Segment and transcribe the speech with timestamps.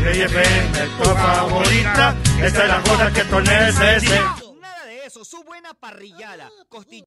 [0.00, 2.16] Play FM, tu favorita.
[2.42, 4.42] Esta es la joda que tú necesitas.
[4.60, 6.50] Nada de eso, su buena parrillada.
[6.68, 7.06] Costilla.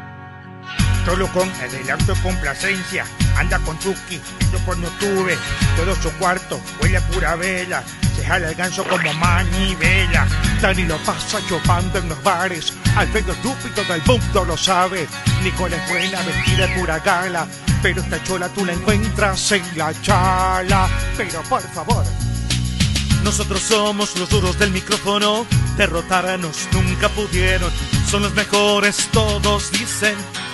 [1.05, 3.05] Solo con adelanto complacencia.
[3.35, 5.37] Anda con Chucky, yo no tuve.
[5.75, 7.83] Todo su cuarto huele a pura vela.
[8.15, 10.27] Se jala el ganso como manivela.
[10.61, 12.73] Dani lo pasa chupando en los bares.
[12.95, 15.07] Al pedo estúpido del mundo lo sabe.
[15.43, 17.47] Nicole es buena, vestida de pura gala.
[17.81, 20.87] Pero esta chola tú la encuentras en la chala.
[21.17, 22.05] Pero por favor,
[23.23, 25.45] Nosotros somos los duros del micrófono,
[25.77, 27.71] derrotarnos nunca pudieron.
[28.09, 30.15] Son los mejores, todos dicen.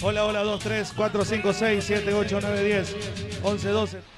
[0.00, 2.96] Hola, hola, 2, 3, 4, 5, 6, 7, 8, 9, 10,
[3.42, 4.17] 11, 12.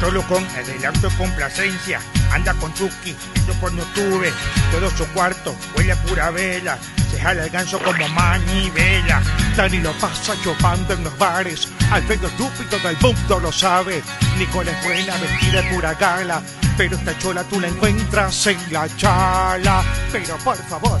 [0.00, 2.00] Solo con adelanto complacencia.
[2.30, 4.32] Anda con Chucky, yo no tuve.
[4.70, 6.78] Todo su cuarto huele a pura vela.
[7.10, 9.22] Se jala el ganso como manivela.
[9.56, 11.68] Dani lo pasa chupando en los bares.
[11.90, 14.02] Al pedo estúpido del mundo lo sabe.
[14.38, 16.42] Nicole es buena, vestida de pura gala.
[16.76, 19.82] Pero esta chola tú la encuentras en la chala.
[20.12, 21.00] Pero por favor,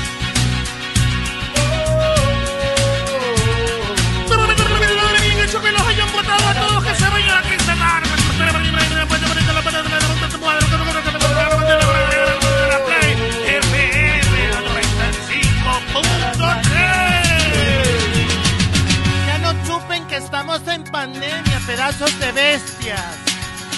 [20.55, 23.01] Estamos en pandemia, pedazos de bestias.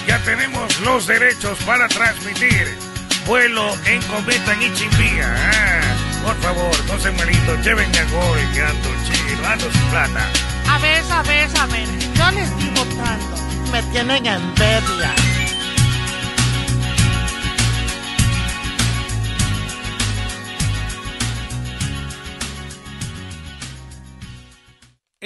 [0.07, 2.77] ya tenemos los derechos para transmitir
[3.27, 5.35] vuelo en cometa en Ichimbía.
[5.35, 5.81] Ah,
[6.23, 10.27] por favor, no se malito, llévenme a gol, que ando chido, ando sin plata.
[10.67, 13.37] A ver, a ver, a ver, yo les estoy votando.
[13.71, 15.42] Me tienen envidia.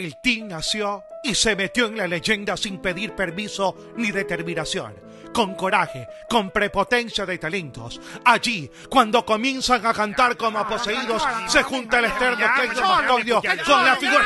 [0.08, 4.96] El team nació y se metió en la leyenda sin pedir permiso ni determinación.
[5.34, 8.00] Con coraje, con prepotencia de talentos.
[8.24, 13.98] Allí, cuando comienzan a cantar como poseídos, se junta el externo Cleiton Mastoidio con la
[13.98, 14.26] figura...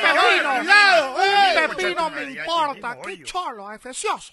[0.00, 4.32] Pepino, Pepino me importa, qué cholo, efecioso.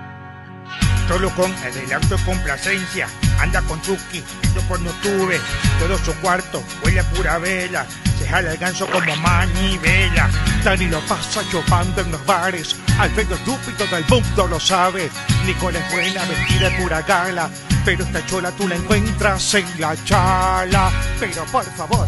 [1.11, 3.05] Solo con adelanto y complacencia.
[3.37, 4.23] Anda con Chucky,
[4.55, 5.41] yo por no tuve.
[5.77, 7.85] Todo su cuarto huele a pura vela.
[8.17, 10.29] Se jala el ganso como manivela.
[10.63, 12.77] Dani lo pasa chupando en los bares.
[12.97, 15.11] Al medio estúpido del mundo lo sabe.
[15.45, 17.49] Nicole es buena, vestida de pura gala.
[17.83, 20.89] Pero esta chola tú la encuentras en la chala.
[21.19, 22.07] Pero por favor,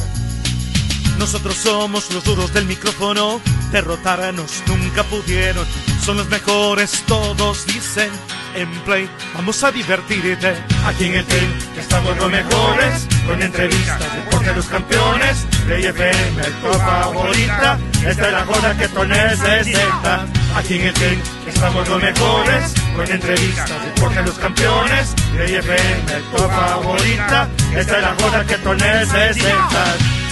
[1.17, 3.41] Nosotros somos los duros del micrófono,
[3.73, 5.67] derrotarnos nunca pudieron.
[6.01, 8.09] Son los mejores, todos dicen.
[8.55, 10.53] En Play, vamos a divertirte.
[10.85, 15.47] Aquí en el team estamos los mejores, con entrevistas, deporte de los campeones.
[15.65, 20.21] Play FM, tu favorita, esta es la joda que tú necesitas.
[20.55, 25.15] Aquí en el team estamos los mejores, con entrevistas, deporte de los campeones.
[25.35, 30.22] Play FM, tu favorita, esta es la joda que tú necesitas.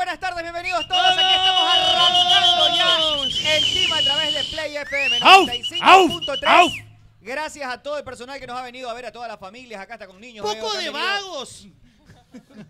[0.00, 1.02] Buenas tardes, bienvenidos todos.
[1.12, 5.48] Aquí estamos arrancando ya el team a través de Play FM ¡Auf!
[5.50, 6.44] 95.3.
[6.46, 6.72] ¡Auf!
[7.20, 9.78] Gracias a todo el personal que nos ha venido a ver, a todas las familias.
[9.78, 10.42] Acá está con niños.
[10.46, 11.66] Poco de han venido- vagos.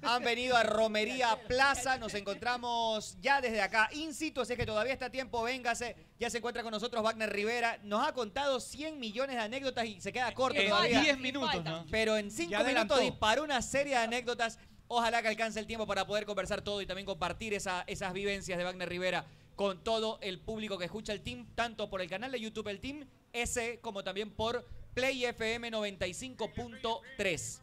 [0.03, 4.95] Han venido a Romería Plaza, nos encontramos ya desde acá in situ, así que todavía
[4.95, 5.95] está a tiempo, véngase.
[6.19, 7.79] Ya se encuentra con nosotros Wagner Rivera.
[7.83, 11.01] Nos ha contado 100 millones de anécdotas y se queda corto todavía.
[11.03, 11.85] 10 minutos, ¿no?
[11.91, 12.95] Pero en 5 Ya adelantó.
[12.97, 14.59] minutos disparó una serie de anécdotas.
[14.93, 18.59] Ojalá que alcance el tiempo para poder conversar todo y también compartir esa- esas vivencias
[18.59, 22.33] de Wagner Rivera con todo el público que escucha el team, tanto por el canal
[22.33, 27.61] de YouTube El Team S como también por Play FM 95.3.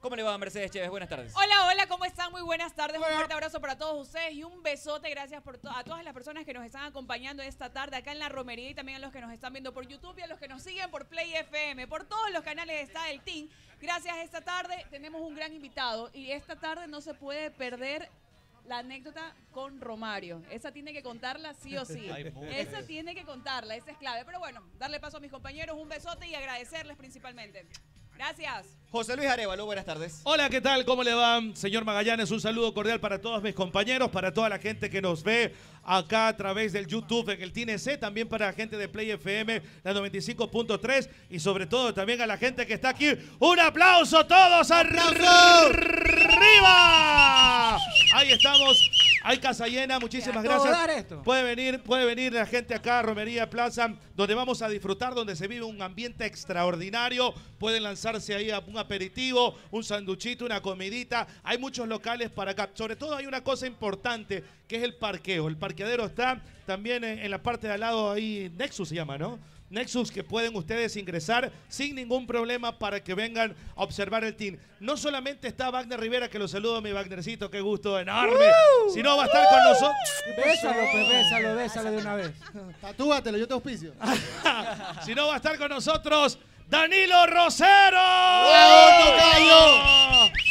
[0.00, 0.90] ¿Cómo le va Mercedes Chévez?
[0.90, 1.32] Buenas tardes.
[1.34, 2.30] Hola, hola, ¿cómo están?
[2.30, 2.98] Muy buenas tardes.
[2.98, 5.08] Un fuerte abrazo para todos ustedes y un besote.
[5.08, 8.18] Gracias por to- a todas las personas que nos están acompañando esta tarde acá en
[8.18, 10.38] la romería y también a los que nos están viendo por YouTube y a los
[10.38, 11.86] que nos siguen por Play FM.
[11.88, 13.48] Por todos los canales está el team.
[13.84, 14.16] Gracias.
[14.24, 18.08] Esta tarde tenemos un gran invitado y esta tarde no se puede perder
[18.66, 20.42] la anécdota con Romario.
[20.50, 22.08] Esa tiene que contarla sí o sí.
[22.48, 24.24] Esa tiene que contarla, esa es clave.
[24.24, 27.66] Pero bueno, darle paso a mis compañeros, un besote y agradecerles principalmente.
[28.16, 28.66] Gracias.
[28.90, 30.20] José Luis Arevalo, buenas tardes.
[30.22, 30.84] Hola, ¿qué tal?
[30.84, 31.40] ¿Cómo le va?
[31.54, 35.24] Señor Magallanes, un saludo cordial para todos mis compañeros, para toda la gente que nos
[35.24, 35.52] ve
[35.82, 39.60] acá a través del YouTube en el TNC, también para la gente de Play FM,
[39.82, 43.08] la 95.3 y sobre todo también a la gente que está aquí.
[43.40, 45.04] ¡Un aplauso todos arriba!
[48.14, 48.78] Ahí estamos.
[49.26, 51.06] Hay casa llena, muchísimas ¿A todo gracias.
[51.24, 55.34] Puede venir, puede venir la gente acá a Romería Plaza, donde vamos a disfrutar, donde
[55.34, 57.32] se vive un ambiente extraordinario.
[57.58, 61.26] Pueden lanzarse ahí a un aperitivo, un sanduchito, una comidita.
[61.42, 62.68] Hay muchos locales para acá.
[62.74, 65.48] Sobre todo hay una cosa importante, que es el parqueo.
[65.48, 69.16] El parqueadero está también en, en la parte de al lado ahí, Nexus se llama,
[69.16, 69.38] ¿no?
[69.74, 74.56] Nexus que pueden ustedes ingresar sin ningún problema para que vengan a observar el team.
[74.80, 78.46] No solamente está Wagner Rivera, que lo saludo mi Wagnercito, qué gusto enorme,
[78.92, 79.94] sino va a estar con nosotros.
[80.36, 82.32] Bésalo, pues, bésalo, bésalo de una vez.
[82.80, 83.92] Tatúatelo, yo te auspicio.
[85.04, 86.38] Si no va a estar con nosotros
[86.74, 88.02] Danilo Rosero.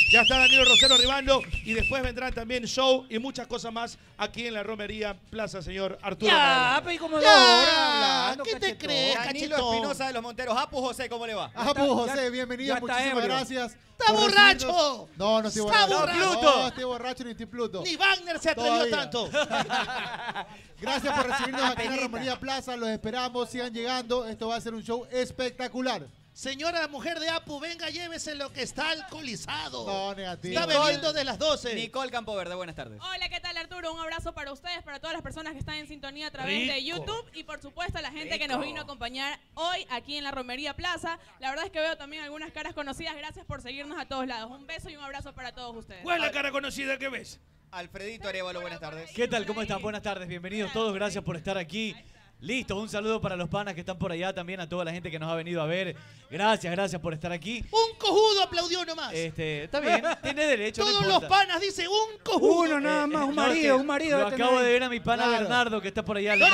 [0.10, 4.48] Ya está Danilo Rosero arribando y después vendrán también show y muchas cosas más aquí
[4.48, 6.32] en la Romería Plaza, señor Arturo.
[6.32, 9.16] Ya, pues como Ya, hablando, ¿qué te crees?
[9.16, 9.74] Danilo.
[9.74, 10.58] Espinosa de los Monteros.
[10.58, 11.52] Apu José, ¿cómo le va?
[11.52, 13.26] Pues, José, bienvenido, ya muchísimas ebrio.
[13.26, 13.76] gracias.
[14.00, 15.08] ¡Está borracho!
[15.18, 16.20] No, no estoy ¡Está borracho.
[16.30, 16.42] borracho!
[16.42, 17.84] No, estoy borracho ni estoy Pluto.
[17.84, 18.98] Ni Wagner se atrevió Todavía.
[18.98, 19.30] tanto.
[20.82, 22.76] Gracias por recibirnos aquí en la Romería Plaza.
[22.76, 24.26] Los esperamos, sigan llegando.
[24.28, 26.08] Esto va a ser un show espectacular.
[26.34, 29.86] Señora mujer de Apu, venga, llévese lo que está alcoholizado.
[29.86, 30.60] No, negativo.
[30.60, 31.76] Está bebiendo de las 12.
[31.76, 33.00] Nicole Campoverde, buenas tardes.
[33.02, 33.94] Hola, ¿qué tal Arturo?
[33.94, 36.84] Un abrazo para ustedes, para todas las personas que están en sintonía a través de.
[36.84, 40.24] YouTube y por supuesto a la gente que nos vino a acompañar hoy aquí en
[40.24, 41.20] la Romería Plaza.
[41.40, 43.16] La verdad es que veo también algunas caras conocidas.
[43.16, 44.50] Gracias por seguirnos a todos lados.
[44.50, 46.02] Un beso y un abrazo para todos ustedes.
[46.02, 47.40] ¿Cuál es la cara conocida que ves?
[47.70, 49.12] Alfredito Arevalo, buenas tardes.
[49.12, 49.46] ¿Qué tal?
[49.46, 49.82] ¿Cómo están?
[49.82, 51.96] Buenas tardes, bienvenidos todos, gracias por estar aquí.
[52.42, 55.10] Listo, un saludo para los panas que están por allá, también a toda la gente
[55.10, 55.96] que nos ha venido a ver.
[56.30, 57.64] Gracias, gracias por estar aquí.
[57.72, 59.14] Un cojudo aplaudió nomás.
[59.14, 60.84] Este, está bien, tiene derecho.
[60.84, 61.30] no Todos los importa.
[61.30, 62.64] panas dicen un cojudo.
[62.64, 64.20] Uno nada más, un marido, un marido.
[64.20, 65.40] Lo acabo de ver a mi pana Claro.
[65.40, 66.36] Bernardo que está por allá.
[66.36, 66.52] Le un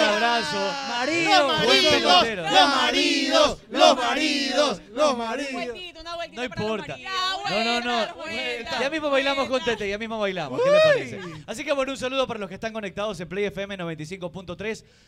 [0.00, 0.72] abrazo.
[0.88, 2.42] Marido, Buen maridos, pelotero.
[2.44, 5.60] los maridos, los maridos, los maridos.
[6.00, 6.86] Una No los importa.
[6.92, 7.10] maridos.
[7.50, 8.14] No, no, no.
[8.14, 10.60] vuelta, Ya mismo bailamos con Tete, ya mismo bailamos.
[10.62, 11.20] ¿Qué le parece?
[11.46, 14.59] Así que bueno, un saludo para los que están conectados en Play FM 95.3,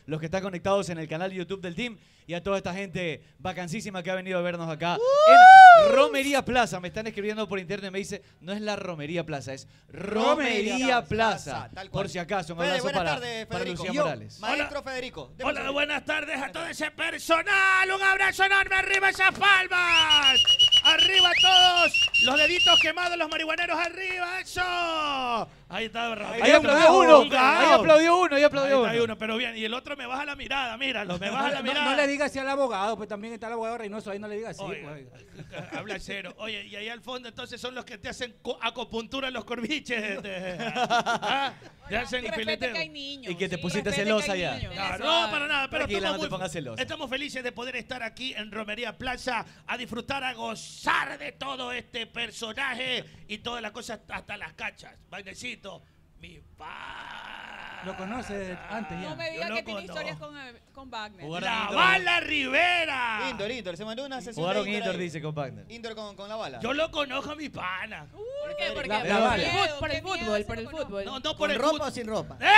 [0.06, 3.22] los que están conectados en el canal YouTube del team y a toda esta gente
[3.38, 6.80] vacancísima que ha venido a vernos acá en Romería Plaza.
[6.80, 11.04] Me están escribiendo por internet, me dice, no es la Romería Plaza, es Romería Romería
[11.04, 11.70] Plaza.
[11.90, 13.82] Por si acaso, un Fede, abrazo para, tardes, para Federico.
[13.84, 14.40] Lucía Yo, Morales.
[14.40, 15.32] Maestro Federico.
[15.42, 17.90] Hola, buenas tardes a todo ese personal.
[17.94, 18.76] Un abrazo enorme.
[18.76, 20.40] Arriba esas palmas.
[20.84, 22.10] Arriba todos.
[22.24, 24.40] Los deditos quemados, los marihuaneros arriba.
[24.40, 25.48] Eso.
[25.68, 26.42] Ahí está, Rafael.
[26.42, 29.16] Ahí aplaudió uno, ahí aplaudió uno, ahí aplaudió Ahí uno.
[29.16, 29.56] pero bien.
[29.56, 31.84] Y el otro me baja la mirada, míralo, me baja la mirada.
[31.90, 34.36] no le digas así al abogado, pues también está el abogado Reynoso ahí, no le
[34.36, 34.62] digas así.
[34.64, 35.72] Oiga, pues.
[35.72, 36.34] Habla cero.
[36.38, 40.02] Oye, y ahí al fondo entonces son los que te hacen acupuntura en los corviches.
[40.02, 40.56] este.
[40.76, 41.52] ¿Ah?
[41.88, 42.72] Te hacen Y respete fileteo.
[42.72, 43.32] que hay niños.
[43.32, 44.58] Y que te sí, pusiste celosa ya.
[44.98, 46.80] No, para nada, pero estamos, no te muy- pongas celosa.
[46.82, 51.72] estamos felices de poder estar aquí en Romería Plaza a disfrutar, a gozar de todo
[51.72, 54.94] este personaje y todas las cosas, hasta las cachas.
[55.10, 55.82] Vainecito,
[56.20, 57.51] mi pa.
[57.84, 59.08] Lo conoce desde antes ya.
[59.10, 61.24] No me Yo diga lo que tiene historias con, eh, con Wagner.
[61.26, 63.26] Jugaron La bala Rivera.
[63.30, 63.76] Indoor, Indoor.
[63.76, 65.64] Se mandó una sesión Jugaron de Indoor dice con Wagner.
[65.68, 66.60] Indoor con, con la bala.
[66.60, 68.06] Yo lo conozco a mi pana.
[68.12, 68.70] ¿Por qué?
[68.72, 69.36] Porque La- por la el bala.
[69.36, 71.04] miedo, Por el qué miedo fútbol, por el fútbol.
[71.04, 72.36] No, no por ¿Con el ropa fut- o sin ropa?
[72.40, 72.48] ¡Eh!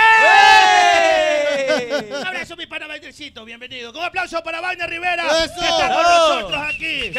[2.15, 3.91] Un abrazo, mi pana Wagnercito, bienvenido.
[3.91, 5.53] Un aplauso para Wagner Rivera, ¡Eso!
[5.59, 7.11] que está con nosotros aquí.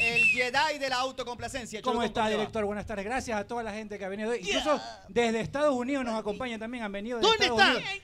[0.00, 1.80] El Jedi de la autocomplacencia.
[1.82, 2.64] ¿Cómo está, director?
[2.64, 3.04] Buenas tardes.
[3.04, 4.34] Gracias a toda la gente que ha venido.
[4.34, 6.82] Incluso desde Estados Unidos nos acompañan también.
[6.84, 7.26] Han venido de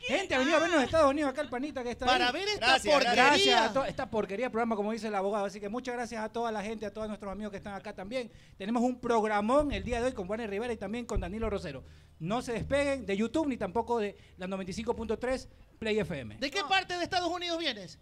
[0.06, 1.30] Gente ha venido a vernos de Estados Unidos.
[1.30, 2.32] Acá el panita que está Para ahí.
[2.32, 3.24] ver esta Gracias, porquería.
[3.26, 5.44] Gracias a to- esta porquería de programa, como dice el abogado.
[5.46, 7.94] Así que muchas gracias a toda la gente, a todos nuestros amigos que están acá
[7.94, 8.30] también.
[8.56, 11.84] Tenemos un programón el día de hoy con Juan Rivera y también con Danilo Rosero.
[12.18, 16.36] No se despeguen de YouTube ni tampoco de la 95.3 Play FM.
[16.38, 17.98] ¿De qué parte de Estados Unidos vienes?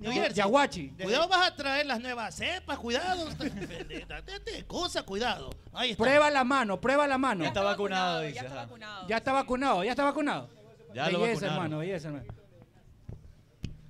[0.00, 0.34] New De- Jersey.
[0.36, 0.88] Yaguachi.
[1.00, 3.28] Cuidado, vas a traer las nuevas cepas, cuidado.
[4.08, 5.50] Date cosa, cuidado.
[5.72, 6.02] Ahí está.
[6.02, 7.42] Prueba la mano, prueba la mano.
[7.42, 8.34] Ya está vacunado, dice.
[8.36, 9.06] Ya está vacunado.
[9.08, 10.50] Ya está vacunado, ya está vacunado.
[10.94, 11.54] Ya lo belleza, vacunaron.
[11.54, 12.26] hermano, belleza, hermano.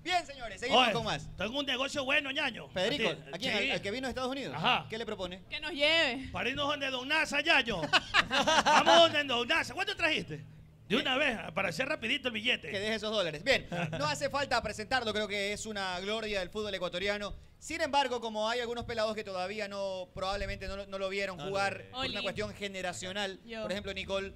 [0.03, 1.29] Bien, señores, seguimos Oye, con más.
[1.37, 2.69] Tengo un negocio bueno, ñaño.
[2.71, 3.59] Federico, A ti- ¿a quién?
[3.59, 3.65] sí.
[3.67, 4.55] ¿Al, al que vino de Estados Unidos?
[4.57, 4.87] Ajá.
[4.89, 5.43] ¿Qué le propone?
[5.49, 6.29] Que nos lleve.
[6.33, 7.83] Para irnos donde Don Nasa, ñaño.
[8.65, 9.75] Vamos donde Don Nasa.
[9.75, 10.43] ¿Cuánto trajiste?
[10.91, 12.71] De una vez, para hacer rapidito el billete.
[12.71, 13.43] Que deje esos dólares.
[13.45, 13.67] Bien,
[13.99, 17.35] no hace falta presentarlo, creo que es una gloria del fútbol ecuatoriano.
[17.59, 21.37] Sin embargo, como hay algunos pelados que todavía no, probablemente no, lo- no lo vieron
[21.37, 23.63] No jugar por una cuestión generacional, Yo.
[23.63, 24.33] por ejemplo, Nicole,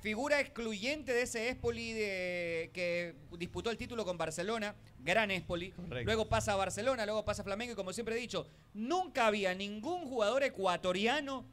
[0.00, 6.04] figura excluyente de ese Espoli de, que disputó el título con Barcelona, gran Espoli, Correcto.
[6.04, 9.54] luego pasa a Barcelona, luego pasa a Flamengo y como siempre he dicho, nunca había
[9.54, 11.44] ningún jugador ecuatoriano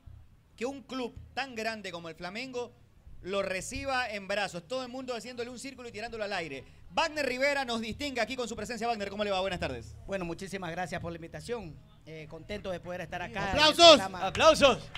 [0.55, 2.73] que un club tan grande como el Flamengo
[3.21, 4.67] lo reciba en brazos.
[4.67, 6.63] Todo el mundo haciéndole un círculo y tirándolo al aire.
[6.91, 8.87] Wagner Rivera nos distingue aquí con su presencia.
[8.87, 9.39] Wagner, ¿cómo le va?
[9.41, 9.95] Buenas tardes.
[10.07, 11.75] Bueno, muchísimas gracias por la invitación.
[12.05, 13.51] Eh, contento de poder estar acá.
[13.51, 13.99] ¡Aplausos!
[13.99, 14.89] ¡Aplausos!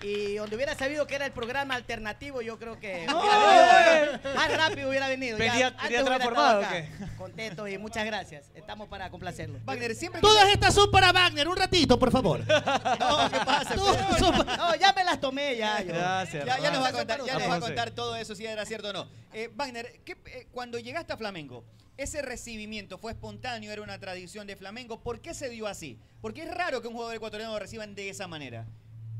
[0.00, 3.18] Y donde hubiera sabido que era el programa alternativo, yo creo que ¡No!
[3.20, 4.34] hubiera venido.
[4.34, 5.36] más rápido hubiera venido.
[5.38, 7.16] Venía- antes venía transformado, estado ¿o acá.
[7.16, 8.50] Contento y muchas gracias.
[8.54, 9.58] Estamos para complacerlo.
[9.64, 10.20] Wagner, siempre...
[10.20, 11.48] Todas estas son para Wagner.
[11.48, 12.40] Un ratito, por favor.
[12.98, 13.74] No, ¿qué pasa?
[13.74, 15.80] Todas son para- No, ya me las tomé ya.
[15.82, 15.88] yo.
[15.88, 16.44] Gracias.
[16.44, 18.46] Ya, ya nos va a Gracias contar, ya nos va a contar todo eso si
[18.46, 19.08] era cierto o no.
[19.32, 21.64] Eh, Wagner, ¿qué- eh, cuando llegaste a Flamengo,
[21.96, 25.00] ese recibimiento fue espontáneo, era una tradición de Flamengo.
[25.02, 25.98] ¿Por qué se dio así?
[26.20, 28.66] Porque es raro que un jugador ecuatoriano lo reciban de esa manera.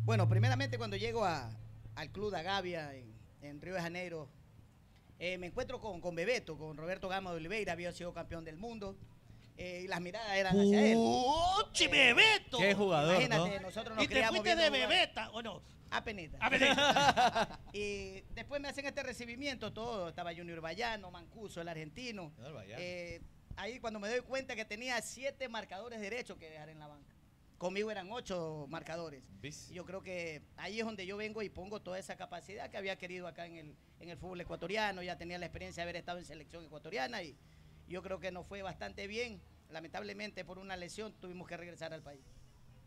[0.09, 1.51] Bueno, primeramente cuando llego a-
[1.95, 3.13] al club de Agavia en,
[3.43, 4.27] en Río de Janeiro,
[5.19, 8.57] eh, me encuentro con, con Bebeto, con Roberto Gama de Oliveira, había sido campeón del
[8.57, 8.97] mundo,
[9.59, 10.97] eh, y las miradas eran hacia él.
[10.97, 12.57] ¡Uchi, Bebeto!
[12.57, 13.67] Qué jugador, Imagínate, ¿no?
[13.67, 15.61] nosotros nos ¿Y te criamos fuiste de bebeta o no?
[15.91, 16.39] A penita.
[16.41, 16.63] A ver,
[17.75, 20.09] y después me hacen este recibimiento todo.
[20.09, 22.33] Estaba Junior Bayano, Mancuso, el argentino.
[22.79, 23.21] Eh,
[23.57, 27.18] ahí cuando me doy cuenta que tenía siete marcadores derechos que dejar en la banca.
[27.59, 29.25] Conmigo eran ocho marcadores.
[29.73, 32.97] Yo creo que ahí es donde yo vengo y pongo toda esa capacidad que había
[32.97, 35.03] querido acá en el, en el fútbol ecuatoriano.
[35.03, 37.37] Ya tenía la experiencia de haber estado en selección ecuatoriana y
[37.89, 39.41] yo creo que nos fue bastante bien.
[39.71, 42.23] Lamentablemente por una lesión tuvimos que regresar al país.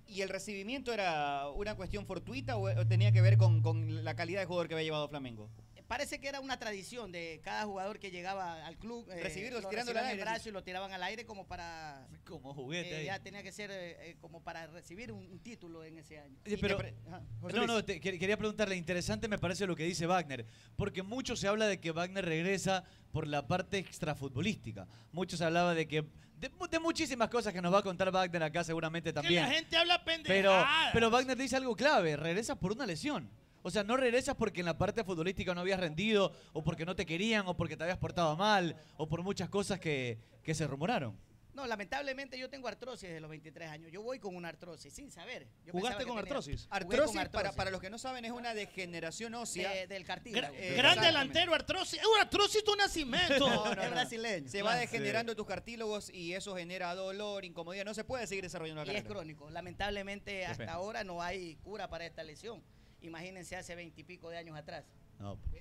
[0.07, 4.15] ¿Y el recibimiento era una cuestión fortuita o o tenía que ver con, con la
[4.15, 5.49] calidad de jugador que había llevado Flamengo?
[5.91, 9.05] Parece que era una tradición de cada jugador que llegaba al club.
[9.11, 11.25] eh, Recibirlos lo tirándolo al recibían en el aire, brazo y lo tiraban al aire
[11.25, 12.07] como para...
[12.23, 15.83] Como juguete eh, ya tenía que ser eh, eh, como para recibir un, un título
[15.83, 16.37] en ese año.
[16.45, 17.21] Y pero- te Ajá,
[17.53, 20.45] No, no, te- quería preguntarle, interesante me parece lo que dice Wagner,
[20.77, 24.87] porque mucho se habla de que Wagner regresa por la parte extrafutbolística.
[25.11, 26.03] Mucho se hablaba de que,
[26.37, 29.43] de, de muchísimas cosas que nos va a contar Wagner acá seguramente que también.
[29.43, 30.89] la gente habla Pero, pendejadas.
[30.93, 33.29] pero Wagner dice algo clave, regresa por una lesión.
[33.63, 36.95] O sea, no regresas porque en la parte futbolística no habías rendido, o porque no
[36.95, 40.65] te querían, o porque te habías portado mal, o por muchas cosas que, que se
[40.67, 41.15] rumoraron.
[41.53, 43.91] No, lamentablemente yo tengo artrosis desde los 23 años.
[43.91, 45.45] Yo voy con una artrosis sin saber.
[45.65, 46.65] Yo ¿Jugaste con artrosis?
[46.65, 49.69] Con Artrosis, para, para los que no saben, es una degeneración ósea.
[49.69, 50.55] De- del cartílago.
[50.55, 51.99] Gra- Gran delantero, artrosis.
[51.99, 53.49] Es un artrosis tu nacimiento.
[53.49, 54.47] No, no, Es brasileño.
[54.49, 54.79] Se va Sí.
[54.79, 57.83] degenerando tus cartílagos y eso genera dolor, incomodidad.
[57.83, 59.15] No se puede seguir desarrollando la Y es carrera.
[59.19, 59.49] crónico.
[59.49, 62.63] Lamentablemente hasta ahora no hay cura para esta lesión.
[63.01, 64.85] Imagínense hace veintipico de años atrás.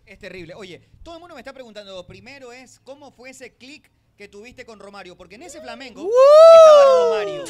[0.06, 0.54] Es terrible.
[0.54, 4.64] Oye, todo el mundo me está preguntando, primero es, ¿cómo fue ese clic que tuviste
[4.64, 5.16] con Romario?
[5.16, 6.08] Porque en ese Flamengo
[6.56, 7.44] estaba Romario.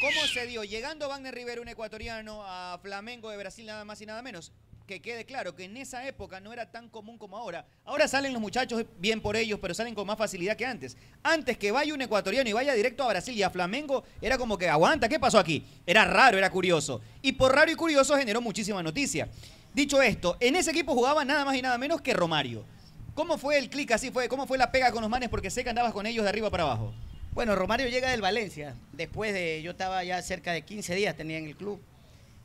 [0.00, 0.64] ¿Cómo se dio?
[0.64, 4.52] Llegando Wagner Rivera, un ecuatoriano, a Flamengo de Brasil, nada más y nada menos.
[4.88, 7.66] Que quede claro que en esa época no era tan común como ahora.
[7.84, 10.96] Ahora salen los muchachos bien por ellos, pero salen con más facilidad que antes.
[11.22, 14.56] Antes que vaya un ecuatoriano y vaya directo a Brasil y a Flamengo, era como
[14.56, 15.62] que, aguanta, ¿qué pasó aquí?
[15.86, 17.02] Era raro, era curioso.
[17.20, 19.28] Y por raro y curioso generó muchísima noticia.
[19.74, 22.64] Dicho esto, en ese equipo jugaba nada más y nada menos que Romario.
[23.12, 24.10] ¿Cómo fue el clic así?
[24.10, 25.28] fue ¿Cómo fue la pega con los manes?
[25.28, 26.94] Porque sé que andabas con ellos de arriba para abajo.
[27.34, 28.74] Bueno, Romario llega del Valencia.
[28.94, 31.78] Después de, yo estaba ya cerca de 15 días, tenía en el club.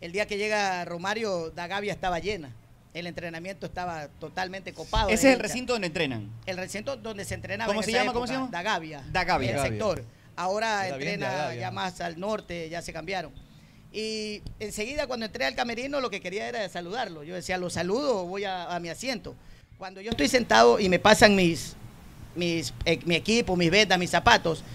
[0.04, 2.50] El día que llega Romario, Dagavia estaba llena.
[2.94, 5.08] El entrenamiento estaba totalmente copado.
[5.08, 6.30] Ese es el recinto donde entrenan.
[6.46, 7.70] El recinto donde se entrenaba.
[7.70, 8.12] ¿Cómo en se llama?
[8.12, 8.50] ¿Cómo se llama?
[8.52, 9.02] Dagavia.
[9.14, 9.52] Dagavia.
[9.52, 9.72] El Dagavia.
[9.78, 10.04] sector.
[10.36, 11.62] Ahora Era entrena Dagavia.
[11.62, 13.32] ya más al norte, ya se cambiaron.
[13.94, 17.24] Y enseguida cuando entré al camerino lo que quería era saludarlo.
[17.24, 19.36] Yo decía, lo saludo, voy a, a mi asiento.
[19.78, 21.78] Cuando yo estoy sentado y me pasan mis,
[22.36, 24.66] mis, eh, mi equipo, mis betas, mis zapatos,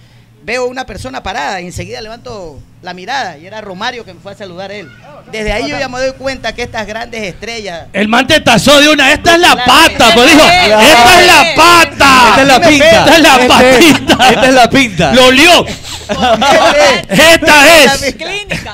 [0.45, 4.33] veo una persona parada y enseguida levanto la mirada y era Romario que me fue
[4.33, 4.91] a saludar a él.
[5.31, 7.87] Desde ahí yo ya me doy cuenta que estas grandes estrellas...
[7.93, 9.13] El man te tasó de una.
[9.13, 10.49] Esta es la pata, pues dijo.
[10.49, 12.29] Esta es la pata.
[12.29, 12.89] Esta es la pinta.
[12.89, 14.31] Esta es la patita.
[14.31, 15.13] esta es la pinta.
[15.13, 15.67] Lo olió.
[17.09, 18.03] Esta es.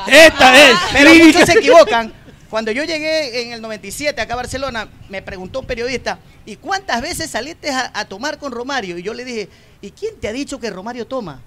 [0.06, 0.78] Esta es.
[0.92, 2.12] Pero muchos se equivocan.
[2.50, 7.02] Cuando yo llegué en el 97 acá a Barcelona, me preguntó un periodista, ¿y cuántas
[7.02, 8.97] veces saliste a, a tomar con Romario?
[8.97, 9.49] Y yo le dije,
[9.80, 11.40] ¿y quién te ha dicho que Romario toma?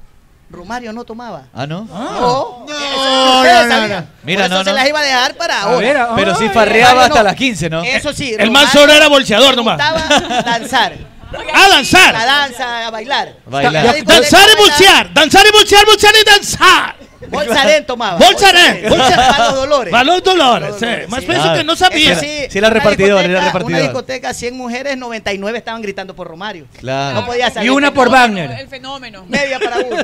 [0.49, 1.43] Romario no tomaba.
[1.53, 1.83] ¿Ah, no?
[1.85, 4.07] No, No, no, no, no.
[4.23, 4.75] Mira, Por eso no, se no.
[4.77, 5.77] las iba a dejar para ahora.
[5.79, 7.23] ver, ah, Pero sí farreaba hasta no.
[7.23, 7.83] las 15, ¿no?
[7.83, 8.33] Eso sí.
[8.37, 9.77] El man solo era bolseador nomás.
[9.77, 10.93] danzar.
[11.53, 12.13] A danzar.
[12.13, 13.33] La danza, a bailar.
[13.45, 14.05] Bailar.
[14.05, 15.13] Danzar y bolsear.
[15.13, 16.95] Danzar y bolsear, bolsear y danzar.
[17.29, 18.17] Bolsarén tomaba.
[18.17, 18.83] Bolsarén.
[18.89, 19.91] Para los dolores.
[19.91, 20.75] Para los dolores.
[20.79, 20.85] Sí.
[21.07, 21.25] Más sí.
[21.27, 21.57] Claro.
[21.57, 22.11] que no sabía.
[22.13, 23.71] Eso Sí, era una repartidor, era discoteca- repartidor.
[23.71, 26.65] Una discoteca, 100 mujeres, 99 estaban gritando por Romario.
[26.79, 27.21] Claro.
[27.21, 27.67] No podía salir.
[27.67, 28.51] Y una por Wagner.
[28.51, 29.25] El fenómeno.
[29.27, 30.03] Media para uno.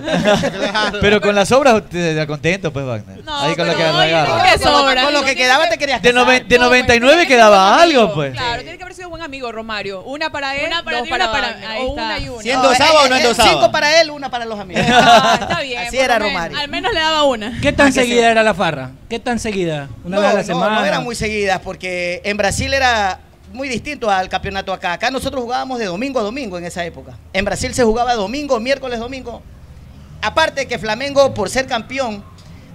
[1.02, 3.24] Pero con las obras te da contento, pues, Wagner.
[3.24, 4.44] No, Ahí con lo que oye, agarraba.
[4.52, 5.04] ¿qué sobra?
[5.04, 8.34] Con lo que quedaba te querías De, noven- de No, 99 pues, quedaba algo, pues.
[8.34, 10.02] Claro, tiene que haber sido buen amigo Romario.
[10.04, 11.66] Una para él, Una para dos para una para mí.
[11.66, 12.42] Ahí O una y una.
[12.42, 13.50] Si endosaba o no eh, eh, endosaba.
[13.50, 14.84] Cinco para él, una para los amigos.
[14.90, 15.88] Ah, está bien.
[15.88, 16.20] Así era.
[16.20, 16.58] Romario.
[16.58, 17.60] Al menos le daba una.
[17.62, 18.92] ¿Qué tan Ah, seguida era la farra?
[19.10, 19.90] ¿Qué tan seguida?
[20.04, 20.80] Una no, vez a la no, semana.
[20.80, 23.20] no eran muy seguidas porque en Brasil era
[23.52, 24.94] muy distinto al campeonato acá.
[24.94, 27.18] Acá nosotros jugábamos de domingo a domingo en esa época.
[27.34, 29.42] En Brasil se jugaba domingo, miércoles, domingo.
[30.22, 32.24] Aparte que Flamengo, por ser campeón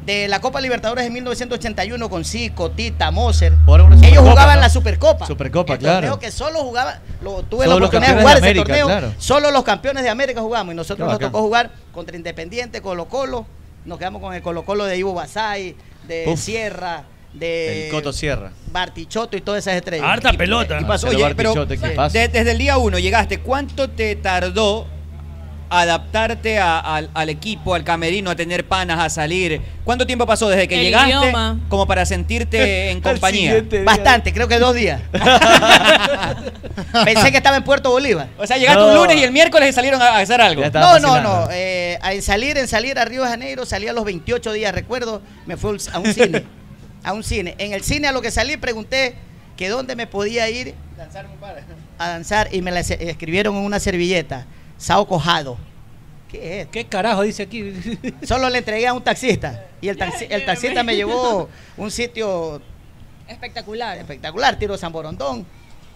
[0.04, 4.60] de la Copa Libertadores en 1981 con Zico, Tita, Moser, ellos Supercopa, jugaban ¿no?
[4.62, 5.26] la Supercopa.
[5.26, 5.94] Supercopa, el claro.
[5.96, 8.64] torneo que solo jugaba, lo, tuve Solo la oportunidad de campeones jugar de ese América,
[8.64, 8.86] torneo.
[8.86, 9.14] claro.
[9.18, 13.44] Solo los campeones de América jugamos y nosotros nos tocó jugar contra Independiente, Colo Colo.
[13.88, 15.74] Nos quedamos con el Colo Colo de Ivo Basay,
[16.06, 16.38] de Uf.
[16.38, 18.52] Sierra, de El Coto Sierra.
[18.70, 20.06] Bartichotto y todas esas estrellas.
[20.06, 20.78] Harta Y- pelota.
[20.78, 24.86] Y pasó, oye, pero desde el día uno llegaste, ¿cuánto te tardó
[25.70, 29.60] adaptarte a- al, al equipo, al camerino, a tener panas, a salir?
[29.84, 31.58] ¿Cuánto tiempo pasó desde que El llegaste idioma.
[31.68, 33.62] como para sentirte en compañía?
[33.84, 35.00] Bastante, creo que dos días.
[37.04, 38.28] Pensé que estaba en Puerto Bolívar.
[38.38, 38.88] O sea, llegaste No.
[38.88, 40.62] un lunes y el miércoles salieron a, a hacer algo.
[40.72, 41.48] No, no, no.
[41.52, 45.22] eh, en salir, en salir a Río de Janeiro, salí a los 28 días, recuerdo,
[45.46, 46.44] me fui a un cine.
[47.04, 47.54] A un cine.
[47.58, 49.14] En el cine a lo que salí pregunté
[49.56, 50.74] que dónde me podía ir
[51.98, 54.46] a danzar y me la escribieron en una servilleta.
[54.78, 55.58] Sao Cojado.
[56.30, 56.68] ¿Qué es?
[56.68, 57.72] ¿Qué carajo dice aquí?
[58.22, 59.64] Solo le entregué a un taxista.
[59.80, 62.60] Y el, taxi- el taxista me llevó un sitio
[63.26, 63.98] Espectacular.
[63.98, 65.46] espectacular, tiro San Borondón.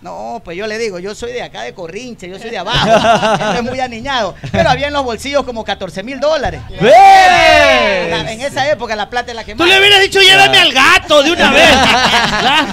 [0.03, 2.89] No, pues yo le digo, yo soy de acá de Corrinche, yo soy de abajo.
[3.53, 4.35] Él es muy aniñado.
[4.51, 6.61] Pero había en los bolsillos como 14 mil dólares.
[6.71, 9.69] En esa época la plata es la que Tú más.
[9.69, 11.69] le hubieras dicho, llévame al gato de una vez.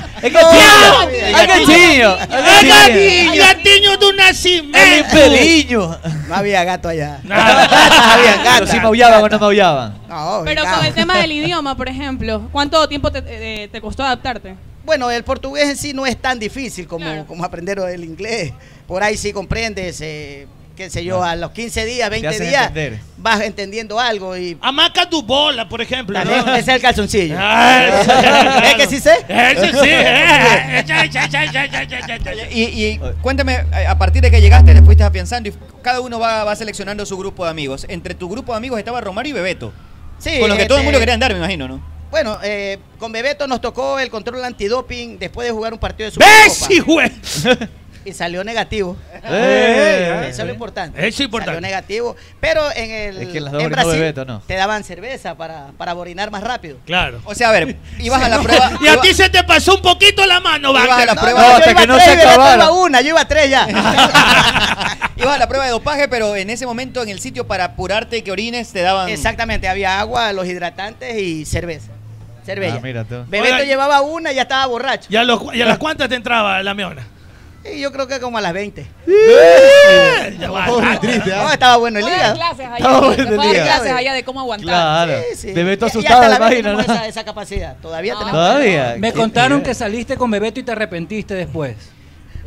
[0.21, 1.03] ¡Es No, gatillo!
[1.03, 2.17] no, ¡Es gatillo!
[2.17, 2.75] ¡El ¡Es gatiño!
[2.75, 3.43] gatillo!
[3.43, 5.09] ¡Gatiño de un ¡El nacimiento!
[5.13, 5.97] peliño!
[6.27, 7.19] No había gato allá.
[7.23, 8.69] Gatas había Pero gatas.
[8.71, 9.97] si maullaban o no maullaban.
[10.07, 10.77] No, Pero gato.
[10.77, 13.23] con el tema del idioma, por ejemplo, ¿cuánto tiempo te,
[13.63, 14.55] eh, te costó adaptarte?
[14.85, 17.25] Bueno, el portugués en sí no es tan difícil como, Claro.
[17.27, 18.53] como aprender el inglés.
[18.88, 20.47] Por ahí sí comprendes eh,
[20.79, 22.99] qué sé yo, a los 15 días, 20 hacen días, entender.
[23.17, 24.57] vas entendiendo algo y...
[24.61, 26.17] Hamaca tu bola, por ejemplo.
[26.17, 26.53] También, ¿no?
[26.53, 27.35] ese es el calzoncillo.
[27.37, 29.11] Ah, ¿Es que sí sé?
[29.27, 30.85] Ese sí, eh.
[32.51, 36.17] Y, y cuéntame, eh, a partir de que llegaste, le fuiste afianzando y cada uno
[36.17, 37.85] va, va seleccionando su grupo de amigos.
[37.89, 39.73] Entre tu grupo de amigos estaba Romario y Bebeto.
[40.17, 41.83] Sí, Con los que todo el este- mundo quería andar, me imagino, ¿no?
[42.11, 46.15] Bueno, eh, con Bebeto nos tocó el control antidoping después de jugar un partido de
[46.17, 46.73] ¡Ves, Supercopa.
[46.73, 47.69] hijo de-
[48.05, 48.95] Y salió negativo.
[49.31, 50.97] Eh, Eso es lo importante.
[50.99, 51.55] Eso es importante.
[51.55, 52.15] Salió negativo.
[52.39, 54.39] Pero en el Es que en Brasil Bebeto, ¿no?
[54.41, 56.77] te daban cerveza para, para orinar más rápido.
[56.85, 57.19] Claro.
[57.25, 58.71] O sea, a ver, ibas a la prueba.
[58.81, 61.41] Y a ti se te pasó un poquito la mano, Ibas a la No, prueba.
[61.41, 62.55] no, yo hasta que no tres se acabara.
[62.63, 63.67] iba una, yo iba tres ya.
[65.17, 68.17] Ibas a la prueba de dopaje, pero en ese momento en el sitio para apurarte
[68.17, 69.09] y que orines te daban.
[69.09, 71.91] Exactamente, había agua, los hidratantes y cerveza.
[72.45, 72.75] Cerveza.
[72.77, 73.25] Ah, mira tú.
[73.27, 75.07] Bebeto Oiga, llevaba una y ya estaba borracho.
[75.12, 77.05] ¿Y a, los, ¿Y a las cuántas te entraba la meona?
[77.65, 78.86] Y yo creo que como a las 20.
[80.39, 81.54] Ya va, Pobre, triste, No, ¿ah?
[81.54, 82.36] estaba bueno el Voy a hígado.
[82.36, 82.76] clases allá.
[82.78, 83.63] Estaba Voy bueno el a dar día.
[83.63, 84.67] clases allá de cómo aguantar.
[84.67, 85.13] Claro.
[85.36, 85.54] Sí,
[85.86, 86.80] asustado, imagino, ¿no?
[86.80, 87.76] esa, esa capacidad.
[87.82, 88.32] Todavía tenemos.
[88.32, 88.95] Todavía.
[88.98, 91.76] Me contaron que saliste con Bebeto y te arrepentiste después.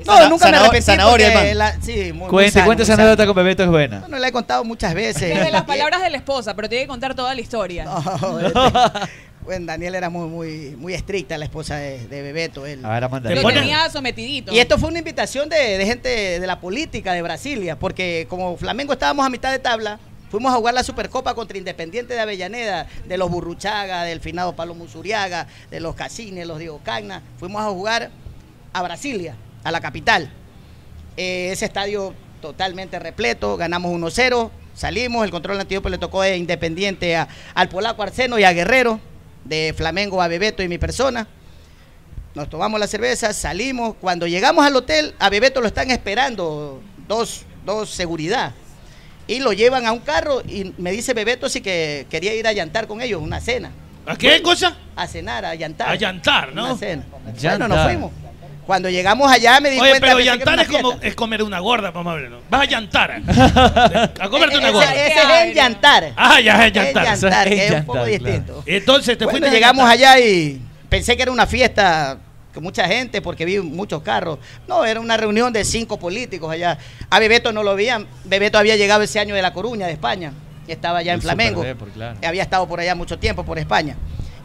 [0.07, 0.83] No, Sana- nunca me arrepentí.
[0.87, 4.01] zanahoria, la- sí, muy, muy Cuente, sano, cuente muy esa anécdota con Bebeto, es buena.
[4.01, 5.21] Bueno, la he contado muchas veces.
[5.37, 7.85] Desde las palabras de la esposa, pero tiene que contar toda la historia.
[8.21, 8.59] No, este,
[9.45, 12.67] bueno, Daniel era muy, muy, muy estricta, la esposa de, de Bebeto.
[12.67, 12.85] él.
[12.85, 13.29] A ver, Amanda.
[13.29, 14.53] Te Lo tenía sometidito.
[14.53, 16.09] Y esto fue una invitación de, de gente
[16.41, 19.99] de la política de Brasilia, porque como Flamengo estábamos a mitad de tabla,
[20.31, 24.75] fuimos a jugar la Supercopa contra Independiente de Avellaneda, de los Burruchaga, del finado Pablo
[24.75, 27.23] Musuriaga, de los Casines, los Diego Cagna.
[27.39, 28.11] Fuimos a jugar
[28.73, 30.31] a Brasilia, a la capital.
[31.17, 37.15] Eh, ese estadio totalmente repleto, ganamos 1-0, salimos, el control antidoping le tocó de Independiente
[37.17, 38.99] a- al polaco Arseno y a Guerrero,
[39.45, 41.27] de Flamengo a Bebeto y mi persona.
[42.35, 43.97] Nos tomamos la cerveza, salimos.
[44.01, 48.53] Cuando llegamos al hotel, a Bebeto lo están esperando dos, dos seguridad.
[49.27, 52.53] Y lo llevan a un carro y me dice Bebeto si que quería ir a
[52.53, 53.71] llantar con ellos, una cena.
[54.07, 54.77] ¿A qué cosa?
[54.97, 55.89] A cenar, a llantar.
[55.89, 56.65] A llantar, ¿no?
[56.65, 57.05] Una cena.
[57.39, 57.59] Llantar.
[57.59, 58.11] Bueno, nos fuimos.
[58.67, 61.59] Cuando llegamos allá me di Oye, cuenta pero que una es como es comer una
[61.59, 62.39] gorda, vamos a ver, ¿no?
[62.49, 63.21] Vas a llantar.
[64.21, 64.95] A comerte una gorda.
[64.95, 66.13] ese es el llantar.
[66.17, 67.05] Ah, ya es El llantar.
[67.05, 68.09] llantar, que es un poco claro.
[68.11, 68.63] distinto.
[68.67, 72.19] Entonces te Bueno, fuiste llegamos allá y pensé que era una fiesta
[72.55, 74.39] con mucha gente porque vi muchos carros.
[74.69, 76.79] No, era una reunión de cinco políticos allá.
[77.11, 78.07] A Bebeto no lo veían.
[78.25, 80.33] Bebeto había llegado ese año de La Coruña, de España.
[80.69, 81.65] Estaba allá en Flamengo.
[81.65, 82.19] Super claro.
[82.25, 83.97] Había estado por allá mucho tiempo, por España.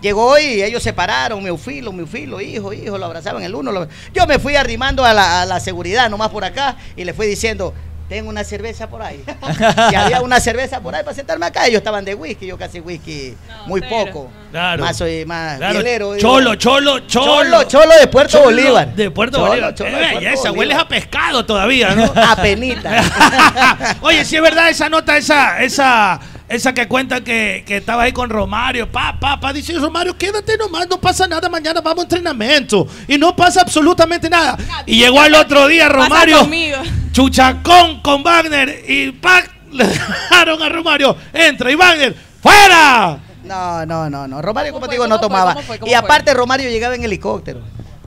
[0.02, 3.72] Llegó y ellos se pararon, Meufilo, Meufilo, hijo, hijo, lo abrazaban el uno.
[3.72, 7.14] lo- Yo me fui arrimando a la, a la seguridad, nomás por acá, y le
[7.14, 7.74] fui diciendo,
[8.08, 9.22] tengo una cerveza por ahí.
[9.92, 11.66] y había una cerveza por ahí para sentarme acá.
[11.66, 14.06] Ellos estaban de whisky, yo casi whisky, muy cero.
[14.06, 14.30] poco.
[14.52, 14.86] Claro.
[14.86, 17.44] Más soy más Claro, cholo, cholo, cholo.
[17.44, 18.96] Cholo, cholo de Puerto Cholo Bolívar.
[18.96, 19.76] De Puerto Cholo, Bolívar.
[19.76, 20.58] cholo Eh, de Puerto belleza, Bolívar.
[20.58, 22.04] hueles a pescado todavía, ¿no?
[22.16, 23.98] Apenita.
[24.02, 26.18] Oye, si es verdad esa nota, esa, esa,
[26.50, 30.58] esa que cuenta que, que estaba ahí con Romario, pa, pa, pa, dice Romario, quédate
[30.58, 32.88] nomás, no pasa nada, mañana vamos a entrenamiento.
[33.08, 34.58] Y no pasa absolutamente nada.
[34.86, 36.48] Y llegó al otro día Romario,
[37.12, 43.20] chuchacón con Wagner, y pa, le dejaron a Romario, entra y Wagner, ¡fuera!
[43.44, 44.42] No, no, no, no.
[44.42, 45.28] Romario, ¿Cómo como te digo, ¿Cómo no fue?
[45.28, 45.54] tomaba.
[45.54, 45.80] ¿Cómo fue?
[45.80, 45.98] ¿Cómo Y fue?
[45.98, 47.62] aparte, Romario llegaba en helicóptero.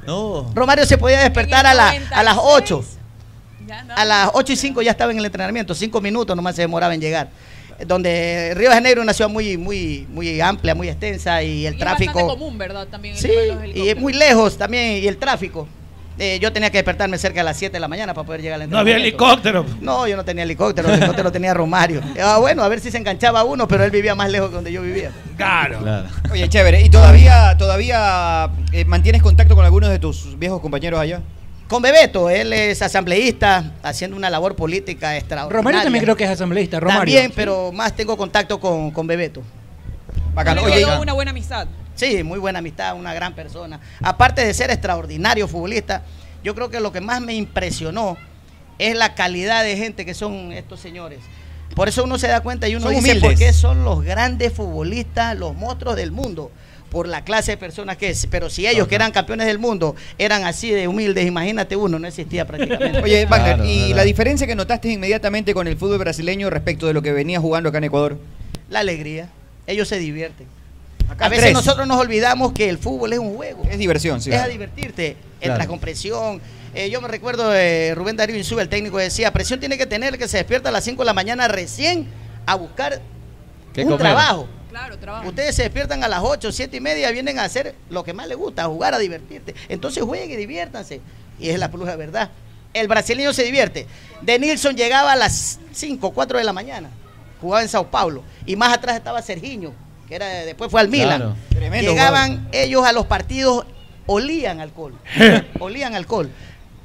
[0.06, 0.50] No.
[0.54, 2.84] Romario se podía despertar a, la- a las 8.
[3.66, 3.94] Ya, no.
[3.94, 6.94] A las 8 y 5 ya estaba en el entrenamiento, 5 minutos nomás se demoraba
[6.94, 7.28] en llegar.
[7.86, 11.74] Donde Río de Janeiro es una ciudad muy, muy, muy amplia, muy extensa y el
[11.74, 12.12] Y es tráfico.
[12.14, 12.86] bastante común, ¿verdad?
[12.88, 13.30] También el Sí,
[13.74, 15.66] y es muy lejos también, y el tráfico.
[16.18, 18.60] Eh, yo tenía que despertarme cerca de las 7 de la mañana para poder llegar
[18.60, 19.64] al No había helicóptero.
[19.80, 22.02] No, yo no tenía helicóptero, el helicóptero tenía Romario.
[22.22, 24.70] Ah, bueno, a ver si se enganchaba uno, pero él vivía más lejos que donde
[24.70, 25.12] yo vivía.
[25.38, 25.78] Claro.
[25.78, 26.08] Claro.
[26.30, 26.82] Oye, chévere.
[26.82, 31.22] ¿Y todavía, todavía eh, mantienes contacto con algunos de tus viejos compañeros allá?
[31.70, 35.56] Con Bebeto, él es asambleísta, haciendo una labor política extraordinaria.
[35.56, 36.80] Romario también creo que es asambleísta.
[36.80, 36.98] Romario.
[36.98, 39.40] También, pero más tengo contacto con, con Bebeto.
[40.34, 40.62] Bacano.
[40.64, 41.68] Oye, una buena amistad.
[41.94, 43.78] Sí, muy buena amistad, una gran persona.
[44.02, 46.02] Aparte de ser extraordinario futbolista,
[46.42, 48.16] yo creo que lo que más me impresionó
[48.80, 51.20] es la calidad de gente que son estos señores.
[51.76, 53.30] Por eso uno se da cuenta y uno Son dice humildes.
[53.30, 56.50] por qué son los grandes futbolistas, los monstruos del mundo,
[56.90, 58.26] por la clase de personas que es.
[58.30, 62.06] Pero si ellos que eran campeones del mundo eran así de humildes, imagínate uno, no
[62.08, 62.98] existía prácticamente.
[63.02, 63.96] Oye, Wagner, Claro, ¿y verdad.
[63.96, 67.68] la diferencia que notaste inmediatamente con el fútbol brasileño respecto de lo que venía jugando
[67.68, 68.18] acá en Ecuador?
[68.68, 69.28] la alegría,
[69.66, 70.46] ellos se divierten.
[71.08, 71.54] Acá A veces tres.
[71.54, 73.64] nosotros nos olvidamos que el fútbol es un juego.
[73.68, 74.30] Es diversión, sí.
[74.30, 75.16] es a divertirte.
[75.40, 75.54] Claro.
[75.54, 76.40] Entras con presión.
[76.72, 80.16] Eh, yo me recuerdo de Rubén Darío Insúa, el técnico, decía, presión tiene que tener
[80.18, 82.06] que se despierta a las 5 de la mañana recién
[82.46, 83.00] a buscar
[83.74, 84.00] ¿Qué un comer?
[84.02, 84.46] trabajo.
[84.70, 85.28] Claro, trabajo.
[85.28, 88.28] Ustedes se despiertan a las 8, 7 y media, vienen a hacer lo que más
[88.28, 89.54] les gusta, a jugar, a divertirte.
[89.68, 91.00] Entonces jueguen y diviértanse.
[91.38, 92.30] Y es la pluja verdad.
[92.72, 93.86] el brasileño se divierte.
[94.22, 96.88] De Nilsson llegaba a las 5, 4 de la mañana.
[97.40, 98.22] Jugaba en Sao Paulo.
[98.46, 99.72] Y más atrás estaba Serginho,
[100.08, 101.36] que era después fue al Milan.
[101.50, 101.80] Claro.
[101.80, 103.66] Llegaban ellos a los partidos,
[104.06, 104.94] olían alcohol.
[105.58, 106.30] olían alcohol.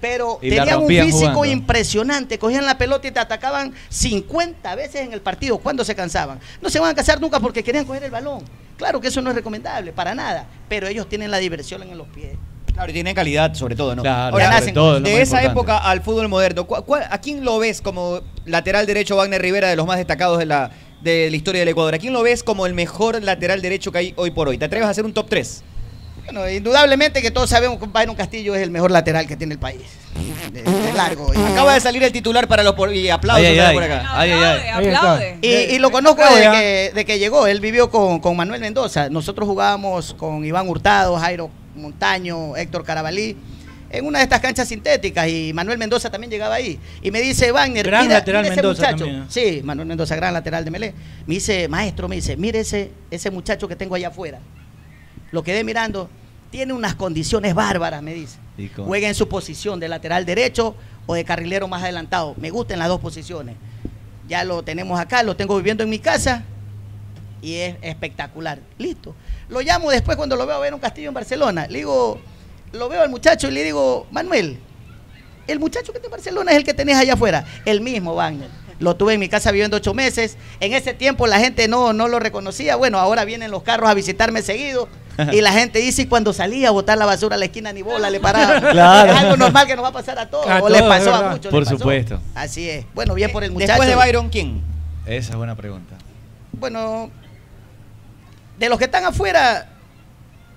[0.02, 1.46] Pero Y tenían un físico jugando.
[1.46, 2.38] impresionante.
[2.38, 5.58] Cogían la pelota y te atacaban 50 veces en el partido.
[5.58, 6.40] cuando se cansaban?
[6.62, 8.44] No se van a cansar nunca porque querían coger el balón.
[8.78, 10.46] Claro que eso no es recomendable, para nada.
[10.70, 12.34] Pero ellos tienen la diversión en los pies.
[12.74, 14.02] Claro, y tiene calidad sobre todo, ¿no?
[14.02, 15.52] Claro, Ahora, sobre todo, es lo de esa importante.
[15.52, 19.70] época al fútbol moderno, ¿cu- cuál- ¿a quién lo ves como lateral derecho Wagner Rivera,
[19.70, 21.96] de los más destacados de la, de la historia del Ecuador?
[21.96, 24.58] ¿A quién lo ves como el mejor lateral derecho que hay hoy por hoy?
[24.58, 25.64] ¿Te atreves a hacer un top 3?
[26.26, 29.60] Bueno, indudablemente que todos sabemos que Byron Castillo es el mejor lateral que tiene el
[29.60, 29.82] país.
[30.52, 31.32] De, de largo.
[31.34, 33.74] Y- Acaba de salir el titular para los por, y aplausos Ay, ay, para ay.
[33.76, 34.10] por acá.
[34.14, 34.60] Ay, ay, ay.
[34.74, 35.00] Ahí está.
[35.14, 35.38] Aplaude.
[35.42, 36.52] Y, y lo conozco Aplaude, desde
[36.90, 37.48] que, de que llegó.
[37.48, 39.10] Él vivió con, con Manuel Mendoza.
[39.10, 43.38] Nosotros jugábamos con Iván Hurtado, Jairo Montaño, Héctor Carabalí.
[43.92, 46.80] En una de estas canchas sintéticas y Manuel Mendoza también llegaba ahí.
[47.02, 49.06] Y me dice, Wagner, Gran mira, lateral mira ese Mendoza muchacho.
[49.06, 49.26] también, ¿eh?
[49.30, 50.94] Sí, Manuel Mendoza, gran lateral de Melé.
[51.28, 54.40] Me dice, maestro, me dice, mire ese, ese muchacho que tengo allá afuera.
[55.32, 56.10] Lo quedé mirando,
[56.52, 58.38] tiene unas condiciones bárbaras, me dice.
[58.78, 62.36] Juega en su posición de lateral derecho o de carrilero más adelantado.
[62.38, 63.56] Me gustan las dos posiciones.
[64.28, 66.44] Ya lo tenemos acá, lo tengo viviendo en mi casa
[67.42, 68.60] y es espectacular.
[68.78, 69.16] Listo.
[69.50, 71.68] Lo llamo después cuando lo veo a ver un castillo en Barcelona.
[71.68, 72.20] Le digo,
[72.72, 74.60] lo veo al muchacho y le digo, Manuel,
[75.48, 77.46] el muchacho que está en Barcelona es el que tenés allá afuera.
[77.66, 78.50] El mismo, Wagner.
[78.80, 80.38] Lo tuve en mi casa viviendo ocho meses.
[80.60, 82.76] En ese tiempo la gente no, no lo reconocía.
[82.76, 84.90] Bueno, ahora vienen los carros a visitarme seguido.
[85.32, 87.82] Y la gente dice, y cuando salía a botar la basura a la esquina, ni
[87.82, 88.60] bola le paraba.
[88.76, 89.12] Claro.
[89.12, 90.48] Es algo normal que nos va a pasar a todos.
[90.48, 91.52] A o le todos, pasó a muchos.
[91.52, 92.20] Por supuesto.
[92.34, 92.86] Así es.
[92.94, 93.72] Bueno, bien por el muchacho.
[93.72, 94.62] Después de Byron, ¿quién?
[95.06, 95.96] Esa es buena pregunta.
[96.52, 97.10] Bueno,
[98.58, 99.70] de los que están afuera,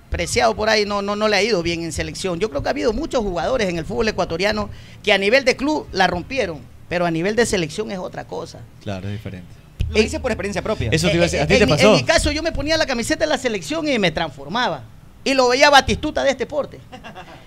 [0.09, 2.39] Preciado por ahí no, no, no le ha ido bien en selección.
[2.39, 4.69] Yo creo que ha habido muchos jugadores en el fútbol ecuatoriano
[5.03, 8.59] que a nivel de club la rompieron, pero a nivel de selección es otra cosa.
[8.81, 9.58] Claro, es diferente.
[9.89, 10.89] Lo dice por experiencia propia.
[10.91, 11.41] Eso te iba a decir.
[11.41, 11.87] ¿A ti Eh, en, te mi- pasó?
[11.89, 14.83] en mi caso, yo me ponía la camiseta de la selección y me transformaba.
[15.23, 16.79] Y lo veía Batistuta de este porte.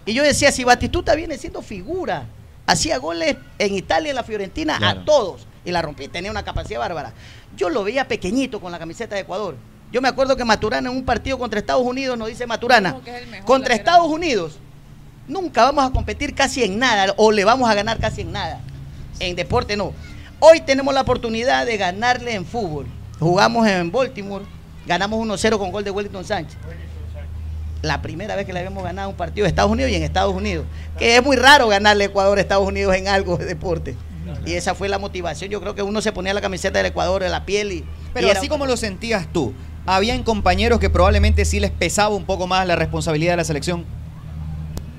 [0.05, 2.26] Y yo decía, si Batistuta viene siendo figura,
[2.66, 5.00] hacía goles en Italia, en la Fiorentina, Claro.
[5.00, 5.46] a todos.
[5.64, 7.12] Y la rompí, tenía una capacidad bárbara.
[7.57, 9.57] Yo lo veía pequeñito con la camiseta de Ecuador.
[9.92, 13.44] Yo me acuerdo que Maturana en un partido contra Estados Unidos nos dice Maturana, es
[13.44, 13.74] contra.
[13.74, 14.59] Estados Unidos,
[15.28, 18.61] nunca vamos a competir casi en nada o le vamos a ganar casi en nada.
[19.20, 19.92] En deporte no.
[20.44, 22.87] Hoy tenemos la oportunidad de ganarle en fútbol.
[23.20, 24.44] Jugamos en Baltimore,
[24.85, 26.59] ganamos 1-0 con gol de Wellington Sánchez.
[27.81, 30.35] La primera vez que le habíamos ganado un partido de Estados Unidos y en Estados
[30.35, 30.66] Unidos.
[30.98, 33.94] Que es muy raro ganarle a Ecuador a Estados Unidos en algo de deporte.
[34.44, 35.48] Y esa fue la motivación.
[35.48, 37.85] Yo creo que uno se ponía la camiseta del Ecuador en la piel y.
[38.12, 39.55] Pero y así como lo sentías tú,
[39.87, 43.85] habían compañeros que probablemente sí les pesaba un poco más la responsabilidad de la selección.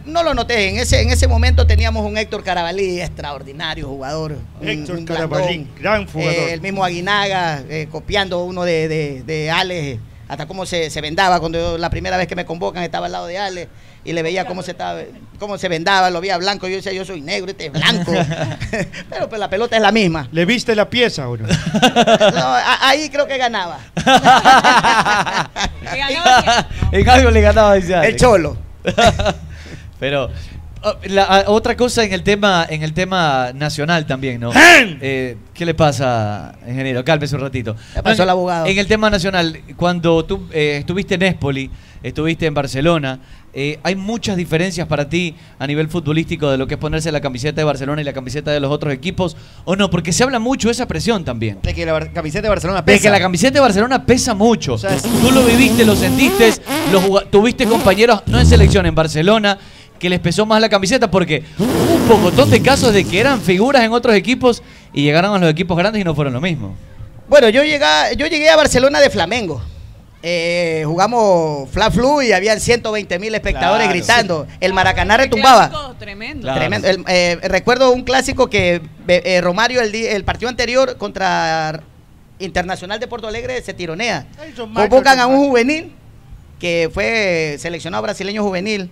[0.06, 4.36] No lo noté, en ese, en ese momento teníamos un Héctor Carabalí, extraordinario jugador.
[4.62, 5.70] Héctor un Carabalí, grandón.
[5.80, 6.34] gran jugador.
[6.34, 11.00] Eh, el mismo Aguinaga, eh, copiando uno de, de, de Ale, hasta cómo se, se
[11.00, 11.40] vendaba.
[11.40, 13.70] Cuando yo- la primera vez que me convocan estaba al lado de Ale
[14.04, 15.00] y le veía cómo se, estaba,
[15.40, 16.68] cómo se vendaba, lo veía blanco.
[16.68, 18.12] Yo decía, yo soy negro, este es blanco.
[19.10, 20.28] Pero pues la pelota es la misma.
[20.34, 21.48] ¿Le viste la pieza o no?
[21.48, 23.80] No, a- ahí creo que ganaba.
[23.96, 24.02] Que
[25.98, 26.68] ganaba?
[26.92, 28.22] En algo le ganaba dice El Alex.
[28.22, 28.58] cholo.
[30.04, 30.30] Pero
[30.84, 34.52] ah, la- ah, otra cosa en el tema en el tema nacional también, ¿no?
[34.54, 37.06] Eh, ¿Qué le pasa, ingeniero?
[37.06, 37.74] Cálmese un ratito.
[37.96, 38.66] Le pasó al abogado.
[38.66, 43.20] En el tema nacional, cuando tú eh, estuviste en Espoli, estuviste en Barcelona,
[43.54, 47.22] eh, ¿hay muchas diferencias para ti a nivel futbolístico de lo que es ponerse la
[47.22, 49.38] camiseta de Barcelona y la camiseta de los otros equipos?
[49.64, 49.90] ¿O no?
[49.92, 51.60] Porque se habla mucho de esa presión también.
[51.62, 53.04] De que la camiseta de Barcelona De pesa.
[53.04, 54.78] que la camiseta de Barcelona pesa mucho.
[54.78, 56.52] sea, es- Tú lo viviste, lo sentiste,
[56.92, 59.58] lo tuviste compañeros, no en selección, en Barcelona,
[60.04, 63.40] que les pesó más la camiseta porque hubo un pocotón de casos de que eran
[63.40, 64.62] figuras en otros equipos
[64.92, 66.76] y llegaron a los equipos grandes y no fueron lo mismo.
[67.30, 67.86] Bueno, yo llegué,
[68.18, 69.62] yo llegué a Barcelona de Flamengo.
[70.22, 74.48] Eh, jugamos Fla Flu y habían 120 mil espectadores Claro, gritando.
[74.60, 75.70] El Maracaná retumbaba.
[75.70, 76.42] clásico Tremendo.
[76.42, 76.60] Claro.
[76.60, 76.88] Tremendo.
[76.90, 81.82] El- eh, recuerdo un clásico que eh, Romario el, el partido anterior contra
[82.40, 84.28] Internacional de Porto Alegre se tironea.
[84.74, 85.94] Convocan a un juvenil
[86.60, 88.90] que fue seleccionado brasileño juvenil,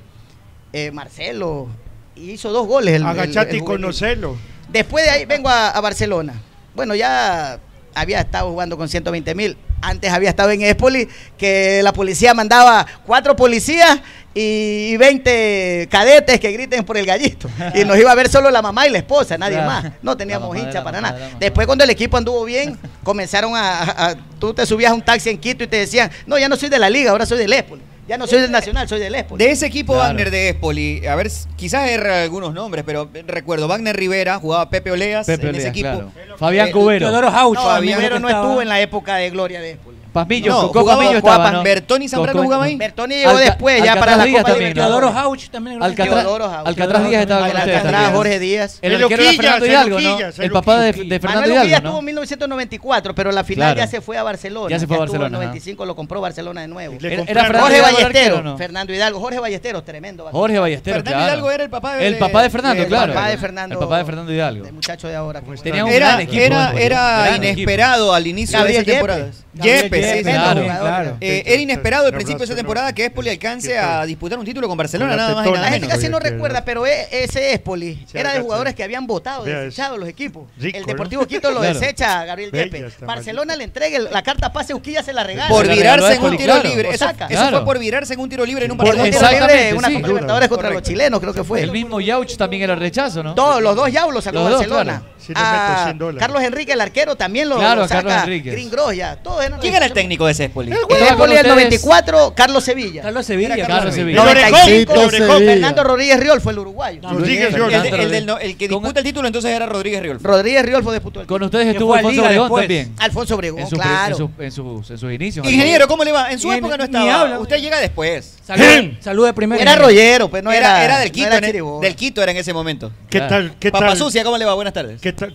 [0.73, 1.67] eh, Marcelo,
[2.15, 2.95] hizo dos goles.
[2.95, 4.36] el- Agachate el y conocerlo.
[4.69, 6.34] Después de ahí vengo a, a Barcelona.
[6.75, 7.60] Bueno, ya
[7.93, 9.57] había estado jugando con 120 mil.
[9.81, 11.07] Antes había estado en Espoli,
[11.38, 13.99] que la policía mandaba cuatro policías
[14.34, 17.49] y 20 cadetes que griten por el gallito.
[17.73, 19.69] Y nos iba a ver solo la mamá y la esposa, nadie Claro.
[19.71, 19.91] más.
[20.03, 21.31] No teníamos hincha para nada.
[21.39, 25.01] Después cuando el equipo anduvo bien, comenzaron a, a- a- Tú te subías a un
[25.01, 27.39] taxi en Quito y te decían, no, ya no soy de la liga, ahora soy
[27.39, 27.81] del Espoli.
[28.07, 29.43] Ya no soy del Nacional, soy del Espoli.
[29.43, 30.09] De ese equipo Claro.
[30.09, 34.91] Wagner de Espoli, a ver, quizás erra algunos nombres, pero recuerdo, Wagner Rivera, jugaba Pepe
[34.91, 35.89] Oleas Pepe en ese Oleas, equipo.
[36.11, 36.37] claro.
[36.37, 37.11] Fabián Eh, Cubero.
[37.11, 40.01] No, Fabián Cubero no estaba- estuvo en la época de gloria de Espoli.
[40.11, 41.63] Pazmiño, No, Coco jugaba estaba, ¿no?
[41.63, 42.75] Bertoni Zambrano Coco- jugaba ahí.
[42.75, 44.83] Bertoni llegó después, ya para Alcatraz la Díaz Copa también, ¿no?
[44.83, 45.15] Libertadores.
[45.15, 45.81] Hauch también.
[45.83, 46.67] Alcatraz, Teodoro Hauch.
[46.67, 48.13] Alcatraz Díaz estaba con Alcatraz, ustedes también.
[48.17, 48.79] Jorge Díaz.
[48.81, 50.19] El El arquero Fernando el Hidalgo, ¿no?
[50.19, 51.99] El El papá de, de Fernando Manuel Hidalgo, estuvo ¿no?
[51.99, 53.77] en 1994, pero la final Claro.
[53.77, 54.69] ya se fue a Barcelona.
[54.69, 55.41] Ya se fue a estuvo Barcelona, En ajá.
[55.45, 56.97] 95 lo compró Barcelona de nuevo.
[57.01, 58.27] Era- Jorge Ballesteros.
[58.38, 58.58] arquero, ¿no?
[58.58, 59.19] Fernando Hidalgo.
[59.19, 60.27] Jorge Ballesteros, tremendo.
[60.32, 61.32] Jorge Ballesteros, Fernando claro.
[61.34, 63.13] Hidalgo era el papá de- El papá de Fernando, el claro.
[63.13, 63.75] papá de Fernando.
[63.75, 64.65] El papá de Fernando Hidalgo.
[64.65, 65.41] El muchacho de ahora.
[65.63, 66.41] Tenía un Era, gran equipo.
[66.41, 69.19] era, Espoli, era gran inesperado al inicio Gabriel de esa temporada.
[69.25, 69.41] Yepes.
[69.54, 70.39] Yepes, Gabriel sí, Yepes, sí.
[70.39, 71.17] claro, claro.
[71.19, 74.67] Eh, era inesperado al principio de esa temporada que Espoli alcance a disputar un título
[74.67, 78.34] con Barcelona, nada más y La gente casi no recuerda, pero e- ese Espoli era
[78.34, 80.43] de jugadores que habían votado, desechados los equipos.
[80.62, 80.86] el.
[80.86, 82.99] Deportivo Quito lo desecha a Gabriel Yepes.
[83.01, 85.49] Barcelona le entrega la carta pase Uquilla, se la regala.
[85.49, 86.89] Por virarse en un tiro libre.
[86.91, 87.10] Eso
[87.49, 89.06] fue por virarse en un tiro libre en un Por partido.
[89.06, 89.98] un tiro libre, una sí.
[90.02, 91.62] Libertadores contra los chilenos, creo que fue.
[91.62, 93.36] El mismo Yauch también era rechazo, ¿no?
[93.36, 95.00] Todos, los dos Yaulos sacó Los dos, Barcelona.
[95.02, 95.11] claro.
[95.25, 96.19] Sí, le meto A 100 dólares.
[96.19, 98.03] Carlos Enrique, el arquero, también lo, Claro, lo saca.
[98.03, 98.53] Carlos Enríquez.
[98.53, 99.15] Green Gross, ya.
[99.17, 100.71] Todos eran ¿Quién era el técnico de ese Espoli?
[100.71, 103.01] El Espoli del 94, Carlos Sevilla.
[103.03, 103.53] Carlos Sevilla.
[103.55, 104.23] Era Carlos Sevilla.
[104.23, 105.38] 95, El Orejón.
[105.45, 107.01] Fernando Rodríguez Riol fue el uruguayo.
[107.10, 107.73] Rodríguez Riol.
[107.73, 110.19] El, el que disputa el título entonces era Rodríguez Riol.
[110.21, 112.62] Rodríguez Riol fue disputó el Con ustedes estuvo Alfonso Obregón después.
[112.63, 112.93] también.
[112.99, 114.12] Alfonso Obregón, En, su- claro.
[114.12, 115.45] en, su- en sus- en sus inicios.
[115.47, 116.31] Ingeniero, ¿cómo le va?
[116.31, 117.39] En su época no estaba.
[117.39, 118.38] Usted llega después.
[118.45, 119.62] Salud, salud de primera.
[119.62, 120.84] Era rollero, pues no era.
[120.84, 121.79] era, del Quito, era en- chiribó.
[121.79, 122.91] del Quito era en ese momento.
[123.10, 123.53] ¿Qué tal?
[123.60, 123.97] ¿Qué Papa tal?
[123.97, 124.53] Sucia, ¿cómo le va?
[124.53, 124.99] Buenas tardes.
[125.15, 125.34] ¿Qué?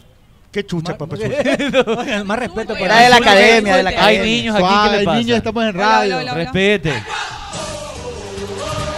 [0.52, 1.16] ¿Qué chucha, papá?
[1.98, 4.22] Oigan, Más respeto por Era de la academia, de la Hay academia.
[4.24, 5.18] niños aquí, ¿qué Suave, le pasa?
[5.18, 6.16] niños, estamos en radio.
[6.16, 6.44] hola, hola, hola.
[6.44, 7.02] Respete.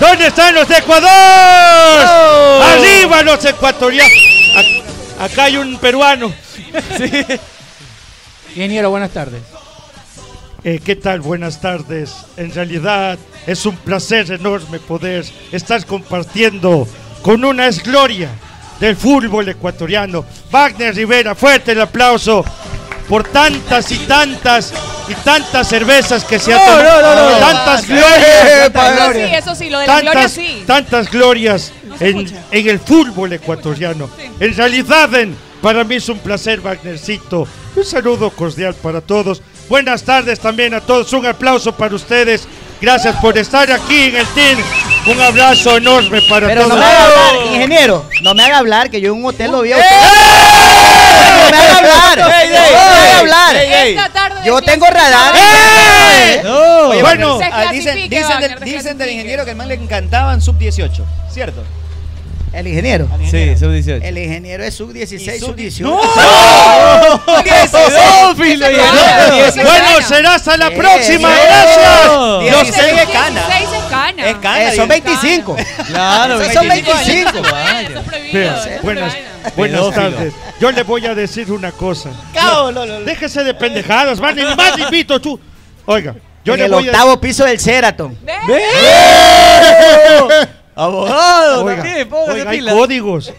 [0.01, 1.11] ¿Dónde están los de Ecuador?
[1.11, 2.63] Oh.
[2.63, 4.13] ¡Arriba los ecuatorianos!
[4.57, 4.83] Ac-
[5.21, 6.33] Acá hay un peruano.
[8.51, 9.43] Ingeniero, buenas tardes.
[10.65, 11.21] Eh, ¿Qué tal?
[11.21, 12.15] Buenas tardes.
[12.37, 16.87] En realidad es un placer enorme poder estar compartiendo
[17.23, 18.29] con una esgloria
[18.81, 20.25] del fútbol ecuatoriano.
[20.51, 22.45] Wagner Rivera, fuerte el aplauso
[23.09, 24.73] por tantas y tantas
[25.09, 26.83] y tantas cervezas que se ha tomado.
[27.03, 27.37] no, no, no.
[27.39, 28.23] Tantas glorias.
[28.69, 30.65] Eso sí, eso sí, lo de la gloria tantas, sí.
[30.67, 34.11] tantas glorias en, en el fútbol ecuatoriano.
[34.39, 37.49] En realidad, en- para mí es un placer, Wagnercito.
[37.75, 39.43] Un saludo cordial para todos.
[39.69, 41.13] Buenas tardes también a todos.
[41.15, 42.47] Un aplauso para ustedes.
[42.81, 44.59] Gracias por estar aquí en el team.
[45.07, 46.81] Un abrazo enorme para Pero no todos.
[46.81, 48.05] me haga hablar, ingeniero.
[48.23, 49.91] No me haga hablar, que yo en un hotel lo vi a usted.
[51.41, 52.19] No me haga hablar.
[52.19, 54.45] ¡Ey, ey, No me haga hablar.
[54.45, 55.35] Yo tengo radar.
[55.37, 56.41] ¡Eh!
[56.45, 56.89] No.
[56.89, 61.65] Oye, Bueno, Se ah, dicen, del, ingeniero que el man le encantaban sub-18, ¿cierto?
[62.53, 63.09] El ingeniero.
[63.31, 64.05] Sí, sub 18.
[64.05, 65.81] El ingeniero es sub-16, Y sub- sub-18.
[65.81, 66.01] ¡No!
[66.01, 68.35] ¡16!
[69.55, 71.29] Bueno, será hasta la próxima.
[71.31, 72.65] Gracias.
[72.65, 73.47] 16 es cana.
[73.47, 74.27] 16 es cana.
[74.29, 74.73] Es cana.
[74.73, 75.57] Eh, son 25.
[75.87, 77.37] Claro, son 25 años.
[77.37, 77.39] 25.
[77.39, 78.33] Eso es prohibido.
[78.33, 79.15] Vea, eso es buenas,
[79.57, 80.35] buenas tardes.
[80.61, 82.11] Yo le voy a decir una cosa.
[83.05, 85.39] Déjese de pendejadas, van y más invito tú.
[85.87, 88.19] Oiga, yo en le el voy a octavo piso del Sheraton.
[90.79, 92.75] Abogado, Oiga, también, póngase oiga, hay pilas.
[92.75, 93.33] códigos.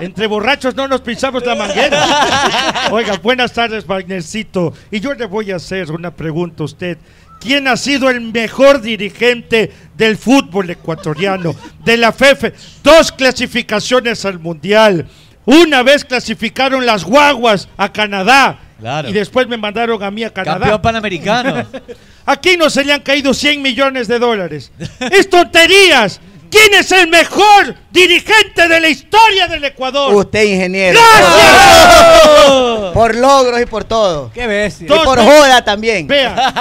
[0.00, 2.88] Entre borrachos no nos pisamos la manguera.
[2.90, 4.74] Oiga, buenas tardes, Wagnercito.
[4.90, 6.98] Y yo le voy a hacer una pregunta a usted.
[7.38, 11.54] ¿Quién ha sido el mejor dirigente del fútbol ecuatoriano?
[11.84, 12.52] De la FEFE.
[12.82, 15.06] Dos clasificaciones al Mundial.
[15.44, 18.58] Una vez clasificaron las guaguas a Canadá.
[18.80, 19.08] Claro.
[19.08, 20.58] Y después me mandaron a mí a Canadá.
[20.58, 21.66] Campeón panamericano.
[22.26, 24.72] Aquí no se le han caído 100 millones de dólares.
[24.98, 26.20] ¡Es tonterías!
[26.50, 30.14] ¿Quién es el mejor dirigente de la historia del Ecuador?
[30.14, 30.98] Usted, ingeniero.
[30.98, 32.92] ¡Gracias!
[32.94, 34.30] Por logros y por todo.
[34.32, 34.86] Qué bestia.
[34.86, 36.06] Y por joda también.
[36.06, 36.52] Vea,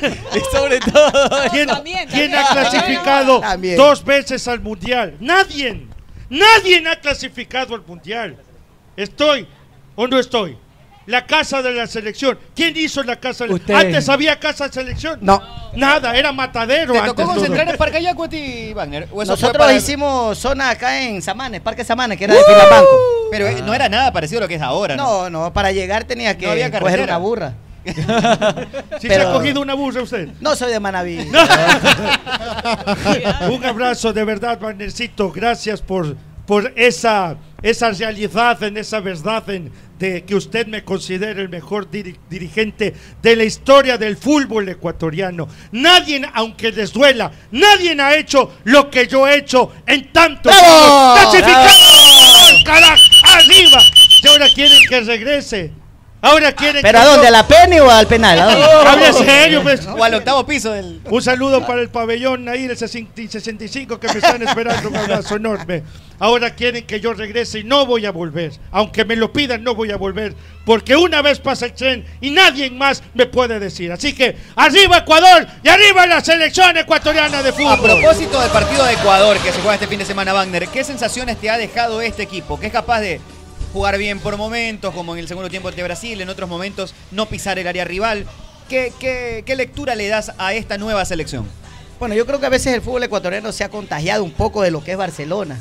[0.34, 1.30] y sobre todo.
[1.50, 3.76] ¿quién, También, quién también, ha clasificado También.
[3.76, 5.16] dos veces al Mundial?
[5.20, 5.86] Nadie.
[6.28, 8.36] Nadie ha clasificado al Mundial.
[8.96, 9.46] ¿Estoy
[9.94, 10.56] o no estoy?
[11.06, 12.38] La casa de la selección.
[12.54, 13.74] ¿Quién hizo la casa de Usted.
[13.74, 15.18] ¿Antes había casa de selección?
[15.20, 15.42] No.
[15.74, 17.34] Nada, era matadero ¿Te antes tocó todo.
[17.34, 19.08] concentrar en Parque Ayacucho a ti, Wagner?
[19.12, 22.44] ¿O eso fue Nosotros para- hicimos zona acá en Samanes, Parque Samanes, que era de
[22.44, 22.90] Filabanco.
[23.30, 25.28] Pero eh, no era nada parecido a lo que es ahora, ¿no?
[25.28, 27.54] No, no, para llegar tenía que No había coger una burra.
[29.00, 30.28] ¿Sí se ha cogido una burra usted?
[30.40, 31.18] No soy de Manaví.
[33.50, 35.32] Un abrazo de verdad, Wagnercito.
[35.32, 39.72] Gracias por, por esa, esa realidad, en esa verdad en,
[40.10, 45.46] de que usted me considera el mejor diri- dirigente de la historia del fútbol ecuatoriano.
[45.70, 50.50] Nadie, aunque les duela, nadie ha hecho lo que yo he hecho en tanto.
[50.50, 51.68] ¡Clasificado!
[52.64, 53.02] ¡Carajo!
[53.32, 53.80] ¡Arriba!
[54.22, 55.72] Y ahora quieren que regrese.
[56.24, 57.22] Ahora quieren ¿Pero que a dónde?
[57.22, 58.38] yo- ¿A la Penny o al penal?
[58.38, 58.88] ¿A dónde?
[58.88, 59.84] Habla serio, pues.
[59.86, 61.00] O al octavo piso del.
[61.10, 64.88] Un saludo para el pabellón ahí del 65 que me están esperando.
[64.88, 65.82] Un abrazo enorme.
[66.20, 68.52] Ahora quieren que yo regrese y no voy a volver.
[68.70, 70.36] Aunque me lo pidan, no voy a volver.
[70.64, 73.90] Porque una vez pasa el tren y nadie más me puede decir.
[73.90, 77.80] Así que arriba Ecuador y arriba la selección ecuatoriana de A fútbol.
[78.00, 81.38] propósito del partido de Ecuador que se juega este fin de semana, Wagner, ¿qué sensaciones
[81.38, 82.60] te ha dejado este equipo?
[82.60, 83.20] Que es capaz de
[83.72, 87.26] jugar bien por momentos, como en el segundo tiempo ante Brasil, en otros momentos no
[87.26, 88.26] pisar el área rival.
[88.68, 91.46] ¿Qué, lectura le das a esta nueva selección?
[91.98, 94.70] Bueno, yo creo que a veces el fútbol ecuatoriano se ha contagiado un poco de
[94.70, 95.58] lo que es Barcelona.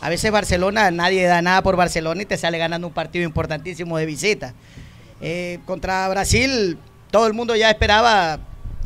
[0.00, 3.98] A veces Barcelona, nadie da nada por Barcelona y te sale ganando un partido importantísimo
[3.98, 4.54] de visita.
[5.20, 6.78] Eh, contra Brasil,
[7.10, 8.38] todo el mundo ya esperaba,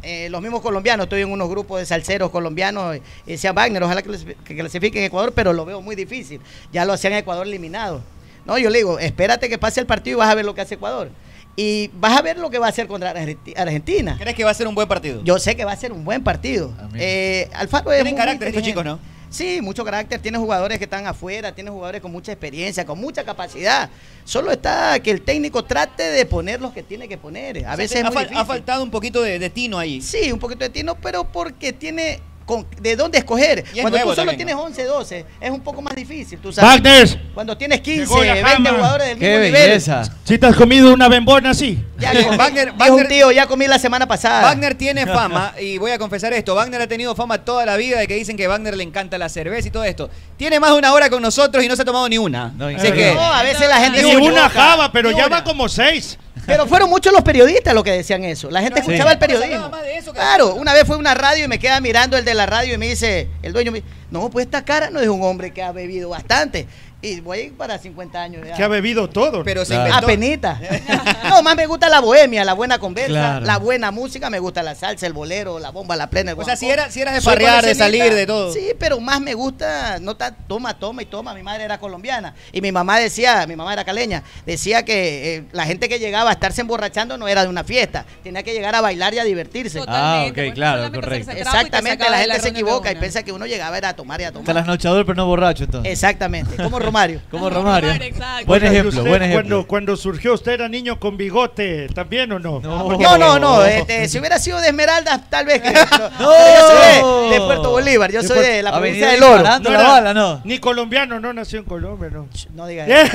[0.03, 4.09] eh, los mismos colombianos, estoy en unos grupos de salseros colombianos, decían Wagner, ojalá que
[4.09, 6.41] clasi- que clasifique en Ecuador, pero lo veo muy difícil.
[6.73, 8.03] Ya lo hacían Ecuador eliminado.
[8.45, 10.61] No, yo le digo, espérate que pase el partido y vas a ver lo que
[10.61, 11.11] hace Ecuador.
[11.55, 14.17] Y vas a ver lo que va a hacer contra Argenti- Argentina.
[14.19, 15.23] ¿Crees que va a ser un buen partido?
[15.23, 16.73] Yo sé que va a ser un buen partido.
[16.95, 18.99] Eh, Alfaro es Tienen muy carácter estos chicos, ¿no?
[19.29, 20.21] Sí, mucho carácter.
[20.21, 23.89] Tiene jugadores que están afuera, tiene jugadores con mucha experiencia, con mucha capacidad.
[24.25, 27.59] Solo está que el técnico trate de poner los que tiene que poner.
[27.59, 30.03] A O sea, veces ha, faltado un poquito de, de tino ahí.
[30.03, 33.65] Sí, un poquito de tino, pero porque tiene con- de dónde escoger.
[33.81, 36.39] Cuando tú solo también, tienes 11, 12, es un poco más difícil.
[36.39, 36.71] Tú sabes.
[36.83, 37.21] Wagner.
[37.35, 38.71] Cuando tienes 15, Llegó la 20 jama.
[38.71, 40.01] jugadores del Qué mismo belleza.
[40.03, 40.17] nivel.
[40.25, 41.79] Si te has comido una bembona así.
[41.99, 42.37] Ya comí.
[42.37, 44.43] Wagner- Wagner- tío, ya comí la semana pasada.
[44.43, 47.99] Wagner tiene fama, y voy a confesar esto, Wagner ha tenido fama toda la vida
[47.99, 50.11] de que dicen que Wagner le encanta la cerveza y todo esto.
[50.37, 52.53] Tiene más de una hora con nosotros y no se ha tomado ni una.
[52.77, 53.15] Así que...
[53.15, 55.37] No, a veces la gente Ni se una java, pero Ni ya una.
[55.37, 56.19] va como seis.
[56.47, 58.51] Pero fueron muchos los periodistas los que decían eso.
[58.51, 58.87] La gente Sí.
[58.91, 59.77] escuchaba el Pero se periodismo.
[59.95, 62.47] eso Claro, una vez fue a una radio y me queda mirando el de la
[62.47, 65.23] radio y me dice, el dueño me dice, no, pues esta cara no es un
[65.23, 66.67] hombre que ha bebido bastante.
[67.05, 68.47] Y voy para 50 años.
[68.47, 68.55] ya.
[68.55, 69.43] Que ha bebido todo.
[69.43, 69.93] Pero se Claro.
[70.07, 70.59] Apenita.
[71.29, 73.47] No, más me gusta la bohemia, la buena conversa, Claro.
[73.47, 76.33] la buena música, me gusta la salsa, el bolero, la bomba, la plena.
[76.33, 76.83] el O sea, si guancó.
[76.83, 78.53] era- si eras de Soy farrear, de salir, de todo.
[78.53, 81.33] Sí, pero más me gusta, no ta- toma, toma y toma.
[81.35, 85.45] Mi madre era colombiana y mi mamá decía, mi mamá era caleña, decía que eh,
[85.53, 88.75] la gente que llegaba a estarse emborrachando no era de una fiesta, tenía que llegar
[88.75, 89.81] a bailar y a divertirse.
[89.89, 91.31] Ah, ok, claro, correcto.
[91.33, 94.29] Exactamente, la gente se equivoca y piensa que uno llegaba era a tomar y a
[94.29, 94.53] Está tomar.
[94.55, 95.91] trasnochador, pero no borracho entonces.
[95.93, 97.21] Exactamente, como Romario.
[97.31, 97.91] Como Romario.
[97.91, 98.47] exacto.
[98.47, 99.41] Buen Oiga, ¿y ejemplo, usted buen ejemplo.
[99.57, 102.61] Cuando, cuando surgió, ¿usted era niño con bigote también o no?
[102.61, 103.65] No, no, no.
[103.65, 105.63] este, si hubiera sido de Esmeraldas, tal vez.
[105.63, 108.13] que- yo soy de, de Puerto Bolívar.
[108.13, 109.41] Yo soy de la provincia del Oro.
[109.41, 112.29] era Ni colombiano, no nació en Colombia, no.
[112.55, 112.85] No diga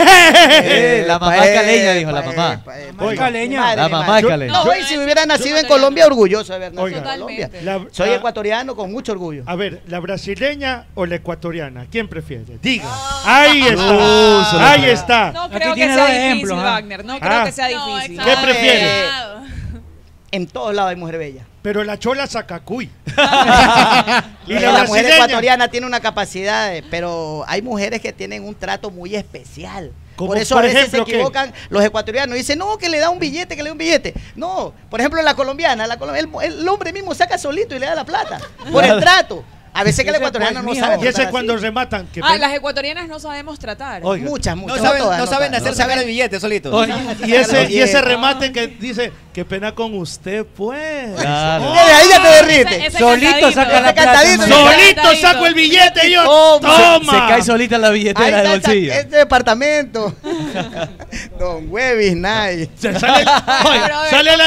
[0.59, 2.63] Eh, la mamá es caleña, dijo la mamá.
[2.99, 3.75] Oiga, caleña.
[3.75, 4.53] La mamá es caleña.
[4.53, 7.49] No, y si hubiera nacido en Colombia, orgulloso de haber nacido en Colombia.
[7.91, 9.43] Soy ecuatoriano con mucho orgullo.
[9.45, 11.86] A ver, ¿la brasileña o la ecuatoriana?
[11.91, 12.57] ¿Quién prefiere?
[12.61, 12.86] Diga.
[13.25, 14.72] Ahí Uh, se está.
[14.72, 15.32] Ahí está.
[15.32, 16.63] No Aquí creo que sea difícil, ejemplos, ¿ah?
[16.63, 17.05] Wagner.
[17.05, 17.43] No creo Ah.
[17.45, 18.22] que sea No, difícil.
[18.24, 18.99] ¿Qué prefiere?
[19.01, 19.09] Eh,
[20.32, 21.45] en todos lados hay mujer bella.
[21.61, 22.89] Pero la chola saca cuy.
[24.47, 28.89] Y la, la mujer ecuatoriana tiene una capacidad, pero hay mujeres que tienen un trato
[28.91, 29.91] muy especial.
[30.15, 31.15] Como por eso por a veces ejemplo, se ¿qué?
[31.18, 32.36] equivocan los ecuatorianos.
[32.36, 34.13] Dicen, no, que le da un billete, que le da un billete.
[34.36, 37.93] No, por ejemplo, la colombiana, la el, el hombre mismo saca solito y le da
[37.95, 38.39] la plata.
[38.72, 39.43] Por el trato.
[39.80, 40.97] A veces que ecuatoriano pues, no sabe.
[41.03, 42.07] Y ese tratar cuando rematan.
[42.07, 44.01] Que Ah, ven- las ecuatorianas no sabemos tratar.
[44.03, 44.25] Oiga.
[44.30, 44.82] Muchas, No muchas.
[44.82, 46.88] saben, todas, no saben hacer no sacar el billete solitos.
[47.25, 51.15] Y ese, y ese remate que dice, qué pena con usted, pues.
[51.19, 51.71] Claro.
[51.71, 52.75] Desde ahí ya te derrite.
[52.78, 54.21] Ese- ese Solito saca la plata.
[54.47, 56.23] Solito saco el billete y yo.
[56.23, 56.78] Toma.
[56.99, 57.11] Toma.
[57.13, 58.93] Se cae solita la Ahí billetera del está bolsillo.
[58.93, 60.15] este departamento.
[61.39, 62.69] Don Huevis, Nay.
[62.78, 63.23] Se sale,
[64.09, 64.45] sale la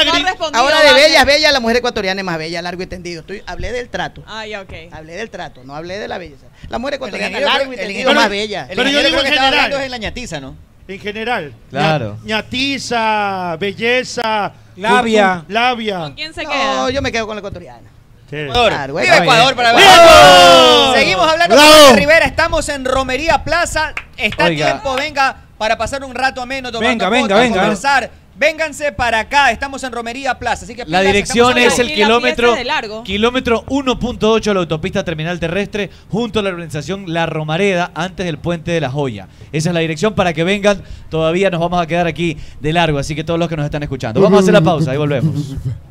[0.53, 0.93] Ahora de Wagner.
[1.09, 3.21] bella, bella, la mujer ecuatoriana es más bella, largo y tendido.
[3.21, 4.23] Estoy, hablé del trato.
[4.27, 4.73] Ah, ya, ok.
[4.91, 6.45] Hablé del trato, no hablé de la belleza.
[6.69, 8.67] La mujer ecuatoriana ingeniero largo y tendido más bella.
[8.69, 9.53] El Pero yo digo que en general.
[9.53, 10.55] hablando es en la ñatiza, ¿no?
[10.87, 11.53] En general.
[11.69, 12.17] Claro.
[12.23, 14.51] Ña- ñatiza, belleza.
[14.75, 15.45] Labia.
[15.47, 15.99] Labia.
[15.99, 16.89] ¿Con quién se No, queda?
[16.89, 17.89] yo me quedo con la ecuatoriana.
[18.29, 18.37] Sí.
[18.37, 18.69] Ecuador.
[18.71, 19.17] Claro, Viva.
[19.17, 19.83] Ecuador para ver.
[19.83, 20.93] ¡Bravo!
[20.95, 21.87] Seguimos hablando ¡Bravo!
[21.87, 22.25] con Rivera.
[22.25, 23.93] Estamos en Romería Plaza.
[24.17, 24.65] Está Oiga.
[24.67, 27.59] tiempo, venga, para pasar un rato ameno tomando Venga, venga, venga.
[27.59, 28.09] conversar.
[28.35, 29.51] Vénganse para acá.
[29.51, 30.65] Estamos en Romería Plaza.
[30.65, 32.55] Así que La pilas, dirección es el kilómetro,
[33.03, 38.37] kilómetro 1.8 de la autopista terminal terrestre junto a la organización La Romareda antes del
[38.37, 39.27] puente de la Joya.
[39.51, 40.81] Esa es la dirección para que vengan.
[41.09, 43.83] Todavía nos vamos a quedar aquí de largo, así que todos los que nos están
[43.83, 44.21] escuchando.
[44.21, 45.55] Vamos a hacer la pausa y volvemos.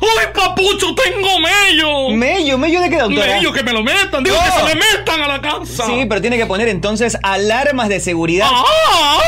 [0.00, 2.10] ¡Uy, papucho, tengo mello!
[2.10, 2.58] ¿Mello?
[2.58, 3.36] ¿Mello de qué, doctora?
[3.36, 4.22] Mello, que me lo metan.
[4.24, 4.68] Digo, que No.
[4.68, 5.86] se me metan a la casa.
[5.86, 9.18] Sí, pero tiene que poner entonces alarmas de seguridad Ah, ah,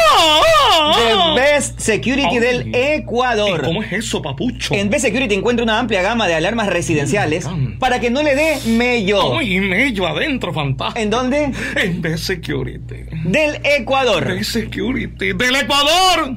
[0.72, 1.34] ah, de ah.
[1.36, 3.62] Best Security del Ecuador.
[3.64, 4.74] ¿Cómo es eso, papucho?
[4.74, 7.46] En Best Security encuentra una amplia gama de alarmas residenciales
[7.78, 9.34] para que no le dé mello.
[9.34, 11.00] Uy, mello adentro, fantástico.
[11.00, 11.52] ¿En dónde?
[11.76, 13.04] En B Security.
[13.24, 14.26] Del Ecuador.
[14.34, 15.32] B Security.
[15.32, 16.36] ¡Del Ecuador!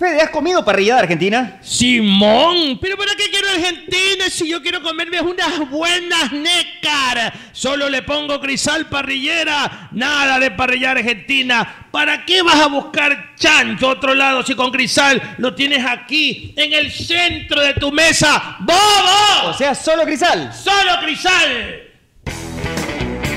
[0.00, 1.58] Fede, ¿has comido parrillada argentina?
[1.60, 7.34] Simón, pero ¿para qué quiero Argentina si yo quiero comerme unas buenas nécar?
[7.52, 11.88] Solo le pongo crisal parrillera, nada de parrilla argentina.
[11.90, 16.54] ¿Para qué vas a buscar chancho a otro lado si con crisal lo tienes aquí,
[16.56, 18.56] en el centro de tu mesa?
[18.60, 19.50] ¡Bobo!
[19.50, 20.50] O sea, solo crisal.
[20.50, 21.82] ¡Solo crisal!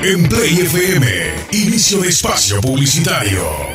[0.01, 1.07] En Play FM,
[1.51, 3.73] inicio de espacio publicitario.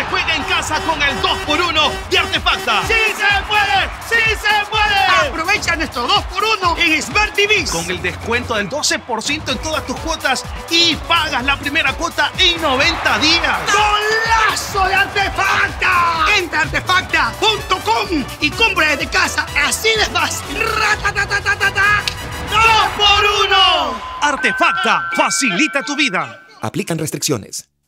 [0.00, 2.82] Se juega en casa con el 2x1 de Artefacta.
[2.86, 3.90] ¡Sí se puede!
[4.08, 5.28] ¡Sí se puede!
[5.28, 7.66] Aprovecha nuestro 2x1 en Smart TV.
[7.70, 12.62] Con el descuento del 12% en todas tus cuotas y pagas la primera cuota en
[12.62, 13.58] 90 días.
[13.66, 16.26] ¡Golazo de Artefacta!
[16.34, 19.44] Entra a artefacta.com y compra desde casa.
[19.66, 20.64] Así de fácil.
[20.64, 22.02] ¡Ratatatatata!
[22.50, 24.00] ¡Dos por uno!
[24.22, 26.40] Artefacta facilita tu vida.
[26.62, 27.69] Aplican restricciones.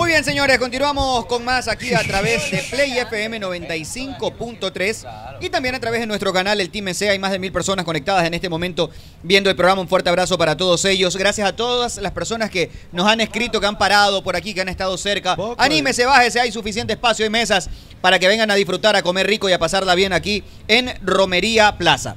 [0.00, 5.74] Muy bien, señores, continuamos con más aquí a través de Play FM 95.3 y también
[5.74, 7.10] a través de nuestro canal, el Team EC.
[7.10, 8.88] Hay más de mil personas conectadas en este momento
[9.22, 9.82] viendo el programa.
[9.82, 11.18] Un fuerte abrazo para todos ellos.
[11.18, 14.62] Gracias a todas las personas que nos han escrito, que han parado por aquí, que
[14.62, 15.36] han estado cerca.
[15.58, 17.68] Anímese, bájese, hay suficiente espacio y mesas
[18.00, 21.76] para que vengan a disfrutar, a comer rico y a pasarla bien aquí en Romería
[21.76, 22.16] Plaza.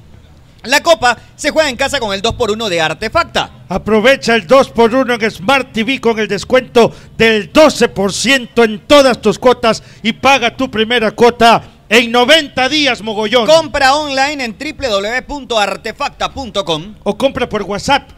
[0.63, 3.65] La copa se juega en casa con el 2x1 de Artefacta.
[3.67, 9.83] Aprovecha el 2x1 en Smart TV con el descuento del 12% en todas tus cuotas
[10.01, 13.45] y paga tu primera cuota en 90 días, mogollón.
[13.45, 18.11] Compra online en www.artefacta.com o compra por WhatsApp.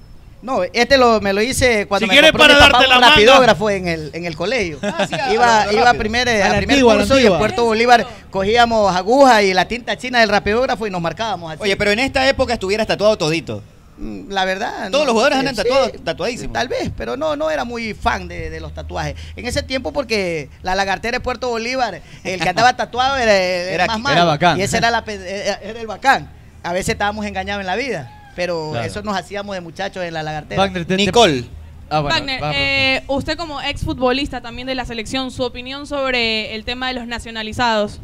[0.42, 2.86] No, este lo, me lo hice cuando Si me quiere compró para mi papá darte
[2.86, 3.08] un la manga.
[3.14, 4.78] rapidógrafo en el, en el colegio.
[4.82, 7.36] a- iba a iba a primer, A a la primer antigua, curso y en.
[7.36, 11.62] Puerto Bolívar cogíamos aguja y la tinta china del rapidógrafo y nos marcábamos así.
[11.62, 13.62] Oye, pero en esta época estuvieras tatuado todito.
[14.00, 14.90] Mm, La verdad.
[14.90, 16.54] Todos los jugadores andan Sí, tatuados- tatuadísimos.
[16.54, 19.14] Tal vez, pero no, no era muy fan de, de los tatuajes.
[19.36, 23.68] En ese tiempo, porque la lagartera de Puerto Bolívar, el que andaba tatuado era el
[23.74, 24.26] Era- más era malo.
[24.26, 24.58] bacán.
[24.58, 25.14] Y ese era, la, pe-
[25.46, 26.30] era era el bacán.
[26.62, 28.86] A veces estábamos engañados en la vida, pero Claro.
[28.86, 30.60] eso nos hacíamos de muchachos en la lagartera.
[30.62, 31.44] Wagner, te- te- Nicole.
[31.90, 36.64] Ah, bueno, Wagner, eh, usted como exfutbolista también de la selección, su opinión sobre el
[36.64, 38.00] tema de los nacionalizados.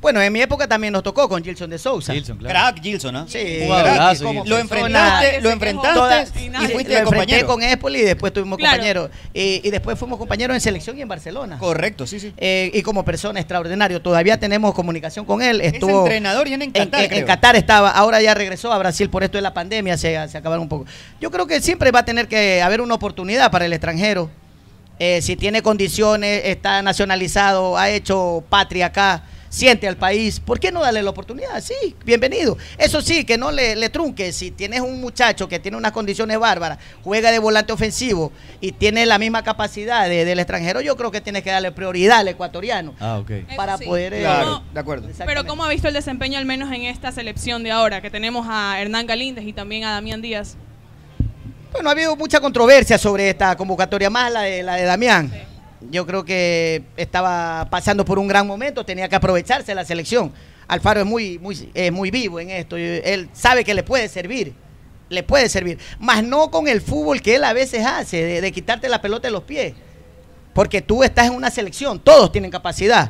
[0.00, 2.12] Bueno, en mi época también nos tocó con Gilson de Sousa.
[2.12, 2.52] Gilson, claro.
[2.72, 3.26] Crack Gilson, ¿no?
[3.28, 4.48] Sí, Jugadorazo, Gilson.
[4.48, 7.46] Lo enfrentaste, lo enfrentaste Todas- y y fuiste lo compañero.
[7.48, 8.74] con Espoli y después tuvimos Claro.
[8.76, 9.10] compañeros.
[9.34, 11.58] Y, y después fuimos compañeros en selección y en Barcelona.
[11.58, 12.32] Correcto, sí, sí.
[12.36, 14.00] Eh, y como persona extraordinario.
[14.00, 15.60] Todavía tenemos comunicación con él.
[15.60, 17.26] Estuvo entrenador y en en, Qatar, en- en.
[17.26, 20.62] Qatar estaba, ahora ya regresó a Brasil por esto de la pandemia, se, se acabaron
[20.62, 20.86] un poco.
[21.20, 24.30] Yo creo que siempre va a tener que haber una oportunidad para el extranjero.
[25.00, 30.70] Eh, si tiene condiciones, está nacionalizado, ha hecho patria acá, siente al país, ¿por qué
[30.72, 31.60] no darle la oportunidad?
[31.62, 32.56] Sí, bienvenido.
[32.76, 34.32] Eso sí, que no le, le trunque.
[34.32, 39.06] Si tienes un muchacho que tiene unas condiciones bárbaras, juega de volante ofensivo y tiene
[39.06, 42.94] la misma capacidad de- del extranjero, yo creo que tienes que darle prioridad al ecuatoriano
[43.00, 43.30] Ah, ok.
[43.56, 43.84] para sí.
[43.84, 44.14] poder...
[44.14, 45.08] eh, Claro, de acuerdo.
[45.26, 48.00] Pero ¿cómo ha visto el desempeño al menos en esta selección de ahora?
[48.02, 50.56] Que tenemos a Hernán Galíndez y también a Damián Díaz.
[51.72, 55.30] Bueno, ha habido mucha controversia sobre esta convocatoria, más la de, la de Damián.
[55.90, 60.32] Yo creo que estaba pasando por un gran momento, tenía que aprovecharse la selección.
[60.66, 64.54] Alfaro es muy, muy, es muy vivo en esto, él sabe que le puede servir,
[65.08, 68.52] le puede servir, más no con el fútbol que él a veces hace, de, de
[68.52, 69.74] quitarte la pelota de los pies.
[70.52, 73.08] Porque tú estás en una selección, todos tienen capacidad.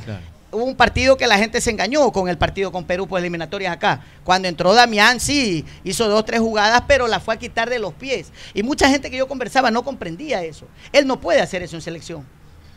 [0.50, 3.72] Hubo un partido que la gente se engañó con el partido con Perú por eliminatorias
[3.72, 4.04] acá.
[4.22, 7.94] Cuando entró Damián, sí, hizo dos, tres jugadas, pero la fue a quitar de los
[7.94, 8.32] pies.
[8.54, 10.66] Y mucha gente que yo conversaba no comprendía eso.
[10.92, 12.26] Él no puede hacer eso en selección.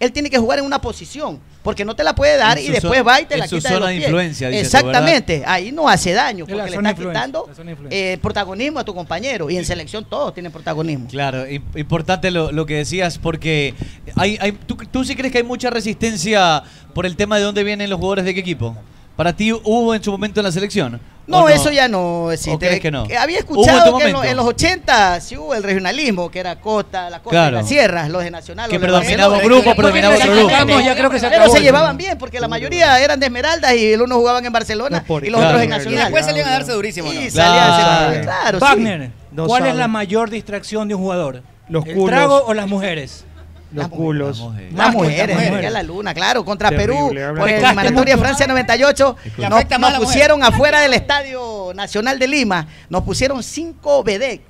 [0.02, 3.06] Él tiene que jugar en una posición, porque no te la puede dar y después
[3.06, 4.02] va y te la quita de los pies.
[4.04, 7.48] influencia, tú, Exactamente, ahí no hace daño, porque le influencia, quitando
[7.92, 9.48] eh, protagonismo a tu compañero.
[9.50, 11.08] Y en selección todos tienen protagonismo.
[11.08, 13.76] Claro, im- importante lo, lo que decías porque
[14.16, 16.64] hay, hay, ¿tú, tú sí crees que hay mucha resistencia
[16.96, 18.76] por el tema de dónde vienen los jugadores de qué equipo?
[19.16, 21.00] ¿Para ti hubo en su momento en la selección?
[21.28, 22.52] No, ¿O eso ya no existe.
[22.56, 23.04] ¿O crees que no?
[23.04, 24.24] había ¿Hubo en escuchado que en, lo- momento?
[24.32, 27.58] en los 80 sí hubo el regionalismo, que era costa, la costa Claro.
[27.58, 28.70] y las sierras, los de Nacional.
[28.70, 30.50] Que los predominaba un grupo, predominaba otro grupo.
[30.50, 33.28] Sacamos, ya creo que se Pero acabó se llevaban bien, porque la mayoría eran de
[33.28, 35.48] Esmeraldas y el uno jugaban en Barcelona y los Claro.
[35.48, 36.00] otros en Y Nacional.
[36.06, 37.22] después salían a darse durísimo, ¿no?
[37.22, 37.70] Y salían
[38.18, 38.60] a Claro.
[38.60, 38.66] sí.
[38.66, 39.12] Wagner,
[39.48, 41.44] ¿cuál es la mayor distracción de un jugador?
[41.70, 42.10] Los ¿El culos.
[42.10, 43.26] trago o las mujeres?
[43.74, 44.40] Los culos.
[44.74, 45.62] Las las mujeres.
[45.62, 48.18] ya la luna, claro, contra Terrible, Perú, por el eliminatoria.
[48.18, 50.02] Francia 98, Le nos, nos la mujer.
[50.02, 54.42] pusieron afuera del Estadio Nacional de Lima, nos pusieron cinco vedet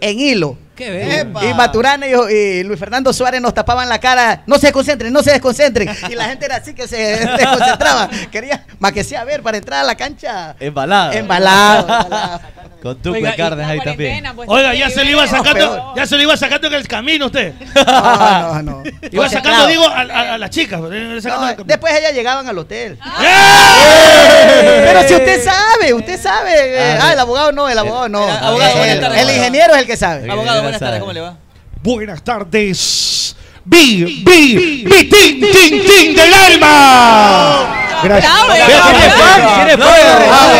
[0.00, 0.56] en hilo.
[0.76, 1.26] Qué.
[1.42, 5.22] Y Maturana y, y Luis Fernando Suárez nos tapaban la cara, no se desconcentren, no
[5.22, 5.88] se desconcentren.
[6.10, 6.96] Y la gente era así que se
[7.36, 8.08] desconcentraba.
[8.30, 11.12] Quería más que sea ver para entrar a la cancha Embalado.
[11.12, 11.80] embalado.
[12.04, 12.40] embalado.
[12.82, 14.24] Con Cárdenas La ahí también.
[14.36, 17.26] pues, Oiga, ya se le iba sacando, ya se le iba sacando en el camino
[17.26, 17.54] usted.
[17.74, 18.82] No, no, no.
[19.10, 20.78] Iba sacando, digo, a, a- a las chicas.
[20.92, 22.98] eh, No, el después ellas llegaban al hotel.
[23.22, 24.82] ¡Eh!
[24.84, 26.52] Pero si usted sabe, usted sabe.
[26.76, 28.22] eh, Ah, ah, el abogado no, el abogado no.
[28.28, 29.22] El abogado, Eh, el, tardes.
[29.22, 30.30] el ingeniero es el que sabe.
[30.30, 31.36] Abogado, buenas tardes, ¿cómo le va?
[31.82, 33.36] Buenas tardes.
[33.66, 37.80] Vi, vi, mi tin, tin, tin del alma.
[38.02, 38.32] Gracias.
[38.32, 38.64] Abogado,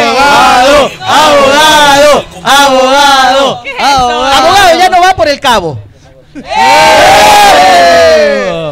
[0.01, 3.63] abogado, abogado, abogado.
[3.79, 5.79] Abogado ya no va por el cabo.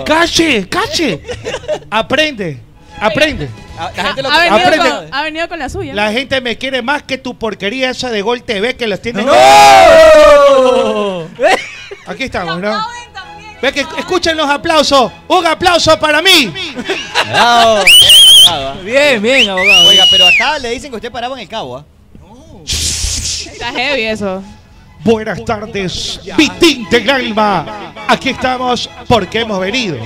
[0.04, 1.22] Cache, cache.
[1.90, 2.60] Aprende,
[3.06, 3.48] aprende.
[3.78, 4.88] Ah, La gente lo Ha venido, Aprende.
[4.90, 5.94] con, ha venido con la suya.
[5.94, 9.22] La gente me quiere más que tu porquería esa de Gol TV que los tiene.
[12.06, 12.84] Aquí estamos, ¿no?
[13.60, 15.12] Ve que escuchen los aplausos.
[15.28, 16.52] Un aplauso para mí.
[17.28, 17.84] Bravo.
[18.82, 19.88] Bien, bien, abogado.
[19.88, 21.84] Oiga, pero acá le dicen que usted paraba en el cabo, ¿ah?
[22.64, 24.42] Está heavy eso.
[25.04, 27.92] Buenas tardes, Vitín del alma.
[28.08, 29.96] Aquí estamos porque hemos venido.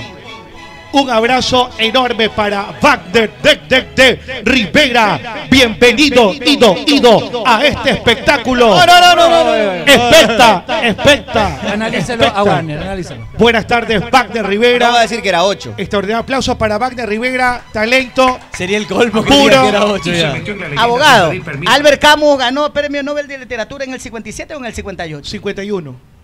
[0.97, 5.45] Un abrazo enorme para Wagner de, de, de Rivera.
[5.47, 8.75] Bienvenido, ido, ido a este espectáculo.
[8.75, 9.53] No, no, no, no.
[9.85, 11.59] Especta, especta.
[11.71, 12.41] Analícelo a.
[12.41, 13.27] Wagner, analízalo.
[13.37, 14.99] Buenas tardes, Wagner No va a Rivera.
[15.01, 15.75] decir que era 8.
[15.77, 18.39] Extraordinario aplauso para Wagner Rivera, talento.
[18.53, 20.01] Sería el colmo que Puro.
[20.01, 20.35] que era.
[20.81, 21.31] Abogado.
[21.67, 25.29] Albert Camus ganó premio Nobel de Literatura en el 57 o en el 58.
[25.29, 26.16] 51.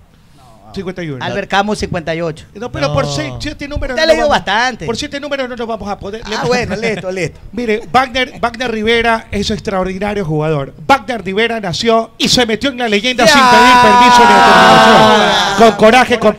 [0.74, 1.24] 51.
[1.24, 2.45] Albert Camus 58.
[2.55, 3.95] No, pero por seis- siete números.
[3.95, 4.86] Te ha no leído vamos- bastante.
[4.86, 6.21] Por siete números no nos vamos a poder.
[6.26, 7.39] Ah, bueno, listo, listo.
[7.51, 10.74] Mire, Wagner, Wagner Rivera es un extraordinario jugador.
[10.88, 13.32] Wagner Rivera nació y se metió en la leyenda Ya.
[13.32, 15.57] sin pedir permiso ni autorización.
[15.57, 16.36] Con coraje, con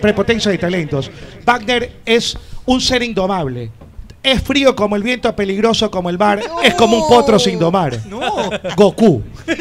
[0.00, 1.10] prepotencia y talentos.
[1.44, 3.70] Wagner es un ser indomable.
[4.22, 6.40] Es frío como el viento, peligroso como el mar.
[6.62, 7.98] Es como un potro sin domar.
[8.74, 9.22] Goku.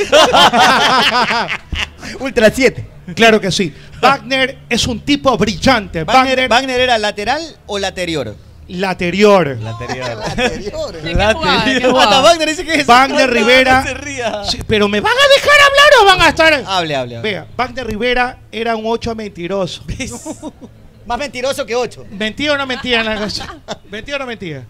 [2.20, 2.86] Ultra 7.
[3.16, 3.74] Claro que sí.
[4.02, 6.04] Wagner es un tipo brillante.
[6.04, 8.36] Wagner, Wagner era lateral o laterior.
[8.68, 9.58] Laterior.
[9.60, 10.04] Laterior.
[12.00, 13.82] Hasta Wagner dice que es Wagner Rivera.
[13.82, 14.44] no se ría.
[14.46, 16.54] Sí, pero me van a dejar hablar o van a estar.
[16.54, 17.18] Hable, hable.
[17.18, 17.30] hable.
[17.30, 19.84] Vea, Wagner Rivera era un 8 mentiroso.
[21.06, 22.06] Más mentiroso que 8.
[22.12, 23.58] ¿Mentía o no mentía en la cosa?
[23.92, 24.64] ¿Mentía o no mentía?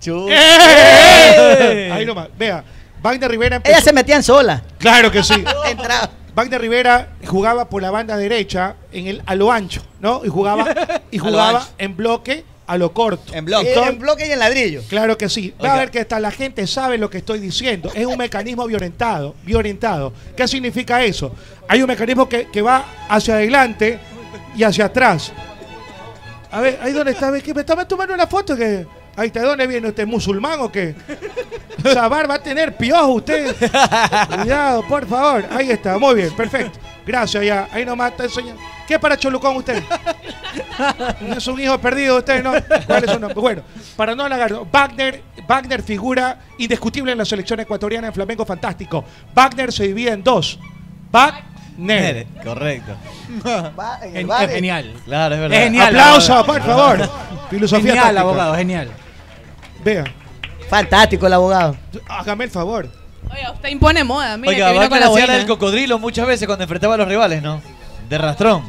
[0.00, 1.90] Chu- ¡Eh!
[1.92, 2.28] Ahí nomás.
[2.38, 2.62] Vea,
[3.02, 4.62] Wagner Rivera empezó- Ella se metían sola.
[4.78, 5.42] Claro que sí.
[5.66, 6.10] Entraba.
[6.36, 10.20] Wagner Rivera jugaba por la banda derecha en el, a lo ancho, ¿no?
[10.22, 10.66] Y jugaba,
[11.10, 13.32] y jugaba en bloque a lo corto.
[13.34, 13.68] En bloque.
[13.70, 14.82] Entonces- En bloque y en ladrillo.
[14.88, 15.54] Claro que sí.
[15.58, 15.74] Va Oiga.
[15.74, 17.90] a ver que hasta la gente sabe lo que estoy diciendo.
[17.94, 19.34] Es un mecanismo violentado.
[19.44, 20.12] violentado.
[20.36, 21.32] ¿Qué significa eso?
[21.68, 23.98] Hay un mecanismo que, que va hacia adelante
[24.54, 25.32] y hacia atrás.
[26.50, 28.86] A ver, ahí donde está, ¿Ve que me estaba tomando una foto que.
[29.16, 30.06] Ahí está, ¿de dónde viene usted?
[30.06, 30.94] ¿Musulmán o qué?
[31.82, 33.54] Barba va a tener piojo usted.
[34.40, 35.44] Cuidado, por favor.
[35.50, 36.78] Ahí está, muy bien, perfecto.
[37.06, 37.68] Gracias, ya.
[37.72, 38.60] Ahí nomás está enseñando.
[38.86, 39.82] ¿Qué es para Cholucón usted?
[41.20, 42.52] No es un hijo perdido usted, ¿no?
[42.86, 43.40] ¿Cuál es su nombre?
[43.40, 43.62] Bueno,
[43.96, 49.04] para no alargarlo, Wagner, Wagner figura indiscutible en la selección ecuatoriana en Flamengo Fantástico.
[49.34, 50.58] Wagner se divide en dos.
[51.10, 52.26] Wagner.
[52.44, 52.96] Correcto.
[54.12, 54.94] Gen- es genial.
[55.04, 55.58] Claro, es verdad.
[55.58, 55.86] Es genial.
[55.88, 56.52] Aplauso, abogado.
[56.58, 57.10] por favor.
[57.50, 58.90] Filosofía Genial, abogado, genial.
[59.86, 60.02] Vea,
[60.68, 61.76] Fantástico el abogado.
[62.08, 62.88] hágame el favor.
[63.32, 64.36] Oiga, usted impone moda.
[64.36, 66.98] Mire, Oiga, que vino con la hacía la del cocodrilo muchas veces cuando enfrentaba a
[66.98, 67.62] los rivales, ¿no?
[68.08, 68.62] De rastrón.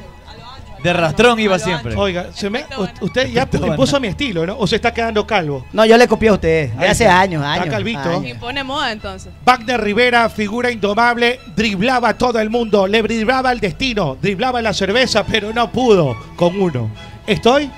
[0.84, 1.95] De rastrón iba siempre.
[1.95, 4.59] Oiga, se me- u- usted ya pu- impuso mi estilo, ¿no?
[4.59, 5.65] O se está quedando calvo.
[5.74, 6.72] No, yo le copié a usted.
[6.74, 7.20] De hace está.
[7.20, 7.74] años, Está años.
[7.74, 7.99] calvito.
[8.09, 8.26] años.
[8.28, 9.34] Impone moda entonces.
[9.43, 14.72] Wagner Rivera, figura indomable, driblaba a todo el mundo, le driblaba el destino, driblaba la
[14.72, 16.91] cerveza, pero no pudo con uno.
[17.26, 17.72] Estoy,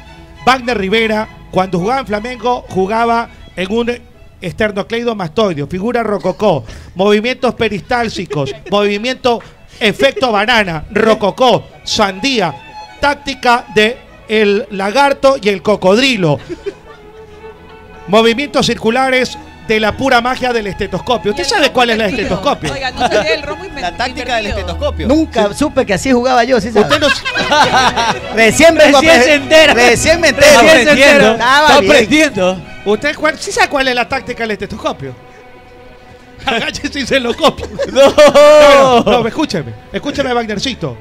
[0.45, 3.91] Wagner Rivera, cuando jugaba en Flamengo, jugaba en un
[4.41, 6.63] esternocleidomastoideo, figura rococó,
[6.95, 9.41] movimientos peristálsicos, movimiento
[9.79, 12.53] efecto banana, rococó, sandía,
[12.99, 13.97] táctica de
[14.27, 16.39] el lagarto y el cocodrilo.
[18.07, 19.37] Movimientos circulares
[19.69, 21.29] de la pura magia del estetoscopio.
[21.31, 22.73] ¿Usted sabe cuál es el estetoscopio?
[22.73, 25.07] Oiga, no el romo La táctica del estetoscopio.
[25.07, 26.87] Nunca supe que así jugaba yo, ¿sí sabe?
[26.87, 27.07] Usted no-
[28.35, 29.73] Recién vengo Recién se entera.
[29.75, 30.47] Recién me entero.
[30.47, 31.13] Recién se aprendiendo.
[31.13, 31.31] entera.
[31.33, 32.61] Estaba Está aprendiendo.
[32.85, 35.13] ¿Usted cuál- sí sabe cuál es la táctica del estetoscopio?
[36.47, 37.67] Agáchese y se lo copio.
[37.93, 38.01] No.
[38.09, 39.71] No, no, no, escúcheme.
[39.93, 40.97] Escúcheme, Wagnercito.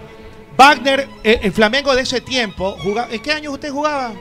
[0.59, 4.13] Wagner, eh, el Flamengo de ese tiempo, jugaba, ¿en qué años usted jugaba?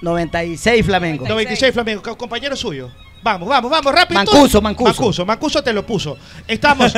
[0.00, 1.26] 96 Flamengo.
[1.28, 2.90] 96 Flamengo, co- compañero suyo.
[3.26, 4.20] Vamos, vamos, vamos, rápido.
[4.20, 4.90] Mancuso, Mancuso.
[4.92, 6.16] Mancuso, Mancuso te lo puso.
[6.46, 6.92] Estamos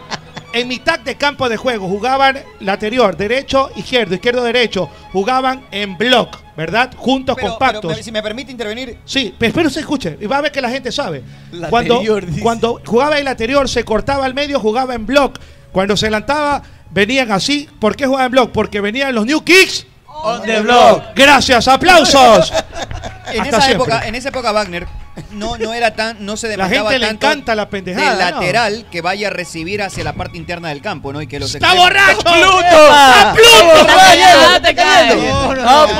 [0.52, 1.88] en mitad de campo de juego.
[1.88, 4.88] Jugaban lateral, derecho, izquierdo, izquierdo, derecho.
[5.12, 6.92] Jugaban en block, ¿verdad?
[6.96, 7.92] Juntos, Pero- compactos.
[7.92, 10.60] pero, si me permite intervenir, Sí, pero espero se escuche y va a ver que
[10.60, 11.24] la gente sabe.
[11.50, 12.40] Laterior, Cuando, dice.
[12.42, 15.40] cuando jugaba el lateral, se cortaba al medio, jugaba en block.
[15.72, 16.62] Cuando se adelantaba,
[16.92, 17.68] venían así.
[17.80, 18.52] ¿Por qué jugaba en block?
[18.52, 19.86] Porque venían los New Kicks.
[20.22, 21.02] On the block.
[21.14, 22.52] Gracias, aplausos.
[23.32, 23.92] en Hasta esa, siempre.
[23.92, 24.86] época, en esa época Wagner
[25.32, 28.16] no, no era tan, no se La demandaba gente le tanto encanta la pendejada.
[28.16, 28.40] de ¿no?
[28.40, 31.20] lateral que vaya a recibir hacia la parte interna del campo, ¿no?
[31.22, 32.18] Y que los ¡Está extremos- borracho!
[32.18, 32.88] ¡Está ¡Pluto!
[32.90, 33.48] Ah, pues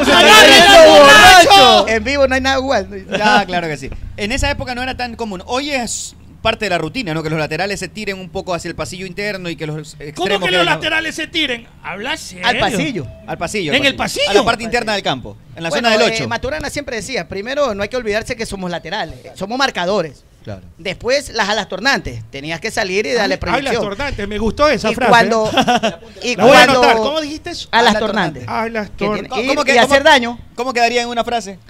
[0.08, 1.88] está ¡Agárrenlo, cayendo borracho!
[1.88, 2.88] En vivo no hay nada igual.
[3.16, 3.90] Ya, claro que sí.
[4.16, 5.42] En esa época no era tan común.
[5.46, 7.22] Hoy es parte de la rutina, ¿no?
[7.22, 10.14] Que los laterales se tiren un poco hacia el pasillo interno y que los extremos
[10.16, 11.66] ¿Cómo que los laterales se tiren?
[11.82, 12.46] Habla serio.
[12.46, 13.06] Al pasillo.
[13.26, 13.72] al pasillo.
[13.72, 14.28] ¿En el pasillo?
[14.30, 16.28] A la parte interna del campo, en la Bueno, zona del eh, 8.
[16.28, 20.24] Maturana siempre decía, primero no hay que olvidarse que somos laterales, somos marcadores.
[20.42, 20.62] Claro.
[20.76, 23.80] Después las alas tornantes, tenías que salir y darle proyección.
[23.80, 25.08] tornantes, me gustó esa y frase.
[25.10, 25.48] cuando
[26.24, 26.96] y La voy a cuando anotar.
[26.96, 27.68] ¿Cómo dijiste eso?
[27.70, 28.46] alas Alas tornantes.
[28.72, 30.40] Las Que tor- tiene- ¿Cómo- y, cómo que- y hacer daño.
[30.56, 31.60] ¿Cómo quedaría en una frase?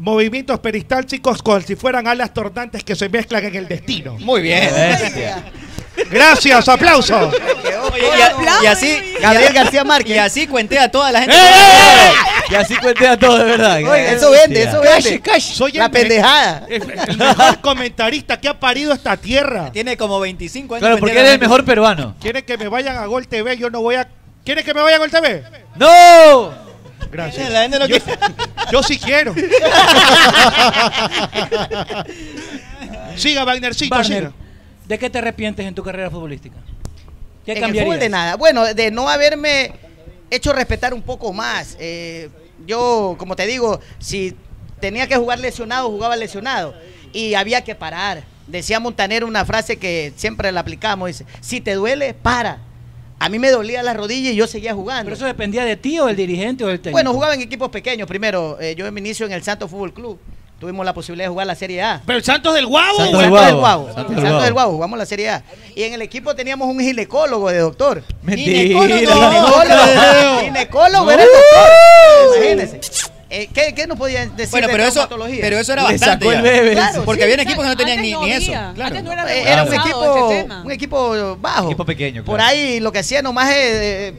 [0.00, 4.16] Movimientos peristálticos como si fueran alas tornantes que se mezclan en el destino.
[4.18, 4.70] Muy bien.
[6.10, 7.34] Gracias, aplausos.
[7.92, 10.16] Oye, y, a- y así, Gabriel García Márquez.
[10.16, 11.36] y así cuenté a toda la gente.
[12.48, 13.76] Y así cuente a todo, de verdad.
[13.76, 15.40] Oye, eso vende, eso vende.
[15.40, 16.66] Soy La pendejada.
[16.70, 16.86] el-
[17.18, 19.70] mejor comentarista que ha parido esta tierra.
[19.70, 20.80] Tiene como 25 años.
[20.80, 22.16] Claro, porque eres el mejor peruano.
[22.20, 23.58] ¿Quieren que me vayan a Gol TV?
[23.58, 24.08] Yo no voy a.
[24.44, 25.42] ¿Quieren que me vaya a Gol TV?
[25.76, 26.69] ¡No!
[27.10, 27.50] Gracias.
[27.50, 27.86] La gente no
[28.70, 29.34] Yo, sí quiero.
[33.16, 34.32] siga, Wagnercito, Wagner, siga.
[34.86, 36.56] ¿de qué te arrepientes en tu carrera futbolística?
[37.44, 37.86] ¿Qué en el cambiarías?
[37.86, 38.36] fútbol de nada.
[38.36, 39.72] Bueno, de no haberme
[40.30, 41.76] hecho respetar un poco más.
[41.80, 42.28] Eh,
[42.66, 44.36] yo, como te digo, si
[44.80, 46.74] tenía que jugar lesionado, jugaba lesionado.
[47.12, 48.22] Y había que parar.
[48.46, 51.08] Decía Montaner una frase que siempre la aplicamos.
[51.08, 52.58] Dice, si te duele, para.
[53.20, 55.04] A mí me dolía la rodilla y yo seguía jugando.
[55.04, 56.94] ¿Pero eso dependía de ti o del dirigente o del técnico?
[56.94, 58.58] Bueno, jugaba en equipos pequeños primero.
[58.58, 60.18] Eh, yo me inicio en el Santo Fútbol Club.
[60.58, 62.00] tuvimos la posibilidad de jugar la Serie A.
[62.06, 62.96] Pero el Santos del Guavo.
[62.96, 63.86] Santos del Guavo.
[63.92, 64.72] Santos Santos del del Guavo.
[64.72, 65.44] Jugamos la Serie A.
[65.76, 68.02] Y en el equipo teníamos un ginecólogo de doctor.
[68.22, 68.86] Mentira.
[68.86, 69.60] Ginecólogo.
[70.40, 72.38] Ginecólogo era el doctor.
[72.38, 73.10] Imagínense.
[73.32, 75.08] Eh, ¿qué, ¿Qué nos podían decir Bueno, de pero eso-
[75.40, 76.50] pero eso era bastante sacó el ya.
[76.50, 76.72] bebé.
[76.72, 77.24] Claro, Porque sí.
[77.24, 78.46] habían equipos que no tenían ni, no ni eso.
[78.52, 78.72] había.
[78.74, 78.88] Claro.
[78.88, 81.66] Antes no era Eh, Era un equipo, este un equipo bajo.
[81.66, 84.14] Equipo pequeño, Por ahí lo que hacía nomás es eh,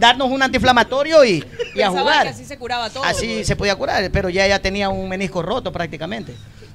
[0.00, 1.44] darnos un antiinflamatorio y,
[1.74, 2.24] y a jugar.
[2.24, 3.04] que así se curaba todo.
[3.04, 6.34] Así se podía curar, pero ya ya tenía un menisco roto prácticamente.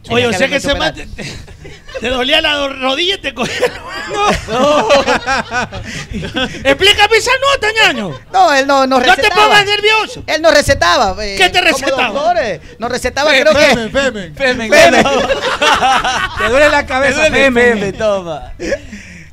[0.10, 1.08] Oye, o sea que man operar.
[2.00, 3.56] te, dolía la rodilla y te cogía.
[6.64, 8.20] Explícame esa nota, ñaño.
[8.32, 9.44] No, él no nos No te recetaba.
[9.48, 10.24] pongas nervioso.
[10.28, 11.16] Él nos recetaba.
[11.26, 12.08] eh, ¿Qué te recetaba?
[12.10, 13.60] doctor, eh, nos recetaba, Fe- creo que.
[13.66, 14.36] Femen, femen.
[14.38, 15.04] Femen, Femen.
[16.38, 17.54] Te duele la cabeza, Femen.
[17.54, 18.54] Femen, toma.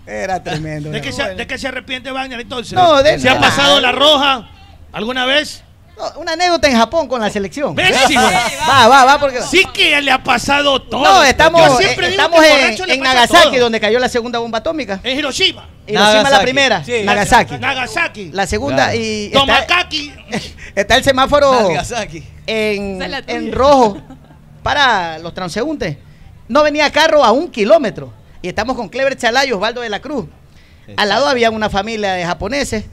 [0.06, 0.90] Era tremendo.
[0.90, 2.72] ¿De qué, se, de qué se arrepiente Wagner entonces?
[2.72, 4.48] No, de ¿Se ha pasado la roja
[4.92, 5.62] alguna vez?
[5.96, 7.76] No, una anécdota en Japón con la selección.
[8.68, 9.42] Va, va, va, porque.
[9.42, 11.04] Sí que le ha pasado todo.
[11.04, 12.40] No, estamos, Yo siempre eh, digo estamos
[12.86, 13.60] que en, Nagasaki, todo.
[13.60, 15.00] donde cayó la segunda bomba atómica.
[15.02, 15.68] En Hiroshima.
[15.86, 16.42] Hiroshima la Nagasaki.
[16.44, 17.02] primera, Sí.
[17.04, 17.58] Nagasaki.
[17.58, 18.30] Nagasaki.
[18.32, 18.98] La segunda Claro.
[18.98, 20.12] y está, Tomakaki.
[20.74, 22.24] está el semáforo Nagasaki.
[22.46, 24.00] en, la en rojo
[24.62, 25.98] para los transeúntes.
[26.48, 28.12] No venía carro a un kilómetro.
[28.42, 30.26] Y estamos con Clever Chalá y Osvaldo de la Cruz.
[30.96, 32.84] Al lado había una familia de japoneses.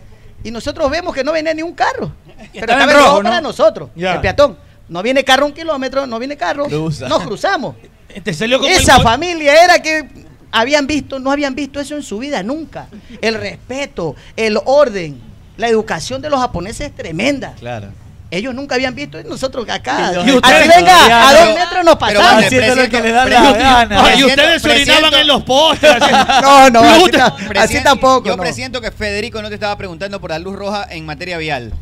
[0.43, 2.13] Y nosotros vemos que no venía ni un carro.
[2.53, 3.29] Pero estaba estaba en rojo, rojo ¿no?
[3.29, 4.13] para nosotros, Ya.
[4.13, 4.57] el peatón.
[4.87, 6.65] No viene carro un kilómetro, no viene carro.
[6.65, 7.07] Cruza.
[7.09, 7.75] Nos cruzamos.
[8.23, 9.03] Te salió como Esa el...
[9.03, 10.07] familia era que
[10.51, 12.87] habían visto, no habían visto eso en su vida nunca.
[13.21, 15.19] El respeto, el orden,
[15.57, 17.53] la educación de los japoneses es tremenda.
[17.59, 17.89] Claro.
[18.31, 20.11] Ellos nunca habían visto nosotros acá.
[20.23, 22.43] Y estudiantes, venga, a dos metros nos pero pasamos.
[22.45, 24.15] Haciendo lo que le da la gana.
[24.15, 25.89] Y ustedes se orinaban en los postes.
[26.41, 27.11] No, no, así,
[27.57, 28.27] así tampoco.
[28.27, 28.43] Yo no.
[28.43, 31.73] presiento que Federico no te estaba preguntando por la luz roja en materia vial.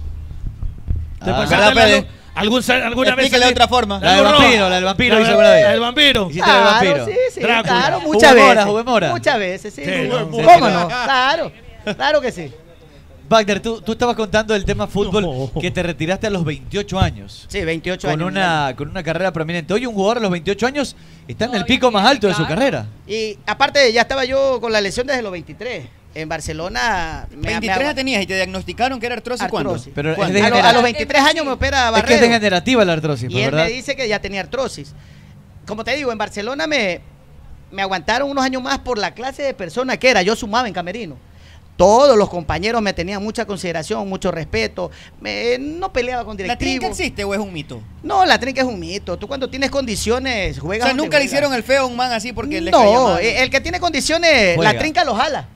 [1.23, 1.39] ¿Te Ah.
[1.39, 2.07] ¿Verdad, la Fede?
[2.35, 3.31] ¿Algún, ¿Alguna vez?
[3.31, 3.99] De otra forma.
[3.99, 5.63] La del vampiro, la del vampiro La- vez.
[5.63, 6.29] La del vampiro.
[6.29, 7.05] Hiciste la Claro, vampiro.
[7.05, 7.63] sí, sí, Drácula.
[7.73, 8.65] claro, muchas veces.
[8.85, 9.09] mora.
[9.09, 9.83] Muchas veces, sí.
[9.83, 10.87] Sí, ¿Cómo no.
[10.87, 11.51] Claro,
[11.95, 12.53] claro que sí.
[13.29, 17.45] Wagner, tú, tú estabas contando del tema fútbol que te retiraste a los 28 años.
[17.49, 18.31] Sí, 28 Con años.
[18.31, 19.73] una, con una carrera prominente.
[19.73, 20.95] Hoy un jugador a los 28 años
[21.27, 22.87] está en el pico más alto de su carrera.
[23.05, 25.85] Y aparte, ya estaba yo con la lesión desde los 23.
[26.15, 27.27] En Barcelona.
[27.31, 29.71] me- 23 me- ya tenías y te diagnosticaron que era artrosis, ¿cuándo?
[29.71, 29.91] Artrosis.
[29.93, 30.33] Pero ¿Cuándo?
[30.33, 32.93] de a, lo- genera- a los 23 años me opera Es que es degenerativa la
[32.93, 33.65] artrosis, y pues, él ¿verdad?
[33.67, 34.93] me dice que ya tenía artrosis.
[35.67, 37.01] Como te digo, en Barcelona me,
[37.71, 40.21] me aguantaron unos años más por la clase de persona que era.
[40.23, 41.17] Yo sumaba en camerino.
[41.77, 44.89] Todos los compañeros me tenían mucha consideración, mucho respeto.
[45.21, 46.71] Me- no peleaba con ¿La directivos.
[46.79, 47.81] trinca existe o es un mito?
[48.03, 49.15] No, la trinca es un mito.
[49.17, 50.85] Tú cuando tienes condiciones O juegas.
[50.87, 53.21] sea, donde nunca le hicieron el feo a un man así porque le No, mal.
[53.21, 54.73] eh, el que tiene condiciones, Juega.
[54.73, 55.47] la trinca lo jala.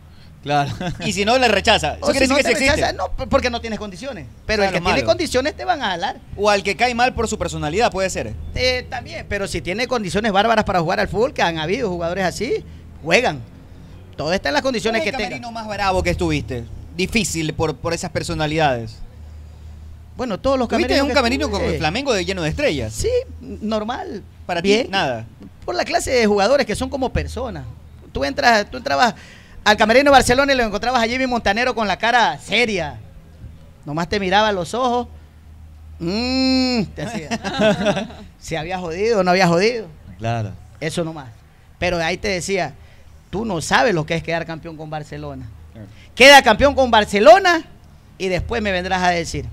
[0.43, 0.71] Claro.
[1.05, 1.93] Y si no, le rechaza.
[1.95, 2.75] Eso O quiere si no decir que existe.
[2.75, 4.25] rechaza, no, porque no tienes condiciones.
[4.45, 6.17] Pero Claro, el que tiene condiciones te van a jalar.
[6.37, 8.33] O al que cae mal por su personalidad, puede ser.
[8.55, 12.25] Eh, también, pero si tiene condiciones bárbaras para jugar al fútbol, que han habido jugadores
[12.25, 12.63] así,
[13.03, 13.41] juegan.
[14.21, 16.63] Todo está en las condiciones ¿Cuál es que el camerino más bravo que estuviste?
[16.95, 18.97] Difícil por, por esas personalidades.
[20.15, 22.93] Bueno, todos los ¿Tuviste camerinos un que camerino con el Flamengo de lleno de estrellas?
[22.93, 23.09] Sí,
[23.39, 24.21] normal.
[24.45, 24.91] Para ti, Bien.
[24.91, 25.25] nada.
[25.65, 27.65] Por la clase de jugadores que son como personas.
[28.11, 29.15] Tú entras, tú entrabas
[29.63, 32.99] al camerino de Barcelona y lo encontrabas a Jimmy Montanero con la cara seria.
[33.85, 35.07] Nomás te miraba a los ojos.
[35.97, 38.09] Mmm, te hacía.
[38.39, 39.87] si había jodido o no había jodido.
[40.19, 40.51] Claro.
[40.79, 41.29] Eso nomás.
[41.79, 42.75] Pero ahí te decía,
[43.31, 45.49] tú no sabes lo que es quedar campeón con Barcelona.
[46.13, 47.63] Queda campeón con Barcelona
[48.19, 49.45] y después me vendrás a decir.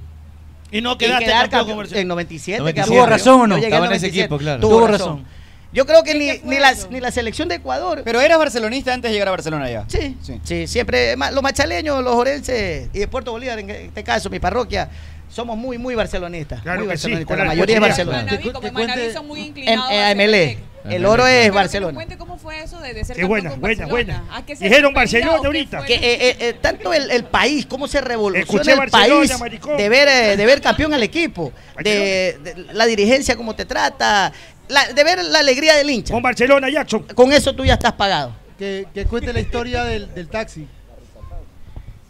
[0.71, 2.01] Y no Y quedaste quedar campeón campeón con Barcelona.
[2.03, 2.59] en 97.
[2.59, 2.75] 97.
[2.75, 3.57] quedamos ¿Tuvo razón o no?
[3.57, 4.19] Estaba en ese 97.
[4.21, 4.61] equipo, claro.
[4.61, 4.99] Tuvo, razón.
[5.23, 5.25] razón.
[5.73, 6.89] Yo creo que ni, ni, la, eso?
[6.91, 8.03] ni la selección de Ecuador.
[8.05, 9.85] Pero eras barcelonista antes de llegar a Barcelona ya.
[9.87, 10.41] Sí, Sí.
[10.43, 11.15] sí, siempre.
[11.17, 14.89] Los machaleños, los orenses y de Puerto Bolívar, en este caso, mi parroquia,
[15.31, 16.63] somos muy, muy barcelonistas.
[16.63, 17.27] Claro muy que sí, barcelonistas.
[17.37, 17.81] con la mayoría es.
[17.81, 18.27] Barcelona.
[18.31, 20.59] En son muy En, inclinados en MLE.
[20.85, 21.95] El oro es Barcelona.
[21.95, 24.19] cuente cómo fue eso de, de ser Qué campeón buena, con buena, Barcelona.
[24.23, 24.37] buena.
[24.37, 25.85] ¿A qué se Dijeron Barcelona ahorita.
[25.85, 29.41] Que, eh, eh, eh, tanto el, el país, cómo se revoluciona Escuché el Barcelona, país
[29.41, 29.77] maricón.
[29.77, 31.53] de ver, eh, de ver campeón al equipo,
[31.83, 34.33] de, de la dirigencia cómo te trata,
[34.69, 36.15] la- de ver la alegría del hincha.
[36.15, 37.03] Con Barcelona, Jackson.
[37.15, 38.35] Con eso tú ya estás pagado.
[38.59, 40.67] Que, que cuente la historia del, del taxi.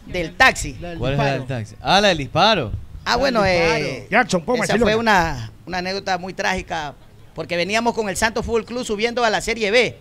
[0.07, 0.73] Del taxi.
[0.75, 1.75] del ¿Cuál es la del taxi?
[1.83, 2.73] Ah, la del disparo.
[3.05, 4.85] Ah, bueno, eh, Jackson, pon esa Barcelona.
[4.85, 6.95] fue una, una anécdota muy trágica,
[7.39, 9.97] porque veníamos con el Santos Fútbol Club subiendo a la Serie B.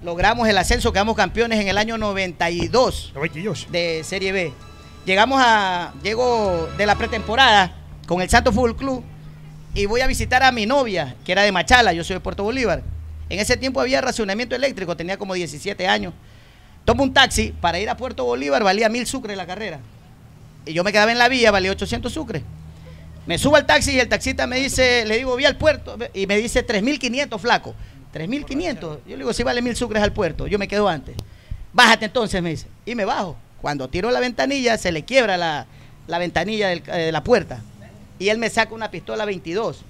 [0.00, 3.66] Logramos el ascenso, quedamos campeones en el año 92 92.
[3.72, 4.52] de Serie B.
[5.04, 7.74] Llegamos a, llego de la pretemporada
[8.06, 9.02] con el Santos Fútbol Club
[9.74, 12.44] y voy a visitar a mi novia, que era de Machala, yo soy de Puerto
[12.44, 12.84] Bolívar.
[13.28, 16.14] En ese tiempo había racionamiento eléctrico, tenía como 17 años.
[16.84, 19.80] Tomo un taxi para ir a Puerto Bolívar, valía mil sucres la carrera.
[20.64, 22.44] Y yo me quedaba en la vía, valía 800 sucres.
[23.28, 26.26] Me subo al taxi y el taxista me dice, le digo, vi al puerto, y
[26.26, 27.74] me dice 3.500, flaco.
[28.14, 28.80] 3.500.
[28.80, 30.46] Yo le digo, sí vale mil sucres al puerto.
[30.46, 31.14] Yo me quedo antes.
[31.74, 32.66] Bájate entonces, me dice.
[32.86, 33.36] Y me bajo.
[33.60, 35.66] Cuando tiro la ventanilla, se le quiebra la,
[36.06, 37.60] la ventanilla del- eh, de la puerta.
[38.18, 39.82] Y él me saca una pistola 22.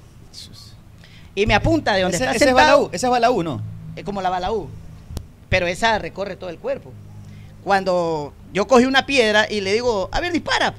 [1.36, 2.66] Y me apunta de donde Ese- está ese es sentado.
[2.78, 3.62] bala U, esa es bala U, ¿no?
[3.94, 4.68] Es como la bala U.
[5.48, 6.92] Pero esa recorre todo el cuerpo.
[7.62, 10.74] Cuando yo cogí una piedra y le digo, a ver, dispara.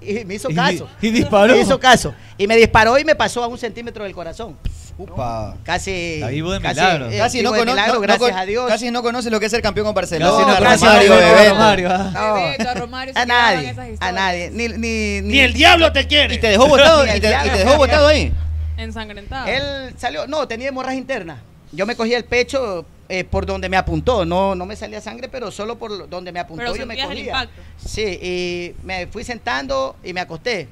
[0.00, 0.88] Y me hizo Y- caso.
[1.02, 1.54] y disparó.
[1.54, 2.14] Me hizo caso.
[2.38, 4.56] Y me disparó y me pasó a un centímetro del corazón.
[4.98, 5.56] Upa.
[5.64, 6.20] Casi.
[6.28, 7.10] Vivo de casi, milagro.
[7.10, 8.66] eh, Casi no, de milagro, no- no gracias con- a Dios.
[8.68, 10.30] Casi no conoce lo que es ser campeón con Barcelona.
[10.58, 11.50] Casi no Romario, a Bebeto.
[11.54, 12.10] Romario, ah.
[12.12, 13.96] No, Bebeto, a Romario se a quedaban nadie.
[14.00, 14.50] A nadie.
[14.50, 16.34] Ni, ni, Ni el diablo te quiere.
[16.34, 18.32] Y te dejó botado, Ni y te, y te dejó botado ahí.
[18.76, 19.46] Ensangrentado.
[19.46, 21.42] Él salió, no, tenía hemorragia interna.
[21.72, 24.24] Yo me cogí el pecho eh, por donde me apuntó.
[24.24, 27.50] No, no me salía sangre, pero solo por donde me apuntó Pero yo me cogía.
[27.76, 30.68] Sí, y me fui sentando y me acosté.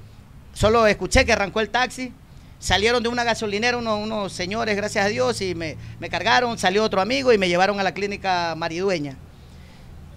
[0.54, 2.12] Solo escuché que arrancó el taxi.
[2.60, 6.56] Salieron de una gasolinera unos, unos señores, gracias a Dios, y me, me cargaron.
[6.58, 9.16] Salió otro amigo y me llevaron a la clínica Maridueña.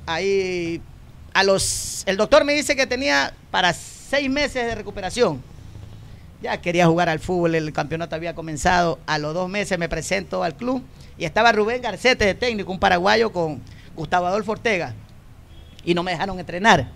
[0.05, 0.79] Ahí,
[1.33, 5.41] a los, el doctor me dice que tenía para seis meses de recuperación.
[6.43, 8.99] Ya quería jugar al fútbol, el campeonato había comenzado.
[9.07, 10.83] A los dos meses me presento al club
[11.17, 13.61] y estaba Rubén Garcete de técnico, un paraguayo con
[13.95, 14.93] Gustavo Adolfo Ortega.
[15.83, 16.87] Y no me dejaron entrenar.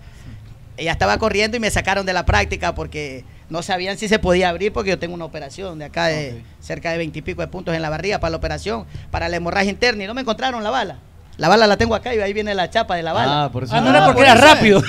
[0.78, 4.50] Ella estaba corriendo y me sacaron de la práctica porque no sabían si se podía
[4.50, 7.82] abrir porque yo tengo una operación de acá de cerca de veintipico de puntos en
[7.82, 10.98] la barriga para la operación, para la hemorragia interna y no me encontraron la bala.
[11.38, 13.44] La bala la tengo acá y ahí viene la chapa de la bala.
[13.44, 13.76] Ah, por eso.
[13.76, 14.82] Ah, no era porque era rápido.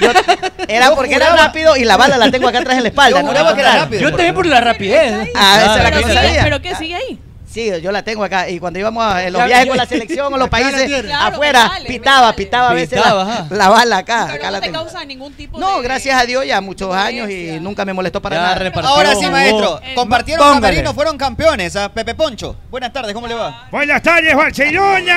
[0.69, 3.21] Era porque era rápido y la bala la tengo acá atrás en la espalda.
[3.21, 4.03] Yo juraba que era rápido.
[4.03, 5.31] Yo también por la rapidez.
[5.35, 6.43] Ah, esa es la pero, que yo sigue, sabía.
[6.43, 7.21] pero ¿qué sigue ahí?
[7.57, 8.51] Sí, yo la tengo acá.
[8.51, 11.03] Y cuando íbamos a en los Ya, viajes con la selección o los países.
[11.03, 14.25] Claro, afuera, me sale, me pitaba, pitaba a veces Pitaba, la, la bala acá.
[14.27, 14.79] Pero acá no la te tengo.
[14.85, 15.83] causa ningún tipo No, de...
[15.85, 18.55] gracias a Dios ya muchos años y nunca me molestó para Ya nada.
[18.57, 19.81] repartió Ahora sí, maestro.
[19.83, 20.61] Eh, Compartieron póngale.
[20.61, 21.75] camerino, fueron campeones.
[21.77, 22.57] A Pepe Poncho.
[22.71, 23.69] Buenas tardes, ¿cómo le va?
[23.71, 25.17] Buenas tardes, Barcelona.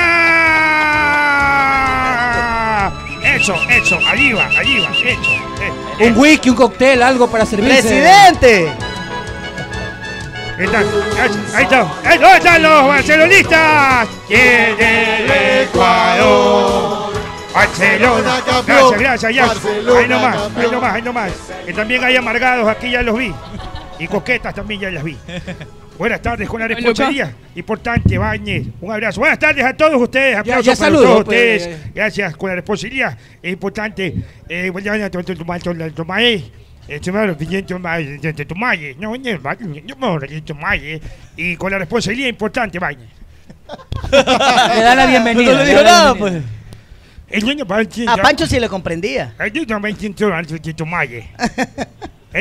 [3.35, 5.19] Eso, eso, allí va, allí va, eso.
[5.99, 7.81] eh, Un whisky, un cóctel, algo para servirse.
[7.81, 8.73] ¡Presidente!
[10.59, 10.79] Ahí está,
[11.55, 14.09] ahí está, ahí ¿dónde están los barcelonistas?
[14.27, 17.13] Quiere el Ecuador.
[17.53, 18.99] Barcelona, campeón.
[18.99, 19.45] gracias, gracias, ya.
[19.45, 21.31] Barcelona, Ahí nomás, ahí nomás, ahí nomás.
[21.65, 23.33] Que también hay amargados, aquí ya los vi.
[23.99, 25.17] Y coquetas también ya las vi.
[25.97, 27.31] Buenas tardes con la responsabilidad.
[27.55, 28.67] Importante, Bañez.
[28.81, 29.21] Un abrazo.
[29.21, 30.35] Buenas tardes a todos ustedes.
[30.35, 31.61] Aplausos ya para saludo, todos pues.
[31.61, 31.93] ustedes.
[31.95, 33.17] Gracias con la responsabilidad.
[33.41, 34.13] Es importante.
[34.49, 34.71] Eh,
[36.95, 36.99] Eh.
[41.37, 43.07] Y con la responsabilidad importante, Bañez.
[44.11, 45.51] Le da la bienvenida.
[45.53, 46.33] No le dijo nada, pues.
[47.29, 47.77] El niño va
[48.07, 49.35] A Pancho sí le comprendía.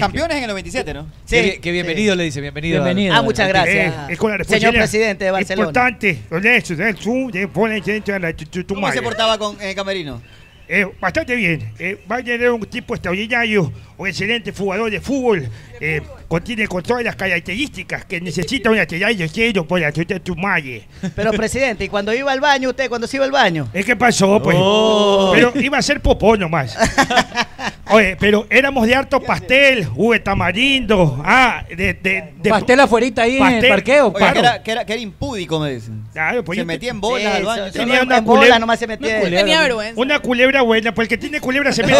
[0.00, 1.06] Campeones en el 97, ¿no?
[1.28, 2.82] Qué, bien- qué bienvenido le dice, bienvenido.
[2.82, 3.14] Bienvenido.
[3.14, 3.94] Ah, muchas gracias.
[3.94, 5.68] Eh, es con la Señor responsabilidad presidente de Barcelona.
[5.68, 9.02] Importante, con eso, de su, de poner dentro de la- tu- tu- tu ¿Cómo se
[9.02, 10.20] portaba con el camerino?
[10.68, 11.72] Eh, bastante bien.
[11.78, 15.48] Eh, Wagner era un tipo extraordinario, un excelente jugador de fútbol.
[15.80, 20.36] Eh, contiene con todas las características que necesita un lateral izquierdo por la tuta tu
[20.36, 20.86] malle.
[21.14, 23.68] Pero presidente, y cuando iba al baño, usted, cuando se iba al baño.
[23.74, 24.56] ¿Eh, ¿Qué pasó, pues?
[24.58, 25.32] Oh.
[25.34, 26.76] Pero iba a ser popó nomás.
[27.90, 31.92] Oye, pero éramos de harto pastel, jugo de tamarindo, ah, de...
[31.94, 33.68] de, de Pastel afuerita ahí en el Pastel.
[33.70, 34.06] parqueo.
[34.08, 36.02] Oiga, que era, que, era, que era impúdico, me dicen.
[36.12, 37.72] Claro, pues Se yo- metía en bolas Sí, al baño.
[37.72, 39.20] Tenía una en bola culebra- nomás se metía.
[39.20, 40.00] Tenía vergüenza.
[40.00, 41.98] Una culebra buena, pues el que tiene culebra se mete...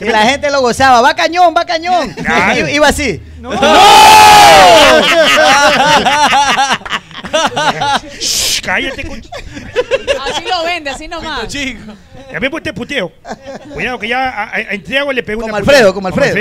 [0.00, 1.00] No, la gente lo gozaba.
[1.00, 2.10] Va cañón, va cañón.
[2.12, 2.68] Claro.
[2.72, 3.11] Iba así.
[8.20, 9.18] Shh, cállate, con...
[9.20, 11.48] Así lo vende, así nomás.
[11.48, 11.92] Chico.
[12.32, 13.12] Ya me puse puteo.
[13.74, 16.36] Cuidado que ya a, a, le pegó Como una Alfredo, como Alfredo.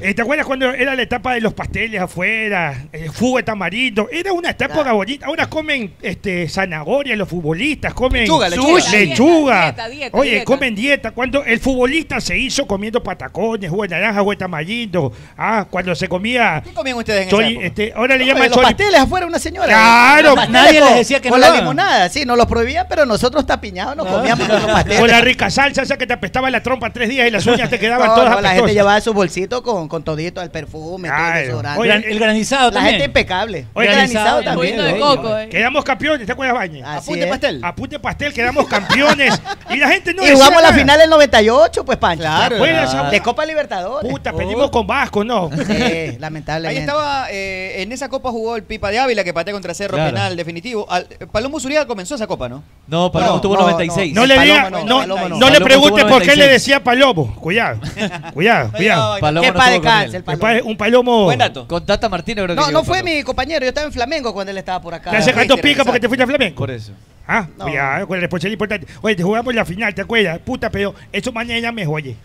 [0.00, 2.86] Eh, ¿Te acuerdas cuando era la etapa de los pasteles afuera?
[2.92, 4.08] El fugo de tamarindo.
[4.10, 5.26] Era una etapa bonita.
[5.26, 8.90] Ahora comen este, zanahoria los futbolistas, comen Lechuga, lechuga.
[8.92, 9.62] lechuga.
[9.64, 10.44] Dieta, dieta, Oye, dieta.
[10.44, 11.10] comen dieta.
[11.10, 15.12] Cuando el futbolista se hizo comiendo patacones, jugo de naranja, jugo de tamarindo.
[15.36, 16.62] Ah, cuando se comía...
[16.64, 17.66] ¿Qué comían ustedes en esa chori- época?
[17.66, 19.66] este, ahora le llaman los pasteles afuera una señora.
[19.66, 20.34] Claro.
[20.48, 23.96] Nadie les decía que con no la limonada, sí, nos los prohibían, pero nosotros tapiñados
[23.96, 25.00] nos comíamos nuestros pasteles.
[25.00, 27.70] Con la rica salsa esa que te apestaba la trompa tres días y las uñas
[27.70, 31.08] te quedaban No, todas no, la gente llevaba su bolsito con, con todito, el perfume,
[31.08, 31.78] todo el.
[31.78, 32.92] Oye, el granizado la también.
[32.94, 33.66] gente impecable.
[33.74, 34.76] Oye, el granizado el también.
[34.76, 35.48] de coco, eh.
[35.48, 36.84] Quedamos campeones, ¿te acuerdas, Bañez?
[36.84, 37.30] Así Apunte es.
[37.30, 37.60] pastel.
[37.64, 39.40] Apunte pastel, quedamos campeones.
[39.70, 42.22] y la gente no y jugamos la final del 98, pues, Pancho.
[42.22, 42.48] Claro.
[42.50, 43.10] ¿Te acuerdas, Ah.
[43.10, 44.10] De Copa Libertadores.
[44.10, 45.50] Puta, pedimos con Vasco, ¿no?
[45.50, 46.78] Sí, lamentablemente.
[46.78, 49.96] Ahí estaba, eh, en esa copa jugó el Pipa de Ávila que patea contra Cerro
[49.96, 50.10] Claro.
[50.14, 50.86] penal definitivo.
[50.98, 52.62] Al, Palomo Zuriaga comenzó esa copa, ¿no?
[52.86, 54.14] No, Palomo No, tuvo no, 96.
[54.14, 55.38] No le diga, no, no, Palomo no.
[55.38, 56.50] no le pregunte por qué le 96.
[56.50, 57.34] decía palomo.
[57.36, 57.80] Cuidado,
[58.34, 59.32] cuidado, cuidado.
[59.32, 60.14] No pa' él.
[60.14, 60.60] el Palomo.
[60.64, 61.66] Un palomo.
[61.66, 64.50] Con Tata Martino creo que No, no fue mi compañero, yo estaba en Flamengo cuando
[64.50, 65.10] él estaba por acá.
[65.10, 66.56] ¿Te hace gato pica porque te fuiste a Flamengo?
[66.56, 66.92] Por eso.
[67.26, 68.86] Ah, cuidado con la responsabilidad importante.
[69.02, 70.38] Oye, te jugamos la final, ¿te acuerdas?
[70.38, 72.16] Puta, pero eso mañana me oye.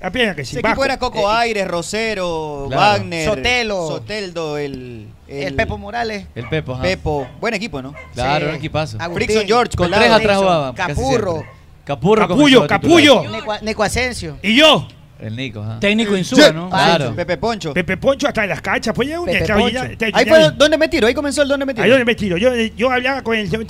[0.00, 0.56] Apenas que sí.
[0.58, 2.80] Ese equipo era Coco Aires, Rosero, Claro.
[2.98, 3.86] Wagner, Sotelo.
[3.88, 6.26] Soteldo, el, El Pepo Morales.
[6.34, 6.82] El Pepo, ajá.
[6.82, 7.26] Pepo.
[7.40, 7.94] Buen equipo, ¿no?
[8.14, 8.50] Claro, Sí.
[8.50, 8.96] un equipazo.
[9.00, 9.26] Agustín.
[9.26, 10.74] Frickson George, Con tres atrás jugaban.
[10.74, 11.44] Capurro.
[11.84, 12.28] Capurro.
[12.28, 13.22] Capullo, Capullo.
[13.30, 14.38] Neco, Neco Asensio.
[14.42, 14.86] ¿Y yo?
[15.18, 15.80] El Nico, ajá.
[15.80, 16.52] Técnico Insúa, Sí.
[16.54, 16.68] ¿no?
[16.68, 17.14] Claro.
[17.16, 17.72] Pepe Poncho.
[17.72, 18.94] Pepe Poncho hasta en las canchas.
[18.94, 19.74] Pues ya un Pepe estaba Poncho.
[19.74, 21.84] ya- ya- Ahí ya- fue donde me tiro, ahí comenzó el donde me tiro.
[21.84, 22.36] Ahí donde me tiro.
[22.36, 23.62] Yo, yo hablaba con el señor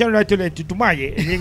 [0.43, 1.15] en Tumaye.
[1.17, 1.39] El-.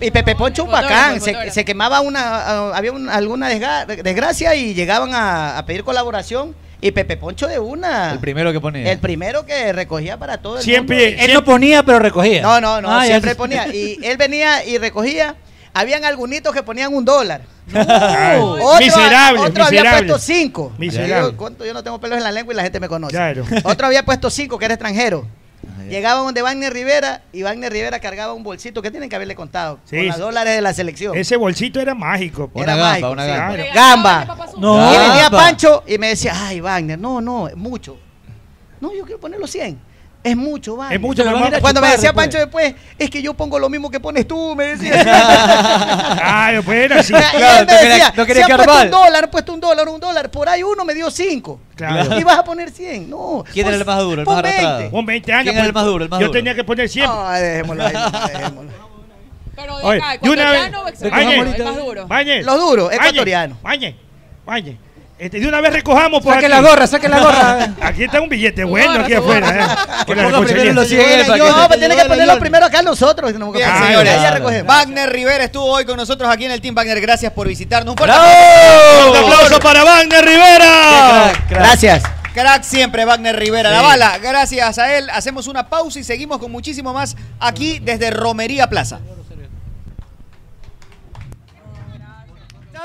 [0.00, 5.14] Y Pepe Poncho un bacán, se, quemaba una, ah, había un- alguna desgracia y llegaban
[5.14, 8.12] a, a pedir colaboración y Pepe Poncho de una.
[8.12, 8.90] El primero que ponía.
[8.92, 11.22] El primero que recogía para todo el Siempre- mundo.
[11.24, 12.42] Él no ponía, pero recogía.
[12.42, 13.68] No, no, no, Ah, siempre ponía.
[13.74, 15.36] Y él venía y recogía.
[15.72, 17.42] Habían algunitos que ponían un dólar.
[17.72, 20.72] Otro, miserable, otro había puesto cinco.
[20.78, 21.32] Miserable.
[21.32, 21.64] Yo, ¿cuánto?
[21.64, 23.12] Yo no tengo pelos en la lengua y la gente me conoce.
[23.14, 23.44] Claro.
[23.64, 25.26] Otro había puesto cinco, que era extranjero.
[25.88, 29.78] Llegaba donde Wagner Rivera y Wagner Rivera cargaba un bolsito que tienen que haberle contado.
[29.84, 29.96] Sí.
[29.96, 31.16] Con los dólares de la selección.
[31.16, 32.50] Ese bolsito era mágico.
[32.54, 33.62] Una Era gamba, mágico, una sí.
[33.74, 34.36] gamba.
[34.58, 34.94] No.
[34.94, 35.30] Y venía.
[35.30, 37.98] Pancho y me decía, ay, Wagner, no, no, es mucho.
[38.80, 39.78] No, yo quiero poner los 100.
[40.24, 40.96] Es mucho, Wagner.
[40.96, 42.24] Es mucho, van a a Cuando me decía después.
[42.26, 45.04] Pancho después, es que yo pongo lo mismo que pones tú, me decía.
[46.14, 47.12] Claro, pues era así.
[47.12, 49.60] Y él Claro, me no quería- decía, no quería si puesto un dólar, puesto un
[49.60, 50.30] dólar, un dólar.
[50.30, 51.60] Por ahí uno me dio cinco.
[51.76, 52.18] Claro.
[52.18, 53.10] Y vas a poner 100.
[53.10, 53.44] No.
[53.52, 54.58] ¿Quién era el más duro, el pon más 20.
[54.60, 54.90] arrastrado?
[54.90, 55.42] Con 20 años.
[55.44, 56.38] ¿Quién era el pues, más duro, el más yo duro?
[56.38, 57.14] tenía que poner siempre.
[57.16, 57.92] No, dejémoslo ahí,
[58.32, 58.70] dejémoslo.
[59.56, 60.60] Pero de acá, de una vez.
[60.66, 62.06] ecuatoriano o extranjero, el más duro.
[62.08, 62.42] bañe.
[62.42, 63.58] Los duros, Bañe, ecuatoriano.
[63.62, 63.96] Bañe,
[64.46, 64.78] bañe.
[65.16, 66.54] Este, de una vez recojamos por Saque aquí.
[66.54, 67.68] la gorra, saque la gorra.
[67.80, 69.48] Aquí está un billete bueno aquí afuera.
[69.48, 70.04] ¿eh?
[70.06, 70.74] Con la ponga primero responsabilidad.
[70.74, 73.32] los 100 Bueno, él para yo, que- no, pero tiene que ponerlo primero acá nosotros.
[73.32, 74.12] tenemos que Bien, señores.
[74.12, 74.66] Ahí ya recogemos.
[74.74, 77.00] Wagner Rivera estuvo hoy con nosotros aquí en el Team Wagner.
[77.00, 77.92] Gracias por visitarnos.
[77.92, 81.32] Un fuerte Un aplauso para Wagner Rivera.
[81.48, 82.02] Gracias.
[82.34, 83.70] Crack siempre, Wagner Rivera.
[83.70, 85.08] La bala, gracias a él.
[85.10, 88.98] Hacemos una pausa y seguimos con muchísimo más aquí desde Romería Plaza.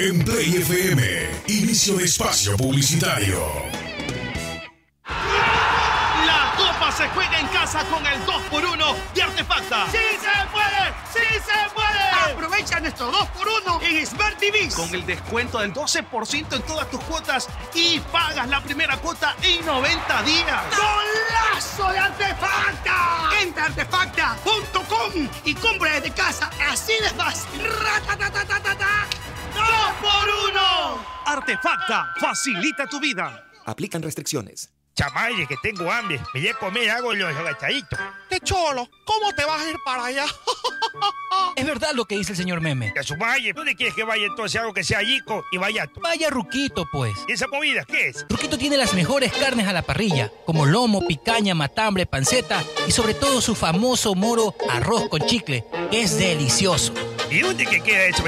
[0.00, 1.02] En Play FM,
[1.48, 3.36] inicio de espacio publicitario.
[6.24, 9.86] La copa se juega en casa con el 2x1 de Artefacta.
[9.90, 10.94] ¡Sí se puede!
[11.12, 12.32] ¡Sí se puede!
[12.32, 14.68] Aprovecha nuestro 2x1 en Smart TV.
[14.76, 19.66] Con el descuento del 12% en todas tus cuotas y pagas la primera cuota en
[19.66, 20.62] 90 días.
[20.76, 23.30] ¡Golazo de Artefacta!
[23.42, 26.48] Entra a artefacta.com y compra desde casa.
[26.70, 27.66] Así de fácil.
[27.66, 29.17] ¡Ratatatatata!
[29.58, 31.04] ¡Dos por uno!
[31.26, 33.44] Artefacta facilita tu vida.
[33.66, 34.70] Aplican restricciones.
[34.94, 36.20] Chamaye, que tengo hambre.
[36.34, 37.98] Me voy a comer algo los agachaditos.
[38.28, 38.88] ¡Qué cholo!
[39.04, 40.26] ¿Cómo te vas a ir para allá?
[41.54, 42.92] Es verdad lo que dice el señor Meme.
[42.98, 43.52] A su valle.
[43.52, 46.00] ¿Dónde quieres que vaya entonces algo que sea yico y vallato?
[46.00, 47.14] Vaya Ruquito, pues.
[47.28, 48.26] ¿Y esa comida qué es?
[48.28, 53.14] Ruquito tiene las mejores carnes a la parrilla, como lomo, picaña, matambre, panceta y sobre
[53.14, 56.92] todo su famoso moro arroz con chicle, que es delicioso.
[57.30, 58.22] ¿Y dónde que queda eso,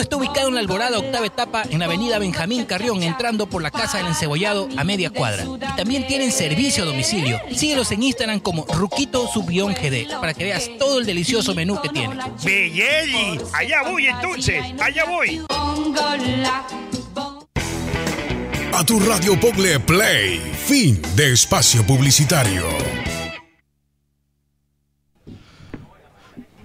[0.00, 3.70] está ubicado en la Alborada octava etapa en la avenida Benjamín Carrión, entrando por la
[3.70, 5.44] Casa del Encebollado a media cuadra.
[5.44, 7.40] Y también tienen servicio a domicilio.
[7.54, 11.88] Síguelos en Instagram como Ruquito Subión GD para que veas todo el delicioso menú que
[11.88, 12.16] tiene.
[12.44, 15.42] Belleli, allá voy entonces, allá voy.
[18.72, 20.40] A tu radio Pogle Play.
[20.66, 22.64] Fin de espacio publicitario.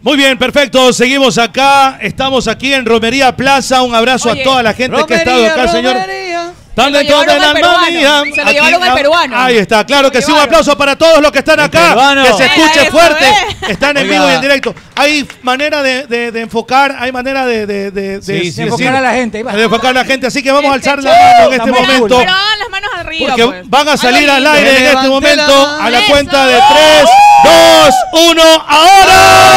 [0.06, 0.94] Muy bien, perfecto.
[0.94, 1.98] Seguimos acá.
[1.99, 3.82] Estamos aquí en Romería Plaza.
[3.82, 5.95] Un abrazo Oye, a toda la gente que ha estado acá, señor.
[5.95, 6.24] Romería.
[6.76, 7.77] Se lo toda llevaron la al peruano.
[7.77, 8.19] armonía.
[8.35, 9.38] Se lo Aquí, llevaron al peruano.
[9.39, 10.31] Ahí está, claro que sí.
[10.31, 11.89] Un aplauso para todos los que están acá.
[11.89, 12.23] peruano.
[12.23, 13.26] Que se escuche eso, fuerte.
[13.30, 13.56] eh.
[13.69, 14.76] Están en vivo y en directo.
[14.95, 18.64] Hay manera de, de- de enfocar, hay manera de, de, de, Sí, de- sí, de
[18.64, 19.43] enfocar a la gente.
[19.43, 20.27] De enfocar a la gente.
[20.27, 22.18] Así que vamos a Este alzar la mano en este Estamos momento.
[22.19, 23.69] Pero hagan las manos arriba, Porque pues.
[23.69, 27.10] van a salir al aire en este momento a la cuenta de 3,
[27.43, 27.95] 2,
[28.31, 28.41] 1,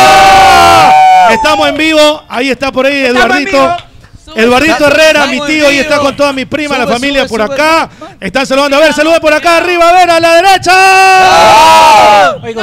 [0.08, 1.30] ¡ahora!
[1.30, 3.76] Estamos en vivo, ahí está por ahí Estamos en Eduardito.
[4.34, 7.54] Eduardito Herrera, mi tío, y está con toda mi prima, la familia sube, por sube.
[7.54, 7.90] acá.
[8.20, 8.76] Están saludando.
[8.76, 10.72] A ver, salude por acá arriba, a ver, a la derecha.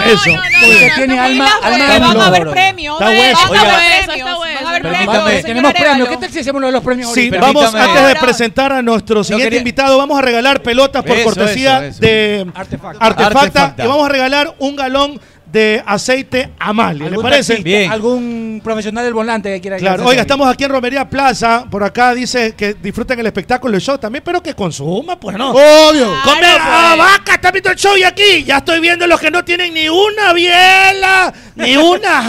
[0.06, 0.30] Eso.
[0.30, 2.52] No, no, no, tiene alma- de Van a haber oro.
[2.52, 3.00] premios.
[3.00, 3.38] Está bueno.
[3.50, 3.76] Van a Oiga.
[3.76, 4.40] haber premios.
[4.40, 5.44] Van a haber Permítame.
[5.44, 6.10] Tenemos premios.
[6.10, 9.24] ¿Qué tal si hacemos lo de los premios Sí, vamos antes de presentar a nuestro
[9.24, 13.06] siguiente invitado, vamos a regalar pelotas por cortesía de Artefacta.
[13.06, 13.84] Artefacta, Artefacta.
[13.84, 15.20] y vamos a regalar un galón
[15.56, 17.04] de aceite Amalia.
[17.06, 17.54] ¿Le ¿Algún parece?
[17.54, 17.90] taxista, Bien.
[17.90, 21.66] ¿Algún profesional del volante que quiera Claro, oiga, estamos aquí en Romería Plaza.
[21.72, 25.52] Por acá dice que disfruten el espectáculo, el show también, pero que consuma, pues no.
[25.52, 26.14] Obvio.
[26.26, 27.08] Comer a pues.
[27.08, 29.88] vaca, está viendo el show y aquí ya estoy viendo los que no tienen ni
[29.88, 32.22] una biela, ni una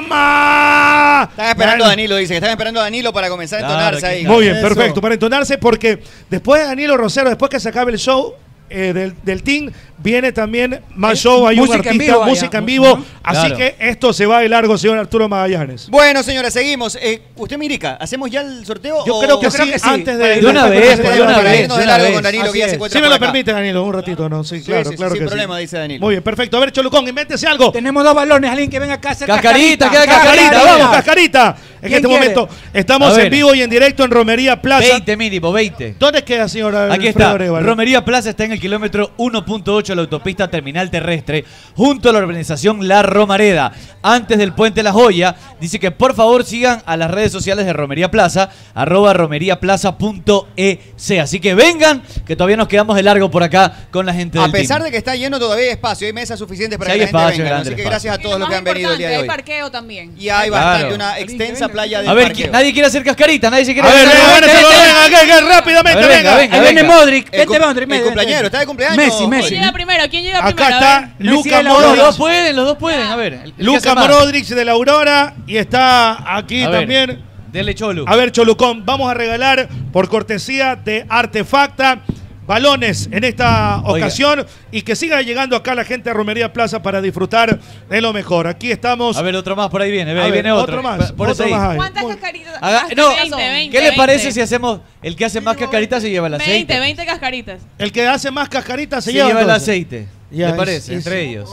[0.00, 1.28] jama.
[1.32, 4.06] Están esperando a Danilo, dice que están esperando a Danilo para comenzar a Claro, entonarse
[4.06, 4.24] ahí.
[4.24, 5.02] Muy bien, perfecto.
[5.02, 8.34] Para entonarse, porque después de Danilo Rosero, después que se acabe el show
[8.72, 11.46] eh, del, del team, viene también más show.
[11.46, 13.04] Hay un en artista, vivo música en vivo.
[13.22, 13.56] Así Claro.
[13.56, 15.88] que esto se va de largo, señor Arturo Magallanes.
[15.90, 16.96] Bueno, señores, seguimos.
[17.00, 17.94] Eh, ¿Usted me indica?
[18.00, 19.04] ¿Hacemos ya el sorteo?
[19.06, 19.88] Yo o- creo que, Yo sí, creo que sí.
[19.88, 20.40] antes de...
[20.40, 24.28] De una vez, Para de una irnos vez, Si me lo permite, Danilo, un ratito,
[24.28, 24.42] ¿no?
[24.42, 25.28] Sí, Sí, claro, sí, claro sin que sí.
[25.28, 26.00] problema, dice Danilo.
[26.04, 26.56] Muy bien, perfecto.
[26.56, 27.70] A ver, Cholucón, invéntese algo.
[27.70, 30.78] Tenemos dos balones, alguien que venga acá a hacer Cascarita, queda Cascarita, Cascarita.
[30.78, 31.56] vamos, cascarita.
[31.82, 32.20] En ¿Quién este quiere?
[32.34, 34.86] momento estamos en vivo y en directo en Romería Plaza.
[34.92, 35.96] 20 mínimo, 20.
[35.98, 36.84] ¿Dónde queda, señora?
[36.84, 37.30] Aquí Alfredo está.
[37.32, 37.66] Arevalo?
[37.66, 41.44] Romería Plaza está en el kilómetro 1.8 de la autopista terminal terrestre,
[41.76, 43.72] junto a la organización La Romareda.
[44.02, 47.72] Antes del puente La Joya, dice que por favor sigan a las redes sociales de
[47.74, 50.80] Romería Plaza, arroba romeriaplaza.ec.
[51.20, 54.42] Así que vengan, que todavía nos quedamos de largo por acá con la gente A
[54.42, 54.84] del pesar team.
[54.86, 56.06] de que está lleno, todavía hay espacio.
[56.06, 57.50] Hay mesas suficientes para Sí, que hay la gente espacio, venga.
[57.56, 59.28] grande Así que gracias a todos los que han venido el día de Hay hoy.
[59.28, 60.14] parqueo también.
[60.18, 60.64] Y hay Claro.
[60.66, 62.46] bastante, una extensa playa de A ver, parqueo.
[62.46, 65.20] ¿qui- nadie quiere hacer cascarita, nadie se quiere A ver, hacer venga, venga, venga, venga,
[65.40, 66.36] venga, rápidamente, A ver, venga.
[66.36, 66.94] venga, Ahí viene venga.
[66.96, 67.24] Modric.
[67.46, 68.41] Cum- Modric.
[68.46, 68.96] ¿Está de cumpleaños?
[68.96, 69.54] Messi, ¿Quién Messi.
[69.54, 70.04] llega primero?
[70.10, 70.74] ¿Quién llega Acá primero?
[70.74, 72.16] A está Luca la Los dos Modric.
[72.18, 73.06] pueden, los dos pueden.
[73.06, 73.32] A ver.
[73.34, 73.94] el- el Luca.
[73.94, 77.22] Modric de la Aurora y está aquí A ver, también.
[77.52, 78.04] Dele Cholu.
[78.08, 82.00] A ver, Cholucón, vamos a regalar por cortesía de Artefacta
[82.46, 84.06] balones en esta Oiga.
[84.06, 87.58] ocasión y que siga llegando acá la gente a Romería Plaza para disfrutar
[87.88, 88.46] de lo mejor.
[88.46, 89.16] Aquí estamos.
[89.16, 90.10] A ver, otro más por ahí viene.
[90.12, 90.78] Ahí ver, viene otro.
[90.78, 91.76] otro más, Por eso otro más.
[91.76, 92.54] ¿Cuántas cascaritas?
[92.60, 94.32] Haga- no, 20, 20, ¿Qué le parece 20?
[94.32, 96.52] si hacemos el que hace más cascarita se lleva el aceite?
[96.74, 97.60] 20, 20 cascaritas.
[97.78, 100.06] El que hace más cascaritas se, Se lleva, lleva el aceite.
[100.30, 100.92] Ya, ¿Le es- parece?
[100.94, 101.50] es- Entre ellos.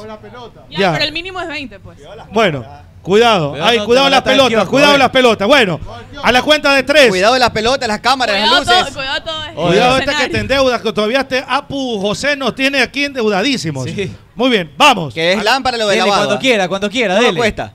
[0.70, 0.92] Ya, Ya.
[0.94, 2.00] pero el mínimo es 20, pues.
[2.32, 2.66] Bueno,
[3.10, 3.50] cuidado.
[3.52, 5.48] Cuidado, Ay, cuidado las pelotas, kiosco, cuidado las pelotas.
[5.48, 5.80] Bueno,
[6.24, 7.10] a la cuenta de tres.
[7.10, 8.86] Cuidado de las pelotas, las cámaras, las Cuidado luces.
[8.86, 9.44] todo, cuidado todo.
[9.46, 9.62] esto.
[9.68, 13.86] Cuidado este que te endeudas, que todavía este Apu José nos tiene aquí endeudadísimos.
[13.90, 14.12] Sí.
[14.36, 15.14] Muy bien, vamos.
[15.14, 16.26] Que es lámpara lo de Dele lavado.
[16.28, 17.38] cuando quiera, cuando quiera, ¿Cuánto dele.
[17.38, 17.74] cuesta?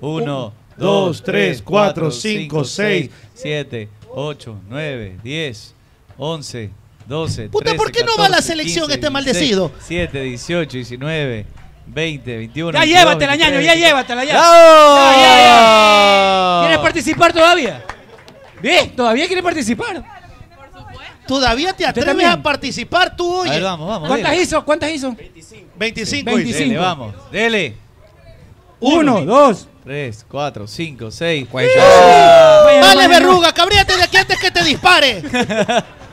[0.00, 5.74] Uno, dos, tres, cuatro, cinco, seis, siete, ocho, nueve, diez,
[6.16, 6.70] once,
[7.06, 9.72] doce, Puta, ¿por qué no va a la selección este maldecido?
[9.86, 11.46] 7, 18, 19,
[11.86, 12.72] 20, 21.
[12.72, 13.80] Ya 22, llévatela, ñaño, ya 23.
[13.80, 14.32] llévatela, ya.
[14.32, 14.96] ¡Bravo!
[14.96, 16.60] Ya, ya, ya.
[16.62, 17.84] ¿Quieres participar todavía?
[18.60, 20.02] Bien, todavía quiere participar.
[21.26, 22.30] ¿Todavía te atreves también.
[22.30, 23.62] a participar tú, A ver, oye?
[23.62, 24.08] vamos, vamos.
[24.08, 24.42] ¿Cuántas dele.
[24.42, 24.64] hizo?
[24.64, 25.12] ¿Cuántas hizo?
[25.16, 25.70] 25.
[25.76, 26.36] 25.
[26.38, 26.58] dice.
[26.60, 27.14] Dele, vamos.
[27.32, 27.74] Dele.
[28.80, 29.68] Uno, dos.
[29.84, 31.48] 3, 4, 5, 6.
[31.52, 31.68] Vaya,
[32.64, 35.22] Vale, vaya, verruga, cabríate de aquí antes que te dispare.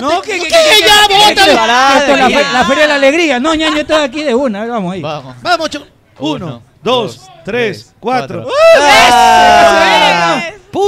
[0.00, 0.48] No, Antes- que, que, ¿Qué?
[0.48, 1.34] que- que- ya, que- bótalo.
[1.34, 3.40] que- Esto es la, fe- la feria de la alegría.
[3.40, 4.58] No, ñaño, esto de aquí de una.
[4.58, 5.00] A ver, vamos ahí.
[5.02, 5.36] Vamos.
[5.42, 5.86] Vamos, cho-
[6.18, 8.46] Uno, dos, tres, cuatro.
[8.80, 10.40] ¡Ah!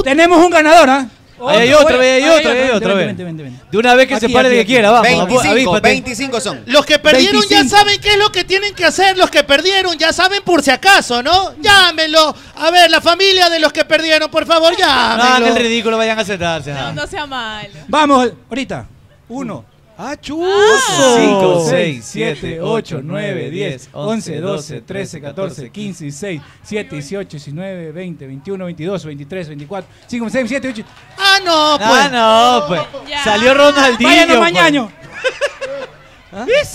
[0.04, 1.06] Tenemos un ganador, ¿ah?
[1.48, 2.96] Ahí hay otro, ahí hay otro, ahí hay otro.
[2.96, 5.08] De una vez que se pare aquí, que quiera, vamos.
[5.08, 5.88] 25, avíspate.
[5.88, 6.62] 25 son.
[6.66, 7.62] Los que perdieron 25.
[7.62, 9.16] ya saben qué es lo que tienen que hacer.
[9.16, 11.54] Los que perdieron ya saben por si acaso, ¿no?
[11.60, 12.34] Llámenlo.
[12.56, 15.48] A ver, la familia de los que perdieron, por favor, No llámenlo.
[15.48, 16.72] el ridículo, vayan a sentarse.
[16.72, 17.68] No, no sea malo.
[17.88, 18.86] Vamos, ahorita.
[19.28, 19.73] Uno.
[19.96, 24.40] Ah, Cinco, 5, 6, 6, 7, 7, 8, 8, 9, 9, 10, 10, 11, 11,
[24.40, 30.30] 12, 12, 13, 14, 15, 16, 7, 18, 19, 20, 21, 22, 23, 24, 5,
[30.30, 30.84] 6, 7, 8.
[31.16, 31.90] Ah, no, pues.
[31.90, 33.08] Ah, no, pues.
[33.08, 33.22] Ya.
[33.22, 34.10] Salió Ronaldinho.
[34.10, 34.40] Vayan pues.
[34.40, 34.92] mañaño.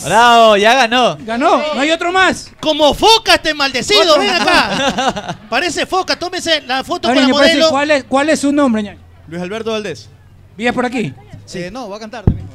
[0.06, 1.18] Bravo, ya ganó.
[1.20, 2.50] Ganó, no hay otro más.
[2.62, 5.38] Como foca este maldecido, ven acá.
[5.50, 7.70] Parece foca, tómese la foto Ahora, con la ñaño, parece, modelo.
[7.70, 9.00] ¿cuál, es, ¿Cuál es su nombre, ñaño?
[9.28, 10.08] Luis Alberto Valdés.
[10.56, 11.14] ¿Vives por aquí?
[11.46, 12.48] Sí, no, va a cantar también.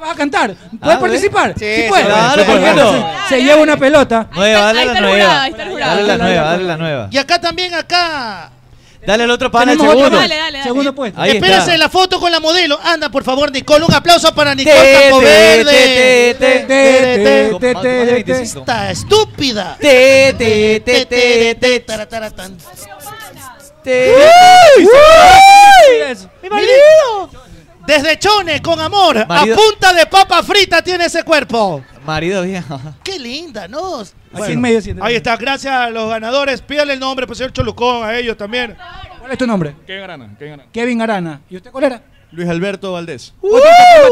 [0.00, 0.54] Ah, ¿Vas a cantar?
[0.80, 1.54] ¿Puedes Ah, participar?
[1.58, 2.04] Sí, Sí, sí, puede.
[2.06, 3.10] claro, Se- ¿por qué no?
[3.28, 4.28] Se lleva una pelota.
[4.34, 5.46] Nueva, dale la está nueva.
[5.48, 5.64] está.
[5.86, 7.08] Dale la nueva, dale la nueva.
[7.10, 8.50] Y acá también, acá.
[9.06, 10.10] Dale el otro pana, el segundo.
[10.10, 10.62] Dale, dale, dale.
[10.62, 11.20] Segundo puesto.
[11.20, 11.76] Ahí Espérese está.
[11.78, 12.78] la foto con la modelo.
[12.82, 13.84] Anda, por favor, Nicole.
[13.84, 15.64] Un aplauso para Nicole Te, te, Campoverde.
[15.64, 18.60] te, te, Te, te, te, Más te, de te, 25.
[18.60, 19.76] Esta estúpida.
[19.80, 21.00] Te, te, te,
[27.86, 28.02] te, te, Tarataratán.
[28.02, 28.02] te.
[28.02, 31.82] ¡Mi Desde Chone, con amor, Marido- a punta de papa frita tiene ese cuerpo.
[32.04, 32.80] Marido viejo.
[33.02, 34.02] Qué linda, ¿no?
[34.46, 36.62] En medio ahí está, gracias a los ganadores.
[36.62, 38.76] Pídale el nombre, pues señor Cholucón, a ellos también.
[39.18, 39.74] ¿Cuál es tu nombre?
[39.86, 40.68] Kevin Arana, Kevin Arana.
[40.72, 41.40] Kevin Arana.
[41.50, 42.02] ¿Y usted cuál era?
[42.32, 43.34] Luis Alberto Valdés.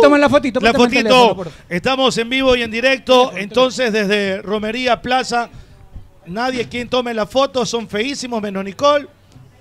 [0.02, 0.58] Toma la fotito.
[0.60, 1.64] La el teléfono, fotito, por favor.
[1.68, 3.32] estamos en vivo y en directo.
[3.36, 5.48] Entonces, desde Romería Plaza,
[6.26, 9.06] nadie quien tome la foto, son feísimos, menos Nicole.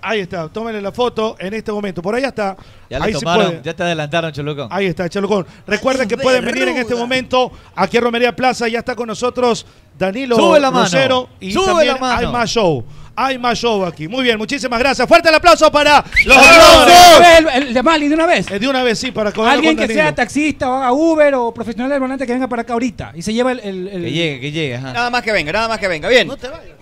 [0.01, 2.01] Ahí está, tómenle la foto en este momento.
[2.01, 2.55] Por ahí está.
[2.89, 4.67] Ya ahí tomaron, ya te adelantaron, Cholucón.
[4.71, 5.45] Ahí está, Chalucón.
[5.65, 8.67] Recuerden que pueden venir en este momento aquí a Romería Plaza.
[8.67, 9.65] Ya está con nosotros
[9.97, 10.85] Danilo Sube la mano.
[10.85, 11.29] Rosero.
[11.39, 12.17] Y Sube también la mano.
[12.27, 12.85] hay más show.
[13.19, 14.07] Hay más show aquí.
[14.07, 15.07] Muy bien, muchísimas gracias.
[15.07, 16.85] Fuerte el aplauso para los ¡Aplausos!
[16.87, 17.39] ganadores.
[17.55, 18.51] El, el de Mali, de una vez.
[18.51, 21.51] Eh, De una vez, sí, para Alguien con que sea taxista o haga Uber o
[21.51, 23.59] profesional del volante que venga para acá ahorita y se lleva el.
[23.61, 24.75] el- el- Que llegue, que llegue.
[24.75, 24.93] Ajá.
[24.93, 26.07] Nada más que venga, nada más que venga.
[26.07, 26.27] Bien.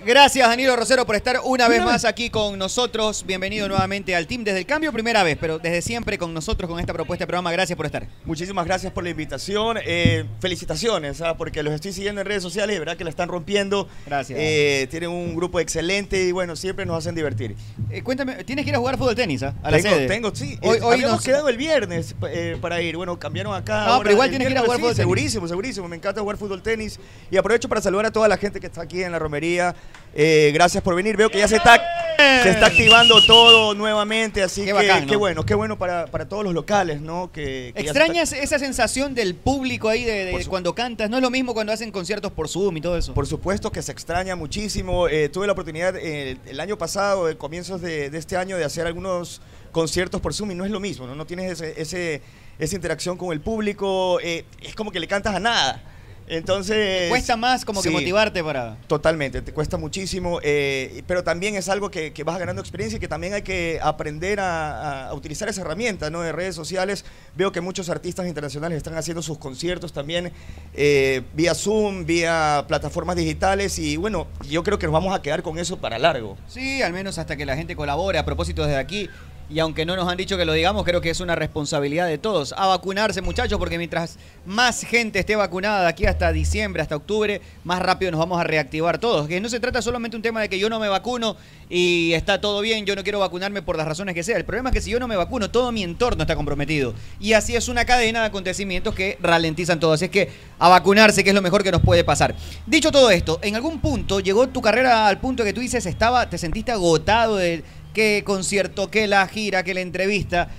[0.06, 3.24] Gracias, Danilo Rosero, por estar una vez más aquí con nosotros.
[3.26, 6.80] Bienvenido nuevamente al team desde el cambio, primera vez, pero desde siempre con nosotros con
[6.80, 7.52] esta propuesta de programa.
[7.52, 8.06] Gracias por estar.
[8.24, 9.80] Muchísimas gracias por la invitación.
[9.84, 11.36] Eh, felicitaciones, ¿ah?
[11.38, 13.88] porque los estoy siguiendo en redes sociales y verdad que la están rompiendo.
[14.06, 14.38] Gracias.
[14.40, 17.56] Eh, tienen un grupo excelente y bueno, siempre nos hacen divertir.
[17.90, 19.56] Eh, cuéntame, ¿tienes que ir a jugar fútbol tenis ah?
[19.64, 20.08] a la tengo, sede?
[20.08, 20.60] tengo, sí.
[20.62, 22.96] Hoy, Eh, hoy habíamos nos- quedado el viernes eh, para ir.
[22.96, 23.86] Bueno, cambiaron acá.
[23.88, 25.04] No, ahora pero igual tienes que ir a jugar sí, fútbol tenis.
[25.04, 25.88] Segurísimo, segurísimo.
[25.88, 27.00] Me encanta jugar fútbol tenis.
[27.32, 29.74] Y aprovecho para saludar a toda la gente que está aquí en la romería.
[30.18, 31.18] Eh, gracias por venir.
[31.18, 31.78] Veo que ya se está,
[32.18, 34.42] se está activando todo nuevamente.
[34.42, 35.10] Así Qué que bacán, ¿no?
[35.10, 37.30] qué bueno, qué bueno para, para todos los locales, ¿no?
[37.34, 41.10] Que, que ya se está- ¿Extrañas esa sensación del público ahí de, de cuando cantas?
[41.10, 43.14] No es lo mismo cuando hacen conciertos por Zoom y todo eso.
[43.14, 45.10] Por supuesto que se extraña muchísimo.
[45.10, 48.64] Eh, tuve la oportunidad eh, el año pasado, en comienzos de, de este año, de
[48.64, 49.42] hacer algunos
[49.74, 51.16] conciertos por Zoom y no es lo mismo, ¿no?
[51.16, 52.22] No tienes ese, ese-
[52.58, 55.84] esa interacción con el público, eh, es como que le cantas a nada.
[56.28, 57.04] Entonces...
[57.04, 58.78] Te cuesta más como que motivarte para...
[58.88, 63.00] Totalmente, te cuesta muchísimo, eh, pero también es algo que, que vas ganando experiencia y
[63.00, 66.22] que también hay que aprender a utilizar esa herramienta ¿no?
[66.22, 67.06] de redes sociales.
[67.36, 70.32] Veo que muchos artistas internacionales están haciendo sus conciertos también
[70.74, 75.44] eh, vía Zoom, vía plataformas digitales y bueno, yo creo que nos vamos a quedar
[75.44, 76.38] con eso para largo.
[76.48, 78.18] Sí, al menos hasta que la gente colabore.
[78.18, 79.10] A propósito, desde aquí,
[79.50, 82.18] y aunque no nos han dicho que lo digamos, creo que es una responsabilidad de
[82.18, 82.54] todos.
[82.58, 87.42] A vacunarse, muchachos, porque mientras más gente esté vacunada de aquí hasta diciembre, hasta octubre,
[87.64, 89.28] más rápido nos vamos a reactivar todos.
[89.28, 91.38] Que no se trata solamente un tema de que yo no me vacuno
[91.70, 94.38] y está todo bien, yo no quiero vacunarme por las razones que sea.
[94.38, 96.96] El problema es que si yo no me vacuno, todo mi entorno está comprometido.
[97.20, 99.94] Y así es una cadena de acontecimientos que ralentizan todo.
[99.94, 102.34] Así es que a vacunarse, que es lo mejor que nos puede pasar.
[102.66, 106.30] Dicho todo esto, en algún punto llegó tu carrera al punto que tú dices, estaba,
[106.30, 107.64] te sentiste agotado de
[107.96, 110.50] qué concierto, qué la gira, qué la entrevista.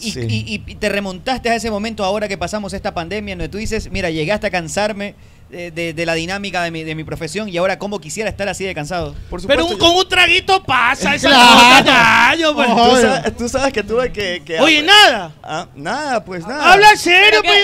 [0.00, 0.20] Y, Sí.
[0.28, 3.90] y- y te remontaste a ese momento ahora que pasamos esta pandemia, donde tú dices,
[3.90, 5.16] mira, llegué hasta cansarme
[5.50, 8.48] de, de- de la dinámica de mi, de mi profesión y ahora cómo quisiera estar
[8.48, 9.14] así de cansado.
[9.30, 12.54] Por Pero un- con un traguito pasa esa Claro.
[12.54, 12.68] pues.
[12.68, 14.42] Tú, sabes, tú sabes que tuve que...
[14.44, 15.32] que Oye, nada.
[15.42, 16.72] Ah, nada, pues nada.
[16.72, 17.58] Habla serio, pues,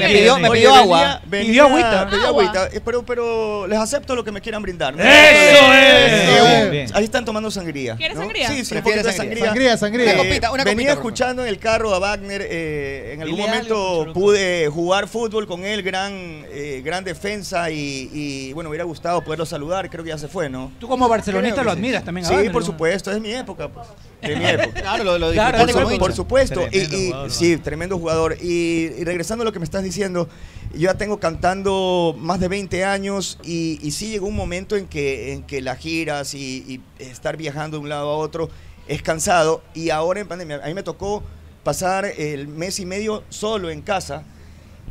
[0.00, 1.20] Me pidió, me pidió agua.
[1.26, 2.66] venía- Pidió agüita.
[2.72, 4.94] eh, Pero, pero les acepto lo que me quieran brindar.
[4.94, 5.02] ¿no?
[5.02, 6.66] ¡Eso Eh, es!
[6.66, 6.90] eh, Bien.
[6.94, 7.96] Ahí están tomando sangría.
[7.96, 8.22] ¿Quieres ¿no?
[8.22, 8.48] sangría?
[8.48, 9.16] Sí, sí, un poquito sangría.
[9.16, 9.44] sangría.
[9.46, 10.10] Sangría, sangría.
[10.12, 12.46] Eh, Una copita, una venía copita, escuchando en el carro a Wagner.
[12.48, 16.12] eh, en algún momento pude jugar fútbol con él, gran,
[16.50, 19.90] eh, gran defensa y, y, bueno, me hubiera gustado poderlo saludar.
[19.90, 20.70] Creo que ya se fue, ¿no?
[20.78, 21.76] Tú como barcelonista lo sí.
[21.78, 23.68] admiras también a Sí, por supuesto, es mi época.
[23.68, 23.86] Pues.
[24.22, 24.80] De mi época.
[24.80, 26.60] Claro, lo, lo Claro, Por, su- por supuesto.
[26.66, 28.36] Y, Tremendo y- jugador, sí, tremendo jugador.
[28.40, 30.28] Y, y regresando a lo que me estás diciendo,
[30.72, 34.86] yo ya tengo cantando más de 20 años y, y sí llegó un momento en
[34.86, 38.48] que, en que las giras y, y estar viajando de un lado a otro
[38.86, 39.62] es cansado.
[39.74, 41.22] Y ahora en pandemia, a mí me tocó
[41.64, 44.22] pasar el mes y medio solo en casa.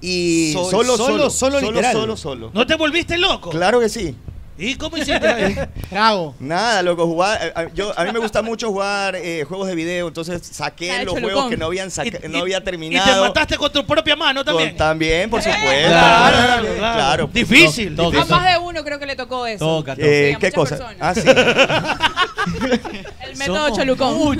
[0.01, 1.93] Y Sol- solo, solo, solo, solo, solo, literal.
[1.93, 2.51] solo, solo.
[2.53, 3.49] ¿No te volviste loco?
[3.49, 4.15] Claro que sí.
[4.59, 5.55] ¿Y cómo hiciste ahí?
[5.91, 6.35] Bravo.
[6.39, 9.75] Nada, loco, jugar, eh, eh, yo, a mí me gusta mucho jugar eh, juegos de
[9.75, 11.21] video, entonces saqué Ah, los cholucón.
[11.33, 13.25] juegos que no habían, saca- no había ¿Y te terminado.
[13.25, 14.69] mataste con tu propia mano también?
[14.69, 15.67] Con- también, por supuesto.
[15.67, 16.95] Claro, Claro, claro, claro.
[16.95, 17.29] claro.
[17.31, 18.29] Difícil, A difícil.
[18.35, 19.63] más de uno creo que le tocó eso.
[19.77, 20.11] Toca, Sí, toca.
[20.11, 20.77] Eh, a ¿Qué muchas cosa?
[20.77, 20.97] personas.
[20.99, 21.21] Ah, sí.
[23.21, 24.39] El método Cholucón.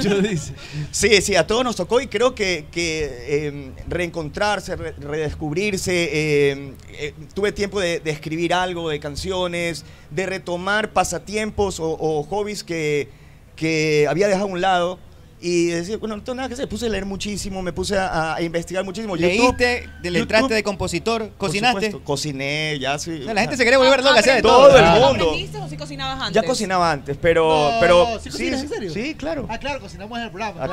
[0.92, 6.10] Sí, sí, a todos nos tocó y creo que, que, eh, reencontrarse, re- redescubrirse.
[6.12, 12.24] eh, eh, tuve tiempo de, de escribir algo, de canciones, de retomar pasatiempos o, o
[12.24, 13.10] hobbies que,
[13.56, 15.00] que había dejado a un lado.
[15.40, 16.66] Y decir, bueno, no tengo nada que hacer.
[16.66, 19.16] Me puse a leer muchísimo, me puse a, a investigar muchísimo.
[19.16, 19.82] ¿Leíste?
[20.02, 21.30] ¿Le YouTube, entraste de compositor?
[21.38, 21.86] ¿Cocinaste?
[21.92, 23.22] supuesto, Cociné, ya sí.
[23.24, 24.80] No, la gente se quiere volver loca, hacía de Todo todo.
[24.80, 24.96] el Ah.
[24.96, 25.26] mundo.
[25.26, 26.34] ¿Aprendiste o sí cocinabas antes?
[26.34, 27.70] Ya cocinaba antes, pero...
[27.74, 28.92] No, pero ¿sí cocinas en serio?
[28.92, 29.46] Sí, claro.
[29.48, 30.68] Ah, claro, cocinamos en el programa.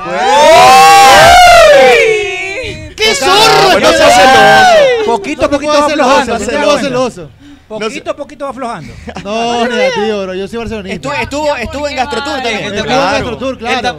[2.97, 3.79] ¡Qué zorro!
[3.79, 5.05] No seas celoso.
[5.05, 7.29] Poquito a poquito puedo va ser aflojando.
[7.67, 8.93] Poquito a poquito va aflojando.
[9.23, 10.33] No, negativo, bro.
[10.35, 10.95] Yo soy barcelonista.
[10.95, 12.63] Estuvo, estuvo, estuvo en Gastrotour también.
[12.73, 13.97] Estuvo en Gastrotour, claro.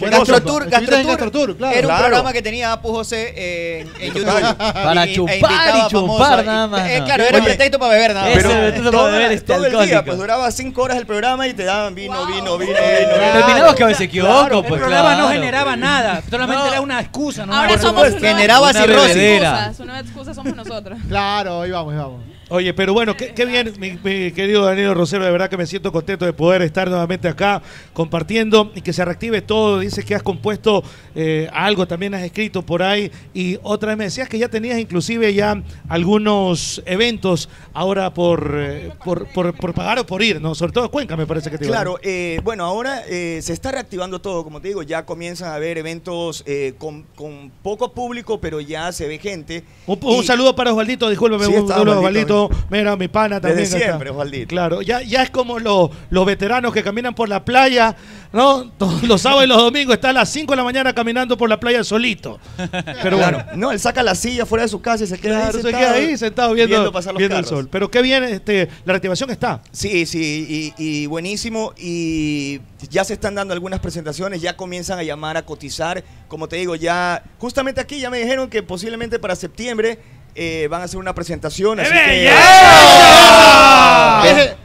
[0.00, 1.76] Gastrotour, Gastrotour, Gastrotour, claro.
[1.76, 2.04] era un Claro.
[2.06, 4.56] programa que tenía Apu José eh, en, en YouTube.
[4.72, 7.04] Para Y- e chupar invitaba y chupar nada más, Eh, no.
[7.04, 8.36] claro, era Oye, pretexto para beber nada más.
[8.38, 10.04] ese pretexto para beber este todo el día, alcohólico.
[10.06, 12.72] pues duraba cinco horas el programa y te daban vino, vino, vino, vino.
[12.72, 17.00] Terminabas que a veces equivoco, Claro, El pues programa no generaba nada, solamente era una
[17.00, 17.44] excusa.
[17.44, 17.54] ¿no?
[17.54, 19.16] Ahora somos una Generaba una cirrosis.
[19.16, 19.72] excusa.
[19.82, 20.98] Una excusa somos nosotros.
[21.08, 22.20] Claro, ahí vamos, ahí vamos.
[22.52, 25.66] Oye, pero bueno, qué, qué bien, mi, mi querido Danilo Rosero, de verdad que me
[25.66, 27.62] siento contento de poder estar nuevamente acá
[27.92, 29.78] compartiendo y que se reactive todo.
[29.78, 30.82] Dices que has compuesto
[31.14, 34.80] eh, algo, también has escrito por ahí y otra vez me decías que ya tenías
[34.80, 40.56] inclusive ya algunos eventos ahora por, eh, por, por, por pagar o por ir, ¿no?
[40.56, 41.66] Sobre todo Cuenca me parece que te.
[41.66, 45.78] Claro, eh, bueno, ahora se está reactivando todo, como te digo, ya comienzan a haber
[45.78, 46.44] eventos
[46.78, 49.62] con, con poco público, pero ya se ve gente.
[49.86, 52.39] Un, un Y- saludo para Osvaldito, discúlpeme, Sí, un saludo Osvaldito.
[52.70, 53.68] Mira, mi pana Desde también.
[53.74, 53.84] acá.
[53.86, 54.48] siempre, Osvaldito.
[54.48, 57.96] Claro, ya, ya es como los, los veteranos que caminan por la playa,
[58.32, 58.70] ¿no?
[58.78, 61.48] Todos los sábados y los domingos está a las 5 de la mañana caminando por
[61.48, 62.38] la playa solito.
[63.02, 63.38] Pero Claro.
[63.44, 63.44] bueno.
[63.56, 65.62] No, él saca la silla fuera de su casa y se queda Claro, ahí se
[65.62, 67.68] sentado, queda ahí sentado viendo, viendo pasar los viendo el sol.
[67.70, 69.62] Pero qué bien, este, la reactivación está.
[69.72, 71.72] Sí, sí, y, y buenísimo.
[71.78, 72.60] Y
[72.90, 76.02] ya se están dando algunas presentaciones, ya comienzan a llamar a cotizar.
[76.28, 79.98] Como te digo, ya, justamente aquí ya me dijeron que posiblemente para septiembre
[80.34, 81.80] eh, van a hacer una presentación.
[81.80, 82.30] Así que.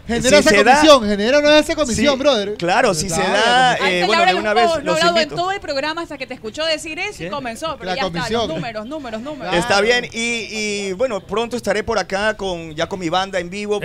[0.07, 2.53] Genera Si esa se da- comisión, genera una esa comisión, Sí, brother.
[2.57, 3.89] Claro, si se Claro, da, comisión.
[3.89, 6.35] eh, bueno, Laura de una vez no hablado en todo el programa hasta que te
[6.35, 7.75] escuchó decir eso y comenzó.
[7.79, 8.41] Pero La ya está, comisión.
[8.47, 9.55] los números, números, números.
[9.55, 13.49] Está bien, y, y, bueno, pronto estaré por acá con ya con mi banda en
[13.49, 13.79] vivo.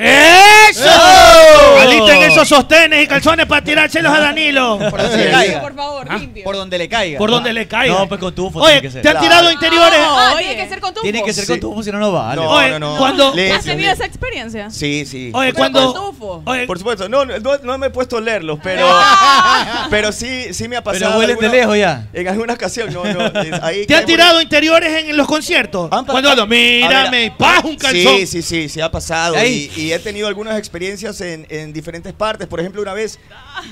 [0.71, 1.79] ¡Eso!
[1.81, 4.79] Alisten esos sostenes y calzones para tirárselos a Danilo.
[4.91, 5.61] Por donde le caiga.
[5.61, 6.45] Por favor, limpio.
[6.45, 7.19] Por donde le caiga.
[7.19, 7.95] Por donde le caiga.
[7.99, 9.03] No, pues con tufo Oye, tiene que ser.
[9.03, 10.01] ¿te han tirado interiores?
[10.03, 11.61] Ah, tiene que ser con tu Tiene que ser con Sí.
[11.61, 12.41] tufo, si no, no vale.
[12.41, 12.97] No, Oye, no, no.
[12.99, 14.71] cuando- ¿Has tenido esa experiencia?
[14.71, 15.31] Sí, sí.
[15.35, 15.93] Oye, Pero cuando.
[15.93, 16.43] con tufo.
[16.47, 18.87] Oye, Por supuesto, no, no, no me he puesto a leerlos, pero,
[19.91, 21.07] pero sí, sí me ha pasado.
[21.07, 22.07] Pero huelen de lejos ya.
[22.13, 23.21] En alguna ocasión, no, no.
[23.63, 25.89] Ahí ¿Te han tirado interiores en los conciertos?
[26.07, 28.17] Cuando mírame y un calzón.
[28.19, 29.35] Sí, sí, sí, sí ha pasado.
[29.45, 32.47] Y he tenido algunas experiencias en, en diferentes partes.
[32.47, 33.19] Por ejemplo, una vez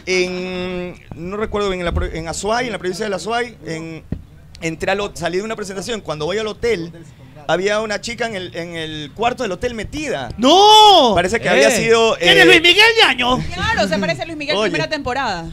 [0.06, 4.02] en, no recuerdo, en, la, en Azuay, en la provincia de Azuay, en,
[4.60, 6.00] entré al, salí de una presentación.
[6.00, 6.92] Cuando voy al hotel,
[7.46, 10.30] había una chica en el, en el cuarto del hotel metida.
[10.36, 11.12] ¡No!
[11.14, 11.50] Parece que Eh.
[11.50, 12.16] había sido...
[12.18, 13.38] ¿Quién eh, es Luis Miguel Yaño?
[13.54, 14.70] Claro, se parece a Luis Miguel Oye.
[14.70, 15.46] primera temporada.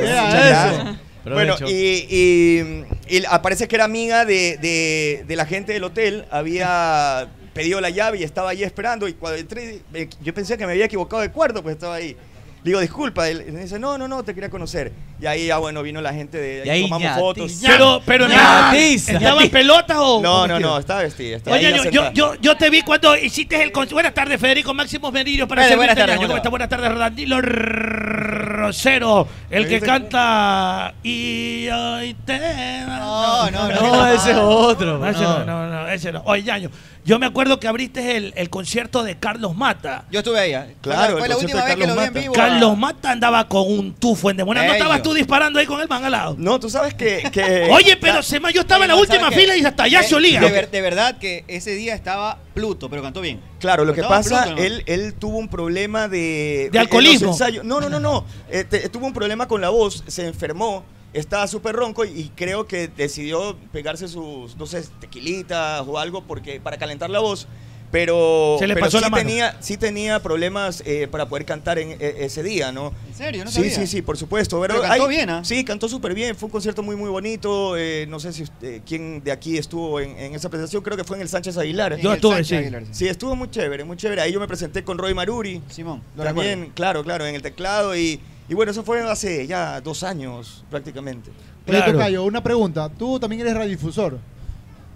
[0.00, 0.96] Era eso.
[1.24, 1.72] Bueno, y,
[2.10, 7.80] y, y parece que era amiga de, de- de la gente del hotel, había pedido
[7.80, 10.86] la llave y estaba ahí esperando y cuando entré, eh, yo pensé que me había
[10.86, 12.16] equivocado de cuarto, pues estaba ahí.
[12.62, 14.92] Le digo, disculpa, él me dice, no, no, no, te quería conocer.
[15.22, 17.60] Y ahí ya, bueno, vino la gente de, Y ahí tomamos fotos.
[17.64, 18.26] Pero, pero
[18.72, 19.12] tiza.
[19.12, 20.20] ¿Estaba en pelotas o.?
[20.20, 21.36] No, no, no, estaba vestida.
[21.36, 23.94] estaba Oye, yo, yo, yo, yo te vi cuando hiciste el concierto.
[23.94, 26.40] Buenas tardes, Federico Máximo Meridio para Buenas servirte, tardes.
[26.42, 26.50] ¿cómo.
[26.50, 32.38] Buenas tardes, Danilo Rosero, el que canta y hoy te
[32.86, 33.80] No, no, no.
[33.80, 34.98] No, ese es otro.
[34.98, 36.22] No, ese no, no, no, ese no.
[36.24, 36.70] Oye, Yaño,
[37.04, 40.04] yo me acuerdo que abriste el, el concierto de Carlos Mata.
[40.10, 40.52] Yo estuve ahí.
[40.54, 40.76] ¿eh?
[40.80, 42.20] Claro, Fue el la concierto última de vez que lo vi Carlos en Mata.
[42.20, 42.32] vivo.
[42.34, 44.62] Carlos Mata andaba con un tufo en demonio.
[44.64, 46.34] ¿No estabas tú disparando ahí con el man al lado?
[46.38, 47.22] No, tú sabes que...
[47.32, 50.04] que Oye, pero se me- yo estaba en la última fila y hasta allá Eh,
[50.04, 50.40] se olía.
[50.40, 53.40] De, ver- de verdad que ese día estaba Pluto, pero cantó bien.
[53.60, 54.62] Claro, lo que pasa, Pluto, ¿no?
[54.62, 56.68] él, él tuvo un problema de...
[56.72, 57.36] De alcoholismo.
[57.64, 58.24] No, no, no, no.
[58.50, 62.32] Eh, te- tuvo un problema con la voz, se enfermó, estaba súper ronco y, y
[62.34, 67.46] creo que decidió pegarse sus, no sé, tequilitas o algo porque, para calentar la voz.
[67.92, 69.22] Pero, Se le pero pasó sí la mano.
[69.22, 72.92] tenía, sí tenía problemas eh, para poder cantar en e- ese día, ¿no?
[73.06, 73.44] ¿En serio?
[73.44, 73.70] No sí, sabía.
[73.74, 74.58] sí, sí, por supuesto.
[74.62, 75.44] Pero cantó hay- bien, ¿ah?
[75.44, 76.34] Sí, cantó súper bien.
[76.34, 77.76] Fue un concierto muy, muy bonito.
[77.76, 80.82] Eh, no sé si usted- quién de aquí estuvo en, en esa presentación.
[80.82, 81.92] Creo que fue en el Sánchez Aguilar.
[81.96, 82.54] Yo En el estuve, Sánchez sí.
[82.56, 82.82] Aguilar.
[82.92, 84.22] Sí, estuvo muy chévere, muy chévere.
[84.22, 85.60] Ahí yo me presenté con Roy Maruri.
[85.68, 86.74] Simón, lo También, recuerdo.
[86.74, 87.94] claro, claro, en el teclado.
[87.94, 91.30] Y, y bueno, eso fue hace ya dos años prácticamente.
[91.68, 92.88] Oye, Tocayo, una pregunta.
[92.88, 94.18] Tú también eres radiodifusor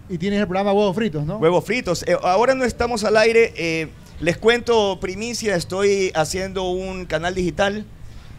[0.08, 1.38] y tienes el programa Huevos Fritos, ¿no?
[1.38, 2.02] Huevos fritos.
[2.06, 3.52] Eh, ahora no estamos al aire.
[3.56, 3.88] eh,
[4.18, 7.84] les cuento primicia, estoy haciendo un canal digital.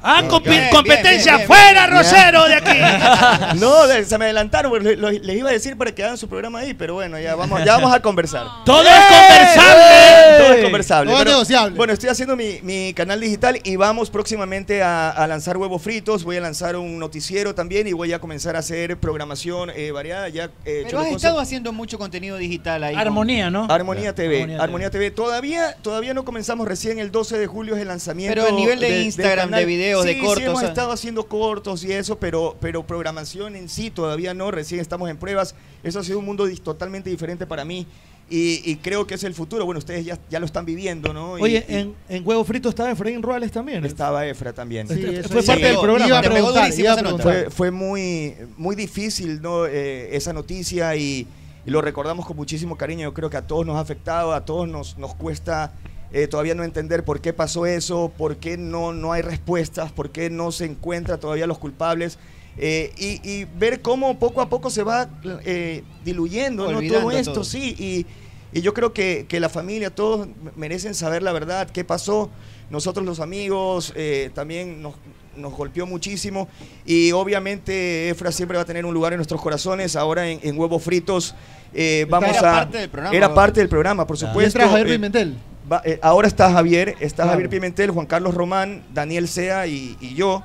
[0.01, 1.97] Ah, Eh, compi- bien, competencia, bien, bien, fuera, bien.
[1.97, 3.57] Rosero, de aquí.
[3.59, 3.73] no,
[4.05, 6.93] se me adelantaron, porque les iba a decir para que hagan su programa ahí, pero
[6.95, 8.45] bueno, ya vamos, ya vamos a conversar.
[8.65, 10.37] Todo es conversable.
[10.37, 11.11] Todo es conversable.
[11.11, 11.75] Todo es Pero, negociable.
[11.77, 16.23] Bueno, estoy haciendo mi, mi canal digital y vamos próximamente a, a lanzar huevos fritos.
[16.23, 20.29] Voy a lanzar un noticiero también y voy a comenzar a hacer programación eh, variada.
[20.29, 22.95] Ya, eh, Pero Cholo has estado haciendo mucho contenido digital ahí.
[22.95, 23.67] Armonía, ¿no?
[23.69, 25.05] Armonía TV, Armonía Armonía, TV.
[25.09, 25.15] TV.
[25.15, 28.33] Todavía, todavía no comenzamos recién el 12 de julio es el lanzamiento.
[28.33, 31.83] Pero a nivel de Instagram, de videos, de Sí, cortos, Sí, hemos estado haciendo cortos
[31.83, 34.51] y eso, pero, pero programación en sí todavía no.
[34.51, 35.55] Recién estamos en pruebas.
[35.83, 37.87] Eso ha sido un mundo totalmente diferente para mí.
[38.29, 39.65] Y, y creo que es el futuro.
[39.65, 41.37] Bueno, ustedes ya, ya lo están viviendo, ¿no?
[41.39, 43.85] Y- Oye, y en, en Huevo Frito estaba Efraín Ruales también.
[43.85, 44.85] estaba Efra también.
[44.89, 46.07] Sí, eso fue parte del programa.
[46.07, 47.23] Iba a Te pegó preguntar, durísimo iba a esa nota.
[47.23, 47.51] preguntar.
[47.51, 49.65] Fue, fue muy, muy difícil ¿no?
[49.65, 51.25] Eh, esa noticia y,
[51.65, 53.03] y lo recordamos con muchísimo cariño.
[53.03, 55.71] Yo creo que a todos nos ha afectado, a todos nos, nos cuesta
[56.11, 60.09] eh, todavía no entender por qué pasó eso, por qué no, no hay respuestas, por
[60.11, 62.17] qué no se encuentran todavía los culpables.
[62.57, 65.07] eh, y, y ver cómo poco a poco se va
[65.45, 67.43] eh, diluyendo todo esto, todo.
[67.43, 67.75] sí.
[67.77, 68.05] Y,
[68.51, 72.29] y yo creo que, que la familia, todos merecen saber la verdad, qué pasó.
[72.69, 74.95] Nosotros los amigos eh, también nos,
[75.35, 76.47] nos golpeó muchísimo
[76.85, 79.95] y obviamente Efra siempre va a tener un lugar en nuestros corazones.
[79.95, 81.35] Ahora en, en Huevos Fritos
[81.73, 82.55] eh, vamos Era a...
[82.63, 84.41] parte del programa, Era parte del programa, por supuesto.
[84.41, 85.37] Y entra Javier Eh, Pimentel.
[85.71, 87.31] Va- eh, ahora está Javier, está Claro.
[87.31, 90.43] Javier Pimentel, Juan Carlos Román, Daniel Sea y, y yo.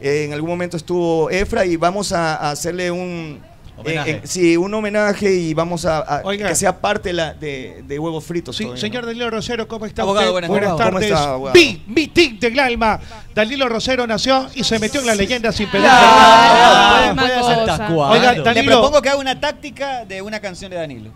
[0.00, 3.40] Eh, en algún momento estuvo Efra y vamos a, a hacerle un...
[3.76, 4.10] Homenaje.
[4.12, 6.46] eh, eh, sí, un homenaje y vamos a, a- Oiga.
[6.48, 8.56] que sea parte de, la- de, de Huevos Fritos.
[8.56, 9.08] Sí, todavía, señor ¿no?
[9.08, 10.46] Danilo Rosero, ¿cómo está Abogado, usted?
[10.48, 10.92] buenas tardes.
[10.92, 11.54] ¿Cómo está, abogado?
[11.58, 13.00] Mi, mi tic del alma.
[13.34, 17.14] Danilo Rosero nació y se metió en la leyenda sin Ah.
[17.16, 18.32] ¿Hasta Oiga, cuándo?
[18.32, 21.10] Le Danilo, propongo que haga una táctica de una canción de Danilo.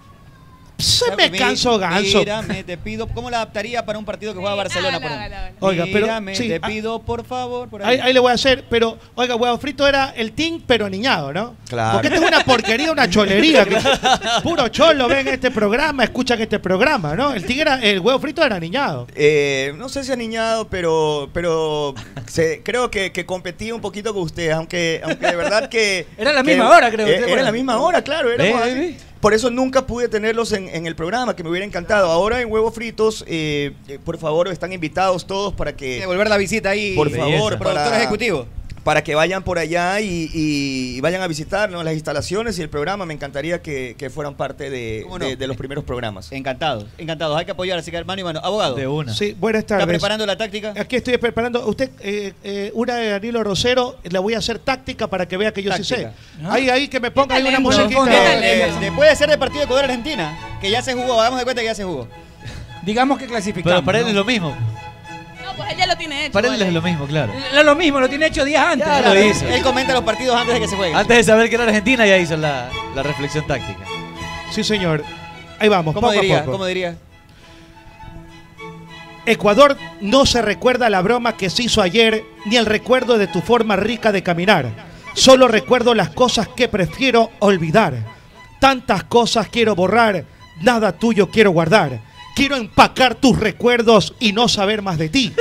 [0.79, 2.19] Se me canso ganso.
[2.21, 3.09] Mírame, te pido.
[3.09, 5.37] ¿Cómo la adaptaría para un partido que juega Barcelona, por ejemplo?
[5.61, 6.67] Oiga, pero- Mírame, sí, te ah.
[6.67, 7.69] pido, por favor.
[7.69, 7.97] Por ahí.
[7.97, 11.33] Ahí, ahí le voy a hacer, pero, oiga, huevo frito era el team, pero aniñado,
[11.33, 11.57] ¿no?
[11.69, 11.95] Claro.
[11.95, 13.65] Porque esto es una porquería, una cholería.
[13.65, 13.77] que
[14.45, 17.33] puro cholo ven este programa, escuchan este programa, ¿no?
[17.35, 19.09] El tigre, era- el huevo frito era aniñado.
[19.17, 21.95] Eh, no sé si aniñado, pero, pero
[22.27, 26.07] se- creo que, que competí un poquito con usted, aunque, aunque de verdad que...
[26.19, 28.31] Era la que- misma hora, creo, eh, usted, Era la misma hora, claro.
[28.31, 28.97] éramos Ve, así.
[29.21, 32.11] Por eso nunca pude tenerlos en, en el programa, que me hubiera encantado.
[32.11, 36.01] Ahora en Huevos Fritos, eh, eh, por favor, están invitados todos para que...
[36.01, 36.95] Devolver la visita ahí.
[36.95, 37.31] Por Belleza.
[37.37, 38.47] favor, Productor para, ejecutivo.
[38.89, 41.83] Para que vayan por allá y, y vayan a visitar ¿no?
[41.83, 43.05] las instalaciones y el programa.
[43.05, 46.33] Me encantaría que, que fueran parte de, de- de los primeros programas.
[46.33, 47.37] Encantados, encantados.
[47.37, 48.41] Hay que apoyar, así que mano y mano.
[48.43, 49.13] Abogado, De una.
[49.13, 49.93] Sí, buenas ¿está tardes.
[49.99, 50.73] preparando la táctica?
[50.75, 51.69] Aquí estoy preparando.
[51.69, 55.53] Usted, eh, eh, una de Danilo Rosero, la voy a hacer táctica para que vea
[55.53, 56.05] que yo sí sé.
[56.05, 56.51] Táctica.
[56.55, 58.39] Ahí, ahí, que me ponga ahí una musiquita.
[58.43, 61.21] Eh, eh, puede ser del partido Ecuador-Argentina, que ya se jugó.
[61.21, 62.09] Hagamos de cuenta que ya se jugó.
[62.87, 63.81] Digamos que clasificamos.
[63.81, 64.09] Pero para él ¿no?
[64.09, 64.57] es lo mismo.
[65.59, 66.33] Pues él ya lo tiene hecho.
[66.33, 67.33] Para él es lo mismo, claro.
[67.55, 68.87] Es lo mismo, lo tiene hecho días antes.
[68.89, 69.15] Ya ¿verdad?
[69.15, 69.47] lo hizo.
[69.47, 70.97] Él comenta los partidos antes de que se jueguen.
[70.97, 73.85] Antes de saber que era Argentina ya hizo la, la reflexión táctica.
[74.51, 75.05] Sí, señor.
[75.59, 76.39] Ahí vamos, ¿Cómo poco a diría?
[76.41, 76.53] poco.
[76.53, 76.97] ¿Cómo diría?
[79.27, 83.41] Ecuador no se recuerda la broma que se hizo ayer ni el recuerdo de tu
[83.43, 84.71] forma rica de caminar.
[85.13, 87.95] Solo recuerdo las cosas que prefiero olvidar.
[88.61, 90.25] Tantas cosas quiero borrar,
[90.63, 92.01] nada tuyo quiero guardar.
[92.39, 95.33] Quiero empacar tus recuerdos y no saber más de ti.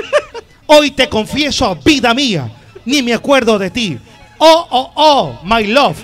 [0.65, 2.51] Hoy te confieso, vida mía,
[2.85, 3.99] ni me acuerdo de ti.
[4.39, 5.95] Oh, oh, oh, my love,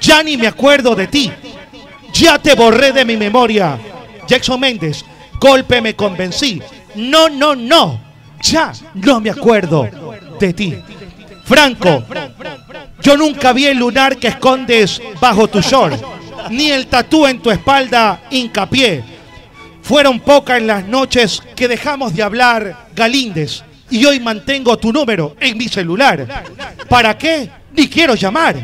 [0.00, 1.28] ya ni me acuerdo de ti.
[2.12, 3.80] Ya te borré de mi memoria.
[4.28, 5.04] Jackson Méndez,
[5.40, 6.62] golpe me convencí.
[6.94, 8.00] No, no, no.
[8.40, 9.88] Ya no me acuerdo
[10.38, 10.78] de ti.
[11.46, 12.04] Franco,
[13.02, 16.00] yo nunca vi el lunar que escondes bajo tu short,
[16.50, 19.17] ni el tatú en tu espalda hincapié.
[19.88, 25.56] Fueron pocas las noches que dejamos de hablar Galíndez y hoy mantengo tu número en
[25.56, 26.44] mi celular.
[26.90, 27.48] ¿Para qué?
[27.72, 28.56] Ni quiero llamar.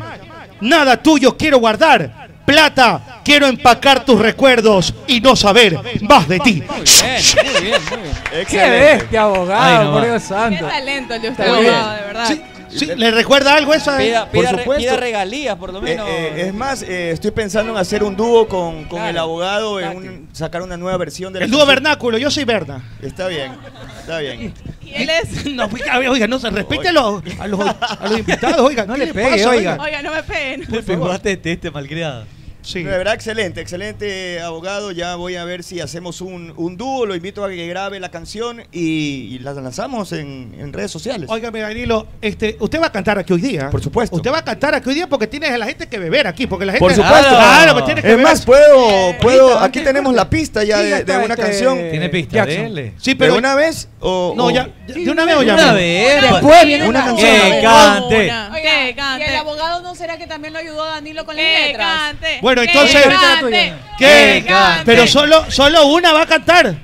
[0.60, 2.28] Nada tuyo quiero guardar.
[2.44, 6.62] Plata, quiero empacar tus recuerdos y no saber más de ti.
[6.62, 7.22] Muy bien,
[7.55, 8.46] muy bien, muy bien.
[8.46, 10.05] Qué bestia, abogado, Ay, no por.
[10.05, 10.66] Dios Qué santo.
[10.66, 12.28] talento el de usted, abogado, de verdad.
[12.28, 12.42] Sí,
[12.76, 13.96] Sí, ¿Le recuerda algo esa?
[13.98, 14.82] Pida, Por pida re- supuesto.
[14.82, 16.09] pida regalías, por lo Eh, menos.
[16.09, 19.80] eh, es más, eh, estoy pensando en hacer un dúo con, con Claro, el abogado,
[19.80, 22.82] en un- sacar una nueva versión de la El dúo vernáculo, yo soy Berna.
[23.01, 23.52] Está bien,
[24.01, 24.52] está bien.
[24.92, 25.44] Él es.
[25.55, 25.68] No,
[26.10, 28.84] oiga, no se respete a los, a los, a los invitados, oiga.
[28.86, 29.78] No ¿qué le pegue, pasa, oiga.
[29.80, 30.66] Oiga, no me peguen.
[31.10, 32.24] A Tete, este malcriado.
[32.65, 32.82] Sí.
[32.82, 34.91] De verdad, excelente, excelente abogado.
[34.91, 37.05] Ya voy a ver si hacemos un, un dúo.
[37.07, 41.28] Lo invito a que grabe la canción y, y la lanzamos en, en redes sociales.
[41.31, 43.69] Óigame, Danilo, este, usted va a cantar aquí hoy día.
[43.70, 44.16] Por supuesto.
[44.16, 46.47] Usted va a cantar aquí hoy día porque tienes a la gente que beber aquí.
[46.47, 46.85] Porque la gente.
[46.85, 47.28] Por supuesto.
[47.28, 48.27] Claro, pues tiene que es beber.
[48.27, 49.49] más, puedo, puedo.
[49.49, 51.78] Pista, Aquí tenemos la pista ya Sí, de, de una este, canción.
[51.91, 52.95] Tiene pista, dele.
[52.99, 53.36] Sí, ¿De pero.
[53.36, 54.69] una vez o No, ya.
[54.86, 55.55] ¿De una vez o ya?
[55.55, 55.74] Una no?
[55.74, 56.23] vez.
[56.23, 57.31] Después viene Una una canción.
[57.31, 58.32] Que cante.
[58.65, 59.28] Que ¿Y cante.
[59.28, 61.86] el abogado no será que también lo ayudó a Danilo con las Que letras?
[61.99, 62.39] cante.
[62.41, 63.74] Bueno, Que entonces- cante.
[63.98, 64.43] ¿Qué?
[64.43, 64.82] Que cante.
[64.85, 66.74] Pero solo, solo una va a cantar.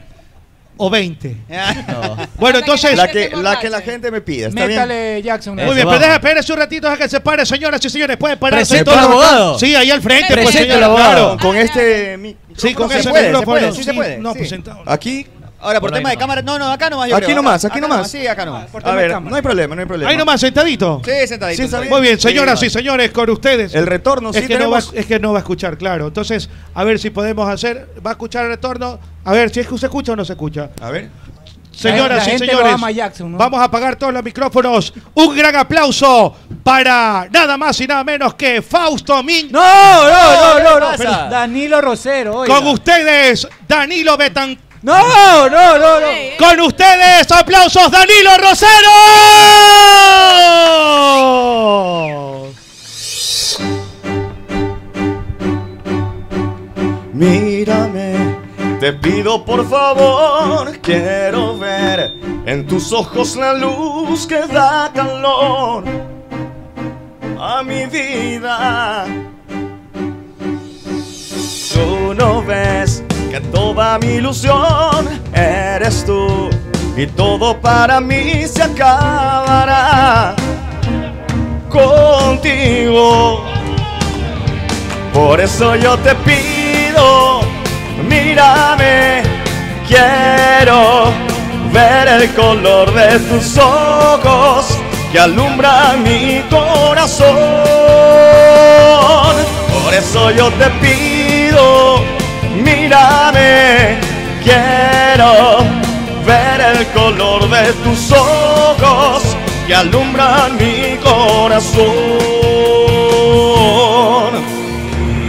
[0.83, 1.37] O 20.
[1.89, 2.17] No.
[2.37, 2.97] Bueno, entonces.
[2.97, 4.49] La que, la que la gente me pida.
[4.49, 4.81] ¿Está bien?
[4.81, 5.55] Métale, Jackson.
[5.55, 8.17] Muy Eso, bien, pero espérese un ratito, deja que se pare, señoras y señores.
[8.17, 9.05] Pueden pararse Presenta todos.
[9.05, 9.59] abogado.
[9.59, 10.97] Sí, ahí al frente, pues, abogado.
[10.97, 11.37] claro.
[11.39, 13.73] Con este mi- Sí, con ese micrófono.
[13.75, 14.17] sí se puede.
[14.19, 14.39] no, sí.
[14.39, 14.83] pues, sentado.
[14.87, 15.27] Aquí,
[15.61, 16.17] Ahora, por tema de nomás.
[16.17, 16.43] cámara.
[16.43, 17.09] No, no, acá nomás.
[17.09, 17.37] yo aquí creo.
[17.37, 18.11] nomás, aquí Acá nomás.
[18.11, 18.71] Sí, acá nomás.
[18.71, 19.31] Por A tema de ver, cámara.
[19.31, 20.11] no hay problema, no hay problema.
[20.11, 21.03] Ahí nomás, sentadito.
[21.05, 21.63] Sí, sentadito.
[21.63, 21.89] Sí, bien.
[21.91, 23.75] Muy bien, señoras Sí, y señores, con ustedes.
[23.75, 26.07] El retorno, es, sí que no va, es que no va a escuchar, claro.
[26.09, 27.89] Entonces, a ver si podemos hacer.
[28.05, 28.99] ¿Va a escuchar el retorno?
[29.25, 30.71] A ver si es que se escucha o no se escucha.
[30.81, 31.11] A ver.
[31.73, 33.39] Señoras y señores, ama a Jackson, ¿no?
[33.39, 34.93] vamos a apagar todos los micrófonos.
[35.15, 39.51] Un gran aplauso para nada más y nada menos que Fausto Min.
[39.51, 41.31] No, no, no, no, no.
[41.31, 42.55] Danilo Rosero, oiga.
[42.55, 44.59] Con ustedes, Danilo Betan.
[44.83, 46.07] No, no, no, no.
[46.39, 48.91] Con ustedes, aplausos, Danilo Rosero.
[57.13, 58.39] Mírame,
[58.81, 62.15] te pido por favor, quiero ver
[62.47, 65.85] en tus ojos la luz que da calor
[67.39, 69.05] a mi vida.
[71.75, 76.51] Tú no ves que toda mi ilusión eres tú
[76.97, 80.35] y todo para mí se acabará
[81.69, 83.45] contigo.
[85.15, 87.43] Por eso yo te pido,
[88.09, 89.23] mírame,
[89.87, 91.13] quiero
[91.73, 94.77] ver el color de tus ojos
[95.13, 97.37] que alumbra mi corazón.
[99.85, 102.03] Por eso yo te pido,
[102.61, 103.99] mírame,
[104.43, 105.59] quiero
[106.27, 111.91] ver el color de tus ojos que alumbran mi corazón.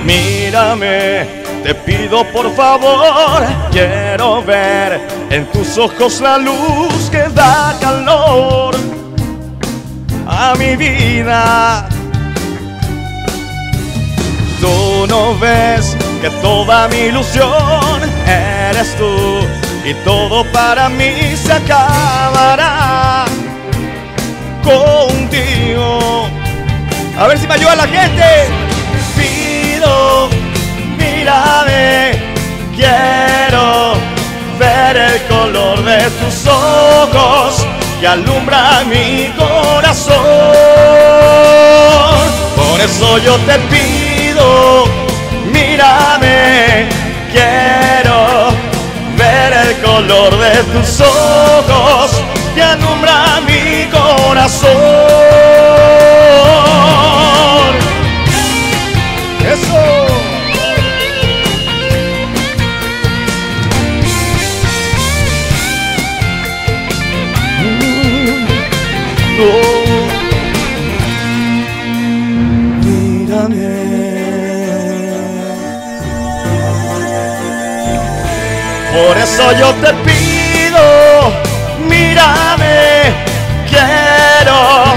[0.06, 1.26] Mírame,
[1.64, 5.00] te pido por favor, quiero ver
[5.30, 8.76] en tus ojos la luz que da calor
[10.28, 11.88] a mi vida.
[14.60, 17.50] Tú no ves que toda mi ilusión
[18.28, 19.48] eres tú
[19.84, 23.26] y todo para mí se acabará
[24.64, 26.30] contigo.
[27.18, 28.24] A ver si me ayuda la gente.
[29.16, 30.30] Pido,
[30.98, 32.12] mírame,
[32.76, 33.94] quiero
[34.60, 37.66] ver el color de tus ojos
[38.00, 40.16] que alumbra mi corazón.
[42.56, 44.86] Por eso yo te pido,
[45.82, 46.90] mírame,
[47.32, 48.50] quiero
[49.18, 52.22] ver el color de tus ojos
[52.56, 54.70] que alumbra mi corazón.
[79.08, 81.34] Por eso yo te pido,
[81.88, 83.12] mírame,
[83.68, 84.94] quiero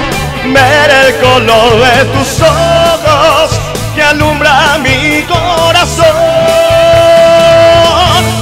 [0.52, 3.50] ver el color de tus ojos
[3.94, 6.04] que alumbra mi corazón.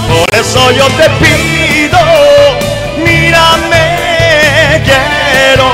[0.08, 1.98] Por eso yo te pido,
[2.96, 5.70] mírame, quiero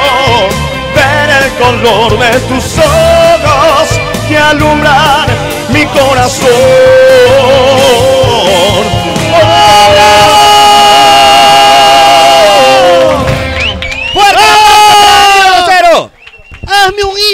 [0.95, 3.89] ver el color de tus ojos
[4.29, 5.27] que alumbran
[5.71, 6.49] mi corazón.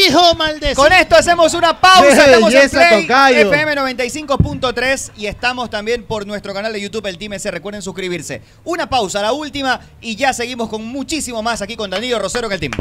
[0.07, 0.83] Hijo, maldecido!
[0.83, 2.25] Con esto hacemos una pausa.
[2.27, 3.39] Estamos en Play tocayo.
[3.53, 7.51] FM 95.3 y estamos también por nuestro canal de YouTube, el Team S.
[7.51, 8.43] Recuerden suscribirse.
[8.65, 12.55] Una pausa, la última, y ya seguimos con muchísimo más aquí con Danilo Rosero que
[12.55, 12.73] el Team.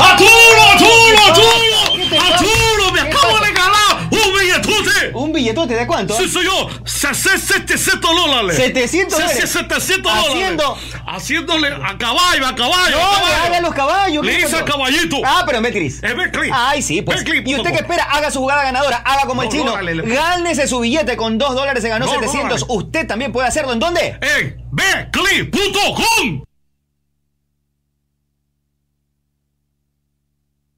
[0.00, 2.22] ¡Arturo, Arturo, Arturo!
[2.22, 5.10] ¡Arturo, me acabo de ganar un billetote!
[5.14, 6.16] ¿Un billetote de cuánto?
[6.16, 6.68] Sí, soy yo.
[6.84, 8.56] 700 dólares.
[8.56, 9.36] 700 dólares.
[9.40, 10.30] Sí, sí, 700 dólares.
[10.32, 12.98] Haciendo- Haciéndole a caballo, a caballo.
[12.98, 13.54] No, a caballo.
[13.54, 14.24] a los caballos.
[14.26, 15.16] Le ¿qué hice al caballito.
[15.24, 15.58] Ah, pero.
[15.58, 16.52] En Betcris.
[16.54, 17.24] Ay, sí, pues.
[17.44, 19.70] Y usted que espera, haga su jugada ganadora, haga como el No, chino.
[19.72, 22.60] dólares Gánese su billete con 2 dólares, se ganó No, 700.
[22.60, 22.64] dólares.
[22.68, 23.72] Usted también puede hacerlo.
[23.72, 24.18] ¿En dónde?
[24.20, 26.44] En betcris.com.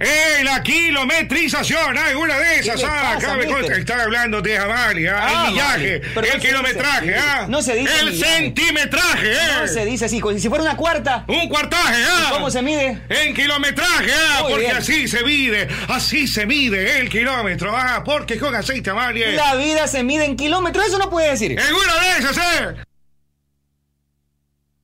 [0.00, 1.98] ¡Ey, la kilometrización!
[1.98, 2.76] ¡Hay una de esas!
[2.76, 6.00] ¿Qué le ¡Ah, pasa, acá Están hablando de Amalia, Ah, el millaje, vale.
[6.14, 7.18] Pero no el kilometraje, dice.
[7.18, 7.46] ¿ah?
[7.48, 8.34] No se dice El millaje.
[8.36, 9.36] centimetraje, ¿eh?
[9.60, 11.24] No se dice así, si fuera una cuarta.
[11.28, 12.28] Un cuartaje, ¿ah?
[12.30, 12.98] ¿Y ¿Cómo se mide?
[13.10, 14.38] En kilometraje, ¿ah?
[14.42, 14.76] Muy porque bien.
[14.78, 18.02] así se mide, así se mide el kilómetro, ¿ah?
[18.02, 19.32] Porque con aceite Amalia.
[19.32, 21.52] La vida se mide en kilómetros, eso no puede decir.
[21.52, 22.84] ¡En una de esas, eh!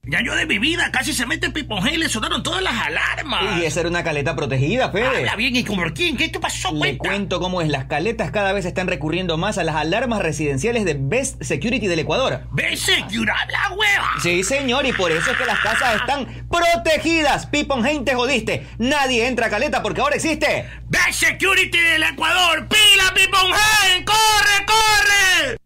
[0.08, 3.60] Ya yo de mi vida casi se mete Piponje y le sonaron todas las alarmas.
[3.60, 5.06] Y esa era una caleta protegida, Fede.
[5.08, 6.16] Habla bien, ¿y como quién?
[6.16, 6.70] ¿Qué te pasó?
[6.72, 7.08] Le Cuenta.
[7.08, 7.68] cuento cómo es.
[7.68, 11.98] Las caletas cada vez están recurriendo más a las alarmas residenciales de Best Security del
[11.98, 12.42] Ecuador.
[12.52, 14.10] Ve, señora, la hueva.
[14.22, 17.46] Sí, señor, y por eso es que las casas están protegidas.
[17.46, 18.64] Pipon te jodiste.
[18.78, 20.70] Nadie entra a caleta porque ahora existe.
[20.88, 22.68] Ve, security del Ecuador.
[22.68, 24.04] ¡Pila, Piponje!
[24.04, 25.65] ¡Corre, corre!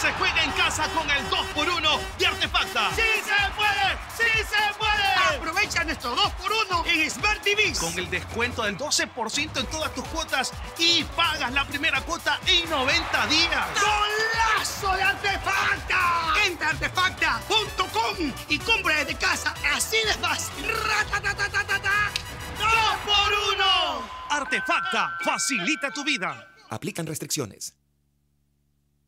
[0.00, 2.90] Se juega en casa con el 2x1 de Artefacta.
[2.96, 3.98] ¡Sí se puede!
[4.16, 5.36] ¡Sí se puede!
[5.36, 7.72] Aprovecha nuestro 2x1 en Smart TV.
[7.78, 12.68] Con el descuento del 12% en todas tus cuotas y pagas la primera cuota en
[12.68, 13.66] 90 días.
[13.74, 16.34] ¡Golazo de Artefacta!
[16.46, 19.54] Entra a artefacta.com y compra desde casa.
[19.72, 20.68] Así de fácil.
[20.68, 22.10] ¡Ratatatatata!
[22.58, 24.08] ¡Dos por uno!
[24.30, 26.48] Artefacta facilita tu vida.
[26.70, 27.74] Aplican restricciones.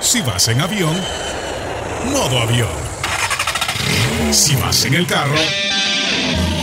[0.00, 0.96] Si vas en avión,
[2.12, 2.70] modo avión.
[4.30, 5.34] Si vas en el carro,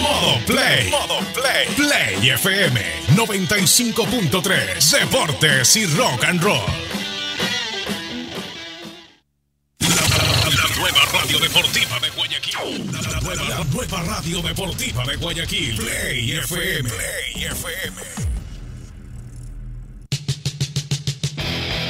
[0.02, 0.90] modo play.
[0.90, 1.68] Modo play.
[1.76, 2.82] Play FM
[3.16, 5.00] 95.3.
[5.00, 6.60] Deportes y rock and roll.
[9.80, 12.92] La, nueva radio deportiva de Guayaquil.
[12.92, 15.76] La, nueva, nueva radio deportiva de Guayaquil.
[15.76, 16.90] Play FM.
[16.90, 18.35] Play FM.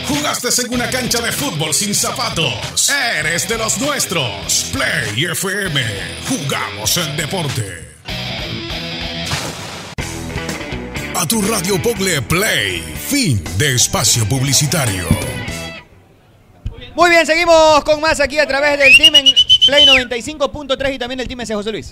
[0.07, 2.89] ¿Jugaste en una cancha de fútbol sin zapatos?
[3.17, 4.69] Eres de los nuestros.
[4.71, 5.81] Play FM.
[6.29, 7.85] Jugamos el deporte.
[11.15, 12.83] A tu radio Pogle Play.
[13.07, 15.07] Fin de espacio publicitario.
[16.95, 19.25] Muy bien, seguimos con más aquí a través del team en
[19.65, 21.87] Play 95.3 y también el team ese José Luis.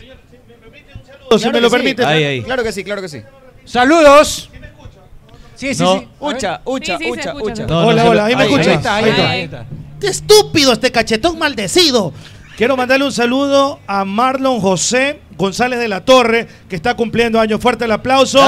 [1.40, 2.06] si me lo permite.
[2.06, 2.44] Ahí, ahí.
[2.44, 3.23] Claro que sí, claro que sí.
[3.65, 4.49] Saludos.
[5.56, 6.00] Sí, sí, No.
[6.00, 6.08] sí.
[6.20, 7.78] Ucha, ucha, Sí, sí, se ucha, escucha, ucha.
[7.78, 8.70] hola, hola, ahí me Ahí, escucha.
[8.72, 9.66] ahí está, ahí está, ahí está.
[10.00, 12.14] ¡Qué estúpido este cachetón maldecido!
[12.58, 17.60] Quiero mandarle un saludo a Marlon José González de la Torre, que está cumpliendo años.
[17.60, 18.40] Fuerte el aplauso.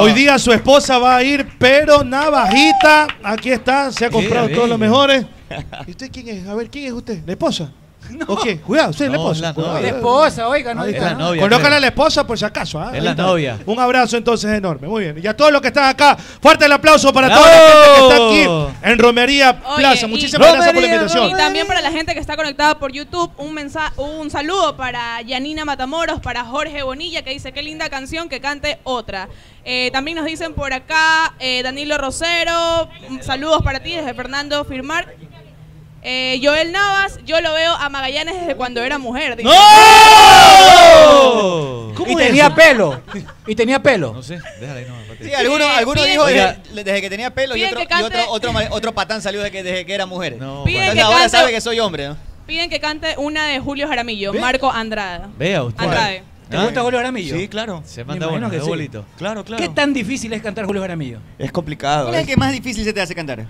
[0.00, 3.08] Hoy día su esposa va a ir, pero navajita.
[3.22, 5.26] Aquí está, se ha comprado todos los mejores.
[5.86, 6.48] ¿Y usted quién es?
[6.48, 7.20] A ver, ¿quién es usted?
[7.26, 7.70] ¿La esposa?
[8.28, 8.58] ¿O qué?
[8.60, 9.50] Cuidado, usted es la No, esposa.
[9.50, 9.80] es la novia.
[9.82, 11.14] La esposa, oiga, no diga, está.
[11.14, 11.28] ¿no?
[11.28, 11.76] Conózcala creo.
[11.76, 12.80] a la esposa por si acaso.
[12.80, 12.88] ¿ah?
[12.92, 13.22] Es Ahí la está.
[13.24, 13.58] novia.
[13.66, 14.88] Un abrazo entonces enorme.
[14.88, 15.20] Muy bien.
[15.22, 17.42] Y a todos los que están acá, fuerte el aplauso para ¡Bravo!
[17.42, 20.06] toda la gente que está aquí en Romería Oye, Plaza.
[20.06, 21.36] y- Muchísimas gracias por la Y invitación.
[21.36, 25.64] también para la gente que está conectada por YouTube, un mensa un saludo para Yanina
[25.64, 29.28] Matamoros, para Jorge Bonilla, que dice, qué linda canción, que cante otra.
[29.64, 34.64] Eh, también nos dicen por acá, eh, Danilo Rosero, mm, saludos para ti desde Fernando
[34.64, 35.12] Firmar.
[36.08, 39.34] Eh, Joel Navas, yo lo veo a Magallanes desde cuando era mujer.
[39.34, 39.48] dice.
[42.06, 43.02] Y tenía pelo.
[43.46, 44.12] Y tenía pelo.
[44.12, 44.94] No sé, déjala ahí, no.
[45.24, 47.88] Sí, alguno, alguno Piden- dijo desde, desde que tenía pelo y Piden otro, que y
[47.88, 50.36] cante- otro, otro, ma- otro patán salió desde que, desde que era mujer.
[50.38, 52.16] No, Piden Entonces que ahora cante- sabe que soy hombre, ¿no?
[52.46, 55.28] Piden que cante una de Julio Jaramillo, Marco Andrada.
[55.36, 55.82] Vea usted.
[55.82, 56.22] Andrade.
[56.48, 57.36] ¿Te gusta Julio Jaramillo?
[57.36, 57.82] Sí, claro.
[57.84, 58.66] Se manda bueno, que sí.
[58.68, 59.04] bolito.
[59.18, 59.62] Claro, claro.
[59.62, 61.18] ¿Qué tan difícil es cantar Julio Jaramillo?
[61.38, 62.04] Es complicado.
[62.06, 63.46] ¿Cuál es el que más difícil se te hace cantar?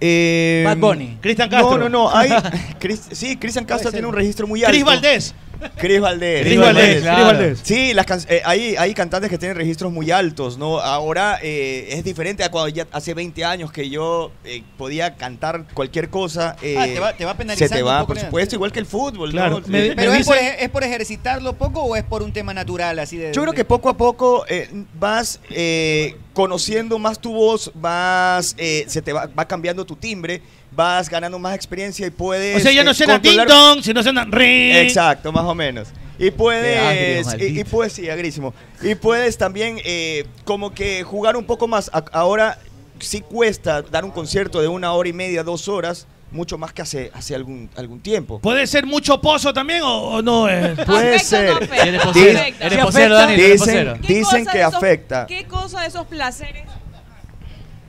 [0.00, 1.18] Eh, Bad Bunny.
[1.20, 1.78] Cristian Castro.
[1.78, 2.10] No, no, no.
[2.16, 2.30] Hay,
[2.80, 4.72] Chris- sí, Cristian Castro tiene un registro muy alto.
[4.72, 5.34] Cris Valdés.
[5.76, 6.42] Cris Valdés.
[6.46, 7.02] Cris Valdés.
[7.02, 7.24] claro.
[7.26, 7.60] Valdés.
[7.62, 10.78] Sí, las can- eh, hay, hay cantantes que tienen registros muy altos, ¿no?
[10.80, 15.64] Ahora eh, es diferente a cuando ya hace 20 años que yo eh, podía cantar
[15.74, 16.56] cualquier cosa.
[16.62, 18.72] eh, Ah, te va- te va Se penalizando te un va, poco, por supuesto, igual
[18.72, 19.60] que el fútbol, Claro.
[19.60, 19.66] ¿no?
[19.68, 22.22] Me- Eh, ¿Pero me es por, dice- ej- es por ejercitarlo poco o es por
[22.22, 23.32] un tema natural así de...?
[23.32, 24.68] Yo creo que poco a poco eh,
[24.98, 30.42] vas eh, conociendo más tu voz, vas, eh, se te va, va cambiando tu timbre,
[30.72, 32.56] vas ganando más experiencia y puedes.
[32.56, 34.74] O sea, ya no suena ding controlar- dong, sino suena ring.
[34.76, 35.88] Exacto, más o menos.
[36.18, 38.52] Y puedes, agrio, y, puedes, sí, agrísimo.
[38.82, 41.90] Y puedes también eh, como que jugar un poco más.
[41.94, 42.58] A- ahora
[42.98, 46.82] sí cuesta dar un concierto de una hora y media, dos horas, mucho más que
[46.82, 48.38] hace, hace algún, algún tiempo.
[48.38, 50.46] ¿Puede ser mucho pozo también o, o no?
[50.48, 50.76] eh?
[50.86, 51.50] Puede ¿Afecta o ser.
[51.50, 51.86] no afecta?
[51.86, 52.66] Eres posero, Afecta.
[52.66, 53.16] eres Sí, posero, afecta.
[53.16, 53.94] Dani, eres Dicen, posero.
[54.06, 55.26] ¿Qué dicen que esos- afecta.
[55.26, 56.64] ¿Qué cosa de esos placeres?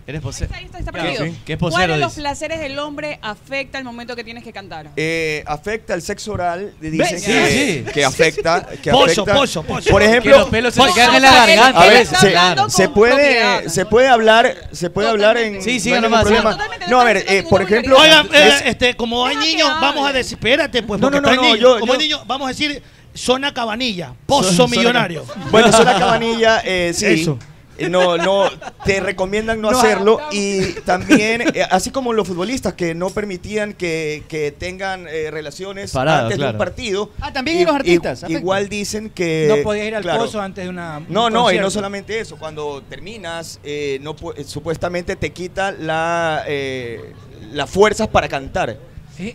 [0.07, 0.51] Eres posero.
[0.55, 1.25] Ahí está, está Claro, perdido.
[1.33, 1.39] sí.
[1.45, 2.21] ¿Qué es ¿Cuál posero, de los dice?
[2.21, 4.89] placeres del hombre afecta el momento que tienes que cantar?
[4.95, 7.91] Eh, afecta el sexo oral, dicen Sí, que, sí.
[7.93, 8.67] que afecta.
[8.81, 9.33] Que Pozo, afecta.
[9.33, 9.89] pozo, pozo.
[9.91, 11.81] Por Que ejemplo, los pelos se quedan en la garganta.
[11.81, 15.37] a él ver, está se, hablando se con puede, se puede hablar, se puede hablar
[15.37, 15.61] en.
[15.61, 16.51] Sí, sí, no hay ningún problema.
[16.51, 19.45] Totalmente, No, a ver, eh, por ninguna ejemplo, Oigan, eh, es- este, como hay Deja
[19.45, 20.17] que niños, vamos a hable.
[20.17, 22.81] decir, espérate, pues, No, porque no, no, yo- como yo- hay niños, vamos a decir,
[23.13, 25.25] zona cabanilla, pozo Zona- millonario.
[25.51, 27.05] Bueno, zona cabanilla, eh, sí.
[27.05, 27.37] Eso.
[27.85, 28.49] Eh, No, no,
[28.85, 33.73] te recomiendan no, No, hacerlo y también, eh, así como los futbolistas que no permitían
[33.73, 37.09] que, que tengan eh, relaciones Parado, antes de un partido.
[37.19, 39.47] Ah, también en los artistas, igual dicen que...
[39.49, 40.21] No podías ir al claro.
[40.23, 40.97] pozo antes de una.
[40.99, 45.71] un No, no, y no solamente eso, cuando terminas, eh, no pu- supuestamente te quita
[45.71, 47.13] la, eh,
[47.53, 48.77] las fuerzas para cantar.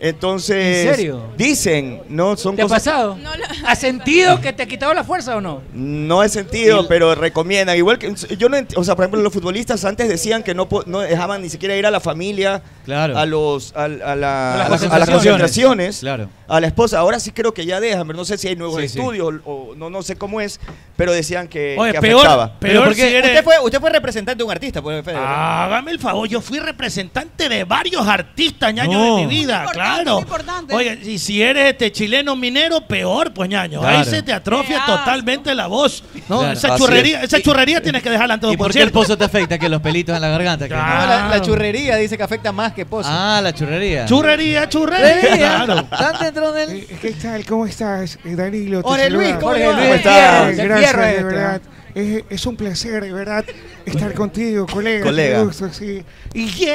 [0.01, 1.23] Entonces, ¿En serio?
[1.37, 3.17] dicen, no son ¿Te ha cosas- pasado?
[3.23, 3.31] No
[3.67, 5.63] ¿Has sentido que te ha quitado la fuerza o no?
[5.73, 7.77] No he sentido, pero recomiendan.
[7.77, 10.69] Igual que yo no, ent- o sea, por ejemplo, los futbolistas antes decían que no,
[10.69, 13.17] po- no dejaban ni siquiera ir a la familia, Claro.
[13.19, 15.11] a los a, a la- A las a a concentraciones.
[15.15, 16.29] concentraciones, Claro.
[16.49, 16.99] a la esposa.
[16.99, 18.99] Ahora sí creo que ya dejan, pero no sé si hay nuevos Sí, sí.
[18.99, 20.61] estudios o no no sé cómo es,
[20.97, 22.59] pero decían que, Oye, que peor, afectaba.
[22.59, 23.19] peor ¿por si qué?
[23.19, 23.31] eres...
[23.31, 25.05] Usted fue, usted fue representante de un artista, pues.
[25.09, 29.17] Hágame el favor, yo fui representante de varios artistas, ñaño, No.
[29.17, 30.12] de mi vida, claro.
[30.15, 30.74] muy importante.
[30.74, 33.81] Oye, y si eres este chileno minero, peor, pues ñaño.
[33.85, 34.11] Ahí Claro.
[34.11, 34.97] se te atrofia Qué asco.
[34.98, 36.03] totalmente la voz.
[36.28, 36.39] ¿no?
[36.40, 36.53] Claro.
[36.53, 37.24] Esa churrería, es.
[37.32, 39.59] esa churrería tienes que dejarla antes de ¿Y un por qué el pozo te afecta?
[39.59, 40.69] Que los pelitos en la garganta.
[40.69, 40.81] que no.
[40.81, 41.28] Claro.
[41.28, 43.09] la, la churrería dice que afecta más que pozo.
[43.12, 44.07] Ah, la churrería.
[44.07, 45.62] Churrería, churrería.
[45.65, 45.81] Claro.
[45.81, 46.70] Están dentro del...
[46.70, 47.44] Eh, ¿Qué tal?
[47.44, 48.82] ¿Cómo estás, eh, Danilo?
[48.82, 49.35] Jorge Luis.
[49.35, 49.65] ¿cómo Jorge?
[49.65, 50.57] Luis, ¿Cómo estás?
[50.57, 51.61] Gracias, de verdad.
[51.94, 53.43] Es, es un placer, de verdad,
[53.86, 55.03] estar contigo, colega.
[55.05, 55.43] Colega.
[55.43, 56.03] Gusto, sí.
[56.35, 56.74] Y yeah,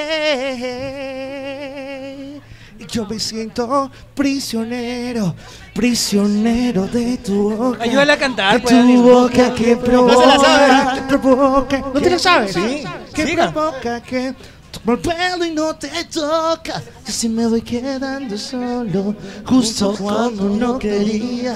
[2.87, 5.35] yo me siento prisionero,
[5.73, 7.83] prisionero de tu boca.
[7.83, 10.15] Ayúdale a cantar, De pues, tu boca que provoca.
[10.17, 11.01] se la sabe.
[11.07, 11.79] que provoca.
[11.93, 12.53] ¿No te la sabes?
[12.53, 12.83] Sí,
[13.13, 13.51] Que siga.
[13.51, 16.81] provoca que el pelo y no te toca.
[17.05, 21.55] Yo sí me voy quedando solo, justo cuando no quería.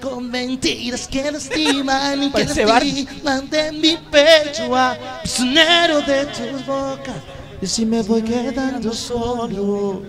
[0.00, 2.84] Con mentiras que lastiman y que Parece Bart.
[2.84, 7.14] lastiman de mi pecho a prisionero de tus bocas.
[7.62, 10.02] Yo sí me voy quedando solo.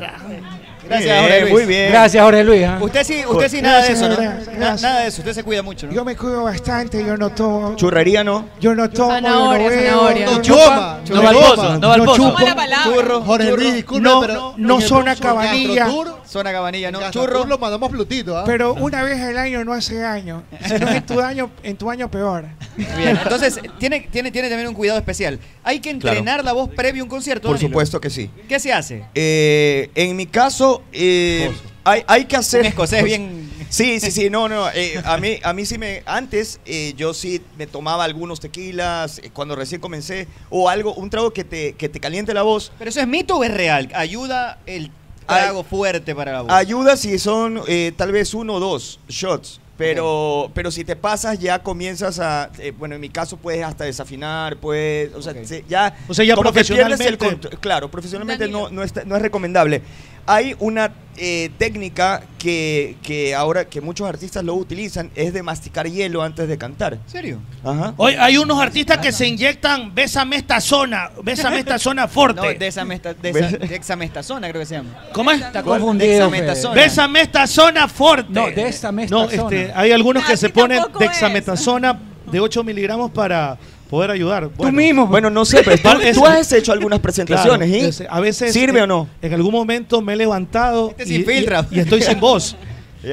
[0.00, 0.65] 对。
[0.88, 1.52] Gracias, Jorge Luis.
[1.52, 1.90] muy bien.
[1.90, 2.64] Gracias, Jorge Luis.
[2.64, 2.78] ¿ah?
[2.80, 4.16] Usted sí, usted sí nada de eso, ¿no?
[4.16, 4.82] gracias, Na- gracias.
[4.82, 5.92] Nada de eso, usted se cuida mucho, ¿no?
[5.92, 7.74] Yo me cuido bastante, yo no tomo.
[7.76, 8.48] Churrería no.
[8.60, 10.26] Yo no tomo, Zanahoria, yo no zanahoria.
[10.26, 12.16] No no chupa, No va al pozo, no va al pozo.
[12.16, 12.32] chupo.
[12.38, 12.84] Mala palabra.
[12.94, 13.52] Churro, Jorge.
[13.56, 15.88] Luis, disculpe, No, pero no, no zona cabanilla.
[16.26, 17.10] Zona cabanilla, ¿no?
[17.10, 17.44] Churro.
[17.46, 18.42] Lo mandamos Plutito, ¿ah?
[18.46, 20.42] Pero una vez al año no hace año.
[20.66, 22.44] Si no en tu año, en tu año peor.
[22.76, 25.38] Bien, entonces tiene, tiene, tiene también un cuidado especial.
[25.62, 26.18] Hay que Claro.
[26.18, 27.48] entrenar la voz previo a un concierto.
[27.48, 27.70] Por Danilo.
[27.70, 28.30] supuesto que sí.
[28.48, 29.04] ¿Qué se hace?
[29.14, 31.50] Eh, en mi caso, eh,
[31.84, 32.60] hay, hay que hacer.
[32.60, 34.68] Un escocés bien- Sí, sí, sí, no, no.
[34.70, 36.02] eh, a, mí, a mí sí me.
[36.06, 41.10] Antes, eh, yo sí me tomaba algunos tequilas eh, cuando recién comencé, o algo, un
[41.10, 42.70] trago que te, que te caliente la voz.
[42.78, 43.90] ¿Pero eso es mito o es real?
[43.94, 44.92] ¿Ayuda el
[45.26, 46.52] trago fuerte para la voz?
[46.52, 49.60] Ayuda si son eh, tal vez uno o dos shots.
[49.76, 53.84] Pero, pero si te pasas ya comienzas a, eh, bueno, en mi caso puedes hasta
[53.84, 57.18] desafinar, puedes, o sea, se- ya, O sea, ya como que pierdes el
[57.60, 58.70] claro, profesionalmente Danilo.
[58.70, 59.82] no, no, está- no es recomendable.
[60.26, 65.88] Hay una eh, técnica que, que ahora que muchos artistas lo utilizan, es de masticar
[65.88, 66.94] hielo antes de cantar.
[66.94, 67.38] ¿En serio?
[67.64, 67.94] Ajá.
[67.96, 72.40] Hoy hay unos artistas que se inyectan Bésame esta zona, Bésame esta zona fuerte.
[72.40, 74.90] No, desamesta- desa- dexamestasona creo que se llama.
[75.12, 75.40] ¿Cómo es?
[75.40, 76.30] Está confundido.
[76.74, 78.32] Bésame esta zona fuerte.
[78.32, 80.98] No, de esta mesta No, este, hay algunos que se ponen es.
[80.98, 81.98] dexametasona
[82.30, 83.56] de 8 miligramos para
[83.88, 84.48] poder ayudar.
[84.56, 85.06] Tú mismo.
[85.06, 85.76] Bueno, no sé, pero
[86.14, 87.88] tú, has hecho algunas presentaciones, Claro, ¿y?
[87.88, 89.08] es- a veces ¿Sirve eh, o no?
[89.22, 91.46] En algún momento me he levantado Este y, y-
[91.76, 92.56] y estoy sin voz.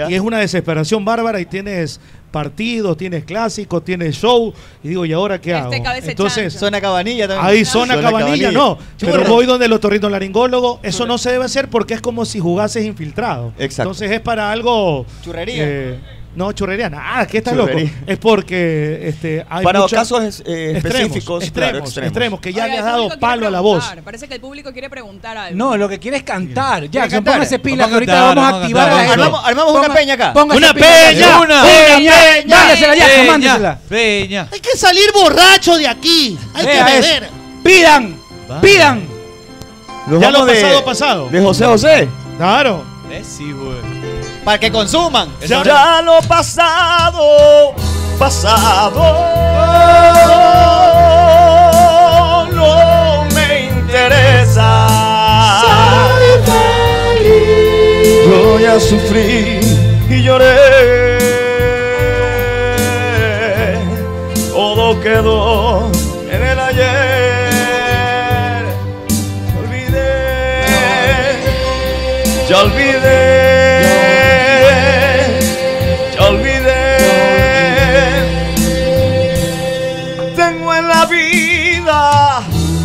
[0.09, 1.99] Y es una desesperación bárbara y tienes
[2.31, 4.51] partidos, tienes clásicos, tienes show
[4.83, 5.93] y digo, ¿y ahora qué Este hago?
[6.03, 6.65] Entonces, chancho.
[6.65, 7.45] Zona cabanilla también.
[7.47, 8.51] Ahí zona, Zona cabanilla, cabanilla.
[8.51, 8.79] no.
[8.99, 10.79] Pero voy donde el otorrinolaringólogo.
[10.81, 13.53] Eso no se debe hacer porque es como si jugases infiltrado.
[13.59, 13.83] Exacto.
[13.91, 15.05] Entonces es para algo.
[15.23, 15.63] Churrería.
[15.63, 15.99] eh,
[16.35, 17.77] no, churrería, nada, que estás loco.
[18.07, 22.07] Es porque este, hay Para casos eh, extremos, específicos, extremos, claro, extremos.
[22.07, 23.83] extremos, que ya Oiga, le has dado palo a la voz.
[24.03, 25.55] Parece que el público quiere preguntar algo.
[25.57, 26.89] No, lo que quiere es cantar.
[26.89, 27.33] Jackson, cantar?
[27.35, 29.47] póngase pila, que a ahorita vamos a vamos a activar a.
[29.47, 30.33] Armamos- una peña acá.
[30.33, 31.39] póngase ¡Una peña!
[31.39, 32.13] ¡Una Peña!
[32.41, 32.57] peña!
[32.57, 33.79] Mándesela, Jackson, Peña, mándesela.
[33.89, 34.47] Peña.
[34.51, 36.37] Hay que salir borracho de aquí.
[36.55, 37.29] Hay Vea que beber.
[37.63, 38.15] Pidan,
[38.61, 39.07] pidan.
[40.19, 41.29] Ya lo vamos de- pasado, pasado.
[41.29, 42.07] De José José.
[42.37, 42.83] Claro.
[43.11, 43.92] Eh, sí, güey.
[44.43, 45.29] Para que consuman.
[45.47, 47.73] Ya, lo pasado,
[48.19, 49.01] pasado.
[52.51, 54.87] No me interesa.
[58.25, 59.59] Yo ya sufrí
[60.09, 60.57] y lloré.
[64.51, 65.89] Todo quedó
[66.29, 67.03] en el ayer.
[69.57, 70.25] Olvidé.
[72.49, 73.32] Ya olvidé.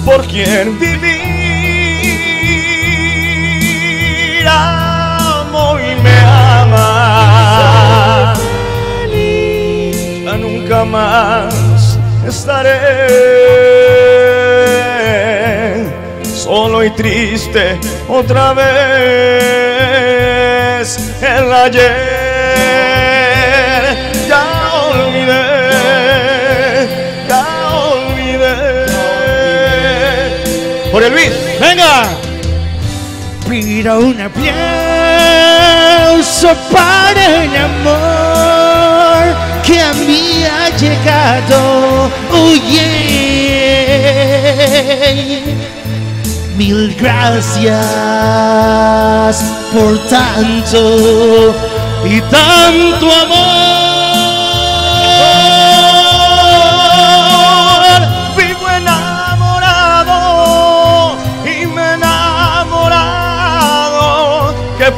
[0.09, 1.19] Por quien vivir.
[4.49, 6.19] Amo y me
[6.61, 8.35] ama.
[10.25, 12.79] Ya nunca más estaré
[16.25, 17.79] solo y triste
[18.09, 18.69] otra vez
[21.21, 22.28] el ayer
[30.99, 31.31] por el Luis
[31.61, 32.09] ¡Venga!
[33.49, 34.49] Pido un aplauso
[36.73, 42.11] para el amor que a mí ha llegado.
[42.33, 42.55] Oh.
[46.57, 47.77] Mil gracias
[49.73, 51.55] por tanto
[52.05, 53.58] y tanto amor.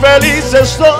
[0.00, 0.96] Feliz estoy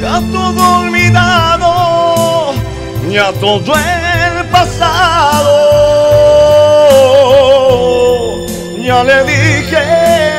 [0.00, 1.90] ya todo olvidado
[3.10, 5.66] ya todo el pasado.
[8.78, 9.76] Ya le dije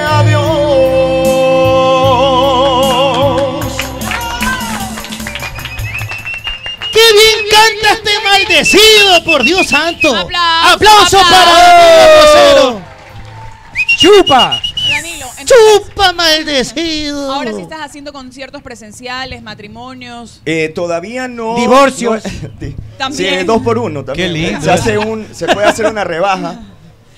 [0.07, 0.41] adiós.
[6.91, 10.29] ¡Qué bien canta este maldecido, por Dios santo!
[10.73, 11.29] Aplauso, ¡Aplauso aplauso.
[11.29, 11.51] para
[12.53, 12.81] Danilo!
[13.97, 14.61] ¡Chupa!
[14.89, 15.47] Danilo, entonces,
[15.87, 17.31] ¡Chupa, maldecido!
[17.33, 20.41] ahora sí estás haciendo conciertos presenciales, matrimonios.
[20.45, 21.55] Eh, todavía no.
[21.55, 22.15] Divorcio.
[22.15, 23.39] no- sí, También.
[23.41, 24.29] Sí, dos por uno también.
[24.29, 24.61] Qué lindo.
[24.61, 26.59] Se, hace un, se puede hacer una rebaja.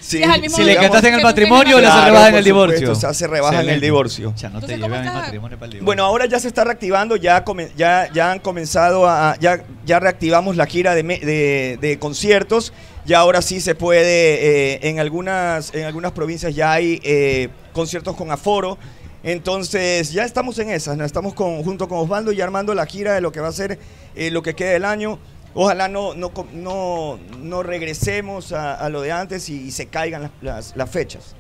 [0.03, 2.35] Sí, es al mismo Si le cantaste en el matrimonio, le hace Claro, rebaja en
[2.35, 2.77] el divorcio.
[2.80, 4.34] supuesto, se hace rebaja en el divorcio.
[4.35, 5.19] Ya no te Entonces, llevé ¿cómo a mi está?
[5.21, 5.85] matrimonio para el divorcio.
[5.85, 9.99] Bueno, ahora ya se está reactivando, ya, come- ya, ya han comenzado a, ya, ya
[9.99, 12.73] reactivamos la gira de, de- conciertos,
[13.05, 18.15] ya ahora sí se puede, eh, en, algunas, en algunas provincias ya hay eh, conciertos
[18.15, 18.77] con aforo,
[19.23, 21.05] entonces ya estamos en esas, ¿no?
[21.05, 23.80] estamos junto con Osvaldo y armando la gira de lo que va a ser
[24.15, 25.19] eh, lo que queda del año.
[25.55, 30.89] Ojalá no, no, no, no regresemos a, lo de antes y, se caigan las- las
[30.89, 31.35] fechas.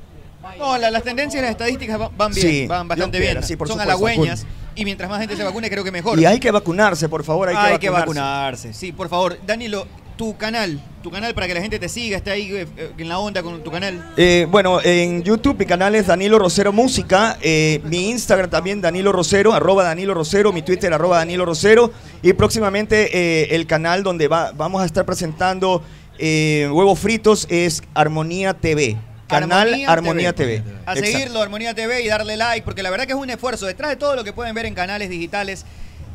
[0.57, 3.41] No, la- las tendencias y las estadísticas va- van bien, Sí, van bastante bien.
[3.43, 3.91] sí, por Son supuesto.
[4.05, 4.45] halagüeñas
[4.75, 6.19] y mientras más gente se vacune, creo que mejor.
[6.19, 8.19] Y hay que vacunarse, por favor, hay, Hay que que vacunarse.
[8.21, 8.73] vacunarse.
[8.73, 9.37] Sí, por favor.
[9.45, 9.87] Danilo,
[10.17, 13.09] tu canal, tu canal para que la gente te siga, esté ahí eh, eh, en
[13.09, 14.11] la onda con tu canal.
[14.15, 19.11] Eh, bueno, en YouTube mi canal es Danilo Rosero Música, eh, mi Instagram también Danilo
[19.11, 21.91] Rosero, arroba Danilo Rosero, mi Twitter arroba Danilo Rosero
[22.21, 25.81] y próximamente eh, el canal donde va, vamos a estar presentando
[26.19, 28.95] huevos fritos es Armonía TV.
[29.27, 30.63] Canal Armonía, TV.
[30.85, 31.11] A Exacto.
[31.11, 33.65] seguirlo, Armonía TV, y darle like, porque la verdad que es un esfuerzo.
[33.65, 35.65] Detrás de todo lo que pueden ver en canales digitales,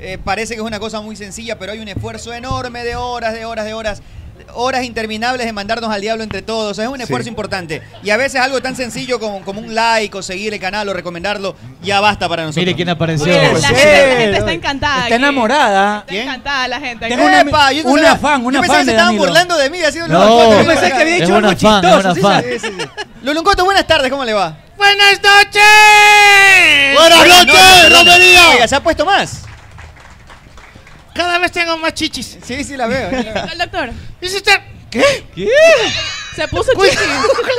[0.01, 3.35] eh, parece que es una cosa muy sencilla, pero hay un esfuerzo enorme de horas,
[3.35, 4.03] de horas, de horas.
[4.55, 6.79] Horas interminables de mandarnos al diablo entre todos.
[6.79, 7.31] Es un esfuerzo Sí.
[7.31, 7.83] importante.
[8.03, 10.93] Y a veces algo tan sencillo como, como un like o seguir el canal o
[10.95, 12.65] recomendarlo, ya basta para nosotros.
[12.65, 13.27] Mire quién apareció.
[13.27, 13.75] Pues la, sí.
[13.75, 14.95] gente, la gente está encantada.
[14.95, 15.15] Está aquí.
[15.15, 16.05] enamorada.
[16.09, 17.09] Está encantada la gente.
[17.09, 19.17] Tengo una- Epa, yo no una sabía- fan, una yo pensaba fan que se estaban
[19.17, 22.15] burlando de mí haciendo No, Yo pensé que había dicho algo fan, es chistoso, una
[22.15, 22.43] ¿sí fan.
[22.43, 22.63] sabes?
[23.23, 24.57] Luluncoto, buenas tardes, ¿cómo le va?
[24.77, 25.63] ¡Buenas noches!
[26.97, 27.93] ¡Buenas noches.
[27.99, 28.49] Romería!
[28.51, 29.43] Oiga, ¿se ha puesto más?
[31.19, 32.39] Cada vez tengo más chichis.
[32.45, 33.11] Sí, sí, la veo.
[33.11, 33.91] El doctor.
[34.21, 34.61] ¿Dice usted?
[34.89, 35.03] ¿Qué?
[35.35, 35.49] ¿Qué?
[36.37, 37.03] Se puso Uy, chichi.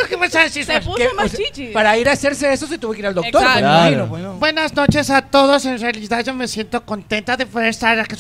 [0.01, 0.15] lo que
[0.45, 0.63] decir?
[0.63, 1.65] Se puso Que, más o sea, chichi.
[1.73, 3.59] Para ir a hacerse eso se tuvo que ir al doctor, Exacto.
[3.59, 4.07] pues, me Claro.
[4.07, 4.39] pues.
[4.39, 5.65] Buenas noches a todos.
[5.65, 8.15] En realidad yo me siento contenta de poder estar aquí.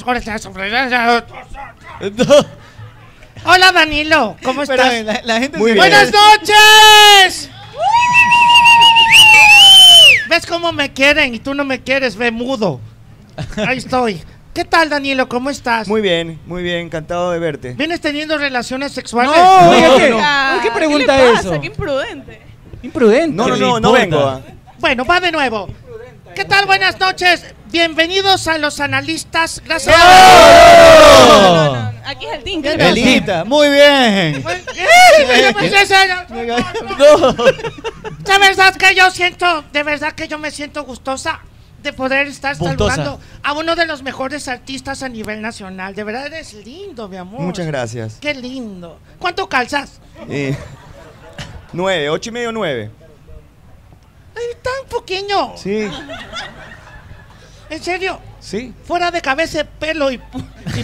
[3.45, 5.05] Hola Danilo, ¿cómo Pero estás?
[5.05, 5.77] la, la gente Muy bien.
[5.77, 7.49] ¡Buenas noches!
[10.27, 12.17] ¿Ves cómo me quieren y tú no me quieres?
[12.17, 12.81] Ve mudo.
[13.65, 14.21] Ahí estoy.
[14.59, 15.29] ¿Qué tal Danilo?
[15.29, 15.87] ¿Cómo estás?
[15.87, 17.75] Muy bien, muy bien, encantado de verte.
[17.75, 19.31] ¿Vienes teniendo relaciones sexuales?
[19.33, 20.13] No, oiga, ¿qué?
[20.21, 21.47] Ah, ¿Qué pregunta le es pasa?
[21.51, 21.61] eso?
[21.61, 22.41] Qué imprudente.
[22.83, 23.37] Imprudente.
[23.37, 24.19] No, no, ¿Qué no, no vengo.
[24.19, 24.41] ah.
[24.79, 25.69] Bueno, va de nuevo.
[26.35, 26.65] ¿Qué tal?
[26.65, 27.45] Buenas noches.
[27.71, 29.61] Bienvenidos a los analistas.
[29.63, 29.95] Gracias.
[29.97, 31.75] ¡Oh!
[32.05, 32.43] Aquí es el.
[32.43, 32.83] ¡Qué ¿qué pasa?
[32.89, 33.45] delita!
[33.45, 34.43] Muy bien.
[36.99, 38.39] No.
[38.39, 41.39] Verdad que yo siento, de verdad que yo me siento gustosa
[41.81, 42.95] de poder estar Gustosa.
[42.95, 45.95] saludando a uno de los mejores artistas a nivel nacional.
[45.95, 47.41] De verdad eres lindo, mi amor.
[47.41, 48.17] Muchas gracias.
[48.19, 48.99] Qué lindo.
[49.17, 49.99] ¿Cuánto calzas?
[50.29, 50.55] Eh,
[51.73, 52.91] nueve, ocho y medio, nueve.
[54.35, 55.57] Ay, tan pequeño.
[55.57, 55.87] Sí,
[57.69, 58.19] En serio.
[58.39, 58.73] sí.
[58.85, 60.19] Fuera de cabeza, pelo y,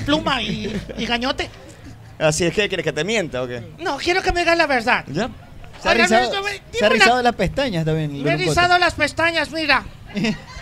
[0.06, 1.50] pluma y, y gañote.
[2.20, 3.62] Así es que quieres que te mienta o qué.
[3.80, 5.04] No, quiero que me digas la verdad.
[5.08, 5.30] ¿Ya?
[5.82, 6.32] Se ha rizado,
[6.72, 8.24] se ha rizado las pestañas también.
[8.24, 9.84] Me he rizado las pestañas, mira.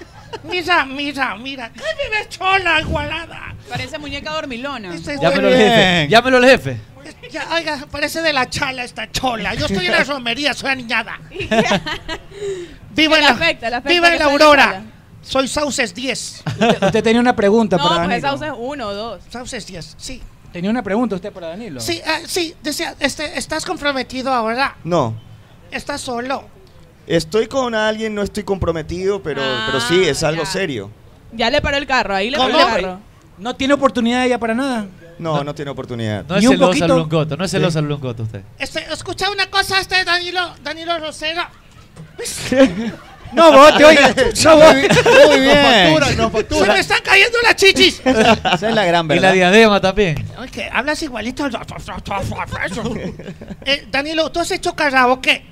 [0.44, 1.72] Mira, mira, mira.
[1.72, 3.56] ¡Qué me ves chola, igualada!
[3.70, 4.94] Parece muñeca dormilona.
[4.94, 5.76] Este- Llámelo al Muy jefe.
[5.98, 6.10] bien.
[6.10, 6.78] Llámelo al jefe.
[7.32, 9.54] Ya, oiga, parece de la chala esta chola.
[9.56, 11.20] Yo estoy en la romería, soy aniñada.
[12.92, 14.84] Viva en la, afecta, le afecta viva que en la Aurora.
[15.22, 16.44] Soy Sauces 10.
[16.46, 18.28] Usted, usted tenía una pregunta No, para pues Danilo.
[18.28, 19.24] esa usa es uno o dos.
[19.30, 20.22] Sauces 10, sí.
[20.52, 21.80] Tenía una pregunta usted para Danilo.
[21.80, 24.76] Sí, ah, sí, decía, este, ¿estás comprometido ahora?
[24.84, 25.16] No.
[25.72, 26.48] ¿Estás solo?
[27.08, 30.50] Estoy con alguien, no estoy comprometido, pero, Ah, pero sí, es algo ya.
[30.50, 30.90] serio.
[31.34, 32.66] Ya le paró el carro, ahí le paró ¿Cómo?
[32.66, 33.00] el carro.
[33.38, 34.86] ¿No tiene oportunidad ella para nada?
[35.20, 36.26] No, no, tiene oportunidad.
[36.28, 36.98] No es Ni un celosa poquito.
[36.98, 38.42] Luncoto, no es celosa Luncoto usted.
[38.60, 41.42] Este, escucha una cosa, este Danilo, Danilo Rosero.
[43.34, 44.14] No vote, oiga.
[44.44, 44.90] No vote.
[45.28, 45.58] Muy bien.
[45.98, 46.74] Factura, no Se factura.
[46.76, 48.00] me están cayendo las chichis.
[48.06, 49.34] Esa es la gran Y la verdad.
[49.34, 50.24] diadema también.
[50.38, 51.48] Ay, que hablas igualito.
[53.66, 55.44] Eh, Danilo, ¿tú has hecho karaoke?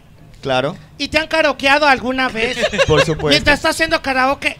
[0.41, 2.57] Claro, ¿Y te han karaokeado alguna vez?
[2.87, 3.29] por supuesto.
[3.29, 4.57] Mientras estás haciendo karaoke.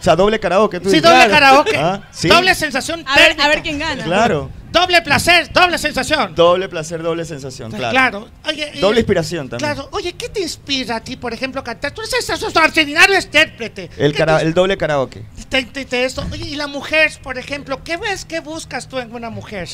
[0.00, 1.10] O sea, doble karaoke, tú Sí, dices.
[1.10, 1.76] doble karaoke.
[1.76, 2.28] Ah, sí.
[2.28, 4.04] Doble sensación A ver, a ver quién gana.
[4.04, 4.50] Claro.
[4.70, 6.34] Doble placer, doble sensación.
[6.34, 7.90] Doble placer, doble sensación, claro.
[7.90, 8.28] Claro.
[8.46, 9.72] Oye, y- Doble inspiración también.
[9.74, 9.88] Claro.
[9.92, 11.90] Oye, ¿qué te inspira a ti, por ejemplo, cantar?
[11.92, 13.90] Tú eres ese extraordinario intérprete.
[13.96, 15.22] El, ¿Qué cara- el doble karaoke.
[15.48, 16.24] te- te- te- esto?
[16.30, 19.68] Oye, y la mujer, por ejemplo, ¿qué ves, qué buscas tú en una mujer?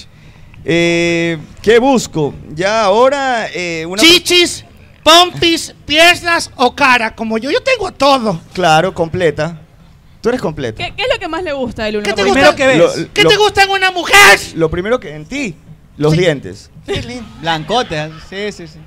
[0.64, 2.32] Eh, ¿Qué busco?
[2.55, 4.01] Ya ahora eh, una...
[4.02, 4.64] Chichis,
[5.05, 7.51] pompis, piernas o cara, como yo.
[7.52, 8.40] Yo tengo todo.
[8.52, 9.60] Claro, completa.
[10.20, 10.82] Tú eres completa.
[10.82, 12.05] ¿Qué, qué es lo que más le gusta de Luna?
[12.05, 12.56] ¿Qué te primero gusta?
[12.56, 12.78] que ves.
[12.78, 14.40] Lo- ¿Qué lo- te gusta en una mujer?
[14.55, 15.55] Lo primero que en ti,
[15.98, 16.18] los Sí.
[16.18, 16.70] dientes.
[17.40, 18.78] Blancote, sí, sí, sí.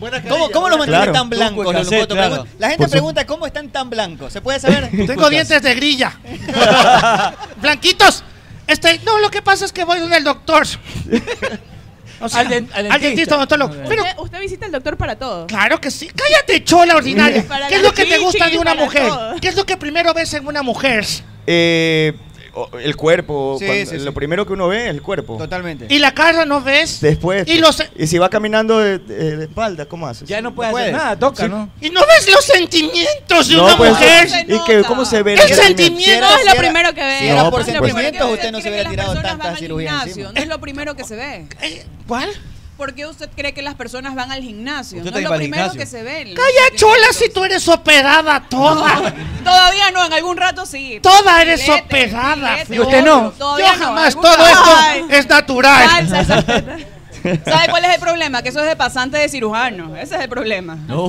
[0.00, 1.12] Buena ¿Cómo, cómo los buena- mantiene Claro.
[1.12, 2.46] tan blancos, cassette, claro.
[2.58, 4.32] La gente pregunta cómo están tan blancos.
[4.32, 4.90] ¿Se puede saber?
[5.06, 6.18] Tengo dientes de grilla.
[7.62, 8.24] Blanquitos.
[8.66, 10.66] Este, no, lo que pasa es que voy del doctor.
[12.20, 13.74] O sea, al, den- al Al dentista, odontólogo.
[13.88, 15.46] Pero usted, usted visita al doctor para todo.
[15.46, 16.08] Claro que sí.
[16.14, 17.44] Cállate, chola ordinaria.
[17.68, 19.08] ¿Qué es lo que te gusta de una mujer?
[19.08, 19.36] todo.
[19.40, 21.04] ¿Qué es lo que primero ves en una mujer?
[21.46, 22.12] Eh,
[22.80, 24.04] el cuerpo, Sí, cuando- sí, sí.
[24.04, 25.36] lo primero que uno ve es el cuerpo.
[25.36, 25.86] Totalmente.
[25.88, 27.00] ¿Y la cara no ves?
[27.00, 27.46] Después.
[27.48, 30.28] Y los- y si va caminando de, de- de espalda, ¿cómo haces?
[30.28, 31.48] Ya no puede hacer nada, toca, Sí.
[31.48, 31.70] ¿no?
[31.80, 34.28] ¿Y no ves los sentimientos de No, una pues, mujer?
[34.48, 37.18] ¿Y que, cómo se ve El sentimiento No es lo primero que ve.
[37.20, 39.58] Si era No, por pues, sentimientos, usted no se hubiera tirado personas van tanta al
[39.58, 40.32] cirugía gimnasio, encima.
[40.32, 41.46] No es lo primero que se ve.
[42.06, 42.28] ¿Cuál?
[42.78, 44.98] ¿Por qué usted cree que las personas van al gimnasio?
[44.98, 45.80] Usted No es lo primero gimnasio.
[45.80, 46.32] que se ve.
[46.34, 49.12] Calla, chola, si tú eres operada toda.
[49.44, 51.00] Todavía no, en algún rato sí.
[51.02, 52.52] Toda eres Filete, operada.
[52.64, 53.34] filete, Y usted no.
[53.36, 54.46] Yo jamás, todo rato.
[54.48, 55.04] esto Ay.
[55.10, 55.88] es natural.
[56.08, 56.44] Falsa,
[57.44, 58.42] ¿Sabe cuál es el problema?
[58.42, 59.96] Que eso es de pasante de cirujano.
[59.96, 60.76] Ese es el problema.
[60.86, 61.04] No.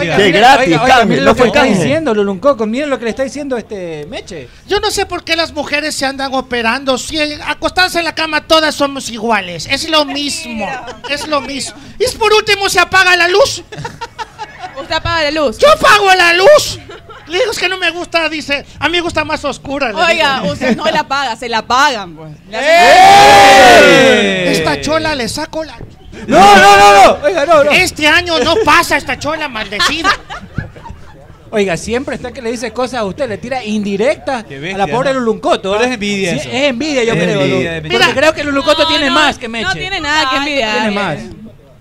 [0.00, 3.22] Oiga, Qué gratis, miren no lo que está diciendo Luluncoco, miren lo que le está
[3.22, 4.48] diciendo este Meche.
[4.66, 6.98] Yo no sé por qué las mujeres se andan operando.
[6.98, 9.66] Si acostarse en la cama todas somos iguales.
[9.70, 10.68] Es lo mismo.
[11.08, 11.76] Es lo mismo.
[11.98, 13.62] Y es por último se apaga la luz.
[14.80, 15.58] Usted apaga la luz.
[15.58, 16.78] Yo apago la luz.
[17.30, 18.64] Le digo es que no me gusta, dice.
[18.78, 19.88] A mí me gusta más oscura.
[19.92, 20.52] le Oiga, digo.
[20.52, 22.16] usted no la paga, se la pagan.
[22.16, 22.30] Pues.
[22.50, 24.52] Hacen- ¡Eh!
[24.52, 25.76] Esta chola le saco la.
[26.26, 27.18] No, no, no, no.
[27.24, 27.70] Oiga, no, no.
[27.70, 30.10] Este año no pasa esta chola maldecida.
[31.52, 34.86] Oiga, siempre está que le dice cosas a usted, le tira indirecta bestia, a la
[34.86, 35.18] pobre ¿no?
[35.18, 35.72] Luluncoto.
[35.72, 35.86] Pero ¿ah?
[35.88, 36.48] es envidia Sí, eso.
[36.48, 37.40] Es envidia, yo Es creo.
[37.40, 38.14] envidia, envidia.
[38.14, 39.64] creo que Luluncoto tiene más que Meche.
[39.66, 40.76] No tiene nada que envidiar.
[40.76, 41.18] Tiene más.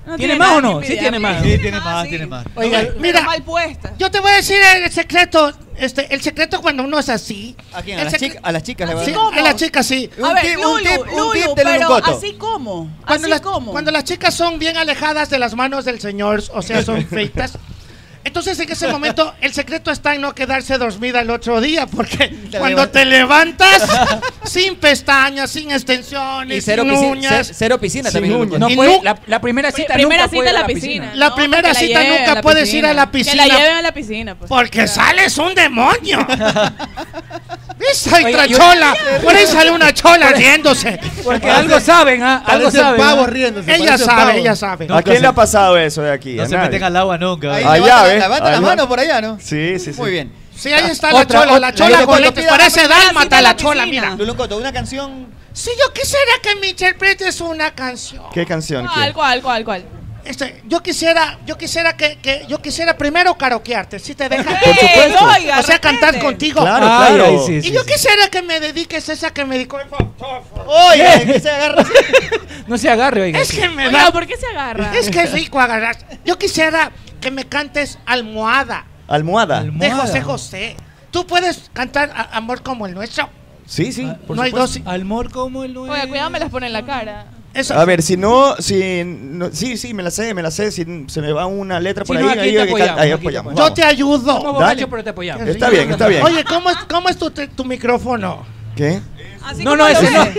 [0.10, 0.82] No ¿Tiene más o no?
[0.82, 1.44] Sí tiene más.
[1.44, 2.44] Sí, tiene más, tiene más.
[2.56, 3.94] Oiga, mira, mal puesta.
[4.00, 5.54] yo te voy a decir el secreto.
[5.78, 7.56] Este, el secreto cuando uno es así.
[7.74, 8.00] ¿A quién?
[8.00, 8.40] ¿A las, chicas?
[8.44, 10.10] a las chicas le va a Sí, a las chicas sí.
[10.22, 13.30] A ver, tip, un Lulu, tip, un Lulu, tip de pero así como, Cuando así
[13.30, 13.72] las, como.
[13.72, 17.54] cuando las chicas son bien alejadas de las manos del Señor, o sea, son feitas.
[18.24, 22.30] Entonces en ese momento el secreto está en no quedarse dormida el otro día, porque
[22.52, 23.84] cuando levanta- te levantas
[24.44, 28.60] sin pestañas, sin extensiones, Y cero sin piscina, uñas, cer- cero piscina sin también, uñas.
[28.60, 31.12] No Y puede, nu- la, la primera cita primera nunca cita puede la piscina.
[31.16, 32.80] La No, primera la cita nunca a la puedes piscina.
[32.80, 33.46] ir a la Que piscina.
[33.48, 34.36] la lleven a la piscina.
[34.36, 34.50] Pues.
[34.50, 36.28] Porque sales un demonio.
[37.80, 38.94] Esa Oiga, yo- chola.
[39.24, 41.00] Por ahí sale una chola riéndose.
[41.24, 42.44] Porque algo saben, ¿ah?
[42.46, 43.00] Algo saben.
[43.00, 43.30] pavos ¿ah?
[43.30, 44.88] riéndose, Ella sabe, ella sabe.
[44.92, 46.34] ¿A quién le ha pasado eso de aquí?
[46.36, 46.70] No A se nadie.
[46.70, 47.54] meten al agua nunca.
[47.56, 48.20] Ahí Allá, levanta, ¿ves?
[48.20, 48.68] levanta las Allá.
[48.68, 49.38] manos por allá, ¿no?
[49.40, 50.00] Sí, sí, sí.
[50.00, 50.34] Muy bien.
[50.56, 52.44] Sí, ahí está la Otra, chola, la chola con lentes.
[52.44, 54.16] la Parece dálmata la la chola, mira.
[54.16, 55.28] Luluncoto, una canción.
[55.54, 58.24] Si yo quisiera que me interpretes una canción.
[58.34, 59.86] ¿Qué canción ¿Cuál, cuál, cuál, cuál?
[60.30, 64.46] Este, yo quisiera, yo quisiera que, que- yo quisiera primero karaokearte, si te dejas.
[64.64, 65.60] Por supuesto.
[65.60, 66.62] o sea, cantar contigo.
[66.62, 67.26] Claro, Ay, claro.
[67.26, 67.92] ay, sí, y sí, yo sí.
[67.94, 69.80] quisiera que me dediques esa que me dedicó.
[70.68, 71.84] Oye, que se agarra.
[72.68, 73.40] No se agarre, oiga.
[73.40, 74.92] Es que me Oiga, da, ¿por qué se agarra?
[74.96, 75.98] es que es rico agarrar.
[76.24, 79.64] Yo quisiera que me cantes Almohada Almohada.
[79.64, 79.92] de.
[79.92, 80.76] José José.
[81.10, 83.28] Tú puedes cantar Amor como el nuestro.
[83.66, 84.08] Sí, sí.
[84.28, 84.80] por no hay dos.
[84.86, 85.92] Almor como el nuevo.
[85.92, 87.26] Oiga, cuidado, me las pone en la cara.
[87.54, 87.74] Eso.
[87.74, 90.72] A ver, si no, si no- sí, sí, me la sé, me la sé.
[90.72, 93.00] Si se me va una letra por Si ahí, no, aquí ahí, te ahí- apoyamos,
[93.02, 93.56] ahí aquí te apoyamos.
[93.56, 94.20] Yo te ayudo.
[94.20, 94.54] Somos Dale.
[94.54, 95.48] borrachos, pero te apoyamos.
[95.48, 96.24] Está bien, está bien.
[96.24, 98.46] Oye, ¿cómo es, cómo es tu, te- tu micrófono?
[98.76, 99.02] ¿Qué?
[99.44, 100.24] Así No, como no, ese no.
[100.24, 100.36] Es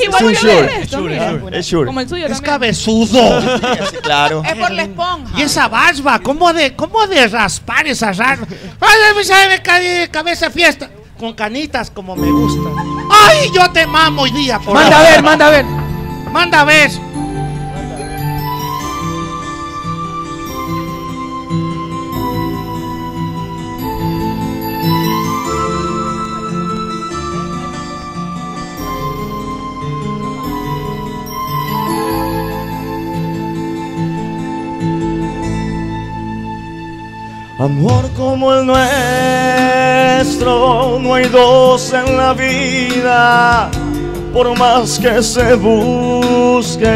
[0.00, 0.82] Es igual que sure.
[0.82, 1.58] esto, Sure, sure.
[1.58, 1.86] Es sure.
[1.86, 2.50] Como el suyo Es también.
[2.52, 3.40] cabezudo.
[3.90, 4.42] Sí, claro.
[4.44, 5.38] Es por la esponja.
[5.38, 8.46] Y esa barba, ¿cómo de, cómo de raspar esa barba?
[8.80, 10.88] ¡Ay, me sabe cabe- cabeza fiesta!
[11.18, 12.70] Con canitas como me gusta.
[13.28, 14.58] ¡Ay, yo te mamo hoy día!
[14.58, 15.66] Por Manda a ver, manda a ver.
[16.32, 17.00] Manda a.
[37.60, 38.88] Amor como el nuestro,
[40.98, 43.70] no hay dos en la vida.
[44.32, 46.88] Por más que se busque,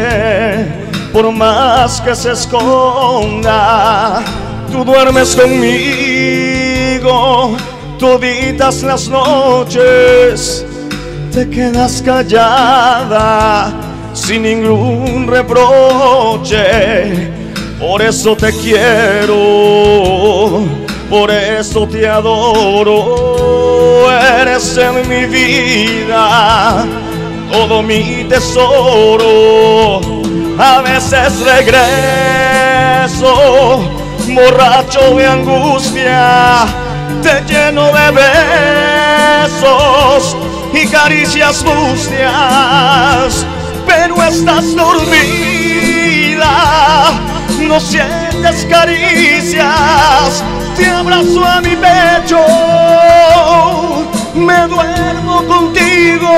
[1.11, 4.23] por más que se esconda,
[4.71, 6.65] tú duermes conmigo
[7.97, 10.65] toditas las noches.
[11.31, 13.73] Te quedas callada
[14.13, 16.55] sin ningún reproche.
[17.79, 19.35] Por eso te quiero,
[21.09, 23.35] por eso te adoro.
[24.11, 26.85] Eres en mi vida
[27.51, 30.01] todo mi tesoro.
[30.57, 31.73] A veces regreso,
[34.29, 36.65] borracho de angustia,
[37.21, 38.11] te lleno de
[39.51, 40.37] besos
[40.73, 43.45] y caricias mustias,
[43.85, 46.47] pero estás dormida,
[47.59, 50.43] no sientes caricias,
[50.77, 52.45] te abrazo a mi pecho
[54.35, 56.29] me duermo contigo,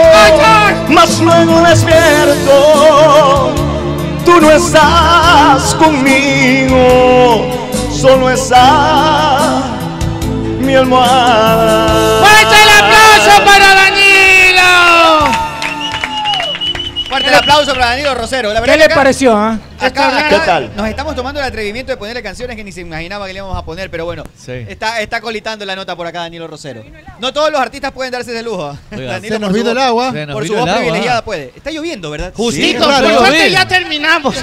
[0.89, 3.53] mas luego despierto.
[4.25, 7.47] Tú no estás conmigo,
[7.91, 9.63] solo está
[10.59, 12.21] mi almohada.
[17.27, 18.53] Fuerte el aplauso para Danilo Rosero.
[18.53, 19.59] La ¿Qué le acá- pareció, ah?
[19.79, 20.75] Acá, acá ¿Qué tal?
[20.75, 23.57] Nos estamos tomando el atrevimiento de ponerle canciones que ni se imaginaba que le íbamos
[23.57, 26.83] a poner, pero bueno, está, está colitando la nota por acá Danilo Rosero.
[27.19, 28.77] No todos los artistas pueden darse ese lujo.
[28.95, 30.13] Oiga, se nos vino el agua.
[30.31, 31.51] Por su voz privilegiada puede.
[31.55, 32.33] Está lloviendo, ¿verdad?
[32.35, 34.35] Justito, claro, por suerte ya terminamos.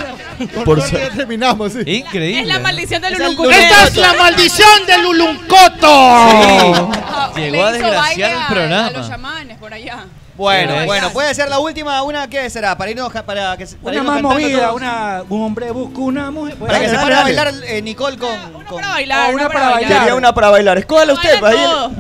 [0.65, 1.81] Por suerte ya terminamos, sí.
[1.87, 2.43] Increíble.
[2.43, 3.59] Es la maldición del Uluncuné.
[3.65, 6.91] Esta es la maldición del Uluncoto.
[7.37, 8.87] Llegó a desgraciar el programa.
[8.87, 10.05] A los chamanes por allá.
[10.37, 12.77] Bueno, bueno, puede ser la última, una, ¿qué será?
[12.77, 14.75] Para irnos, para que, se- para Una más movida, todos.
[14.81, 16.57] una, un hombre busca una mujer.
[16.57, 17.35] Para que se Dale, pare a dale.
[17.37, 18.31] bailar eh, Nicole con...
[18.69, 19.33] con- Para bailar.
[19.35, 19.99] una para bailar.
[20.01, 20.79] Quería una para bailar.
[20.79, 21.39] Escógala usted.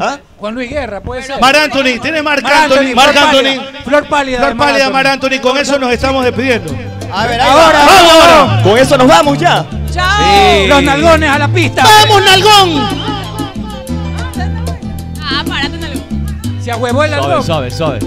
[0.01, 0.19] ¿Ah?
[0.41, 1.41] Juan Luis Guerra, puede ser.
[1.41, 2.93] Mar Anthony, tiene Mar Anthony.
[2.93, 3.31] Flor Anthony.
[3.33, 4.39] pálida, Flor pálida.
[4.39, 4.93] Flor Mar pálida, Anthony.
[4.93, 5.41] Mar Anthony.
[5.41, 6.73] Con eso nos estamos despidiendo.
[7.13, 7.87] A ver, ahí Ahora, va.
[7.87, 8.63] ¡Vamos ahora!
[8.65, 9.65] Con eso nos vamos ya.
[9.93, 10.67] Chao.
[10.67, 11.85] Los nalgones a la pista.
[11.85, 13.05] ¡Vamos, Nalgón!
[15.23, 16.03] Ah, parate en algo.
[16.61, 17.47] Se ahuevó el Suave, nalgón.
[17.47, 17.99] suave, suave.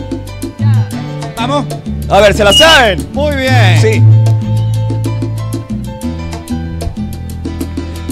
[1.38, 1.66] Vamos.
[2.10, 3.08] A ver, ¿se la saben?
[3.14, 3.82] Muy bien.
[3.82, 4.04] Sí.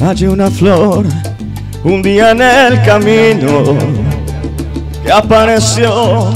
[0.02, 1.06] Hay una flor
[1.84, 3.78] un día en el camino
[5.04, 6.32] que apareció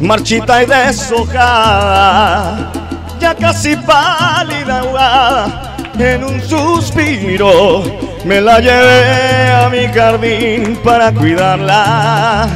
[0.00, 2.72] marchita y deshojada,
[3.20, 7.82] ya casi pálida ahogada en un suspiro.
[8.24, 12.48] Me la llevé a mi jardín para cuidarla,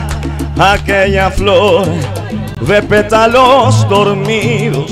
[0.59, 1.87] aquella flor
[2.61, 4.91] de pétalos dormidos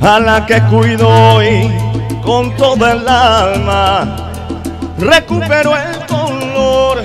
[0.00, 1.70] a la que cuido hoy
[2.22, 4.16] con toda el alma.
[4.98, 7.02] Recuperó el color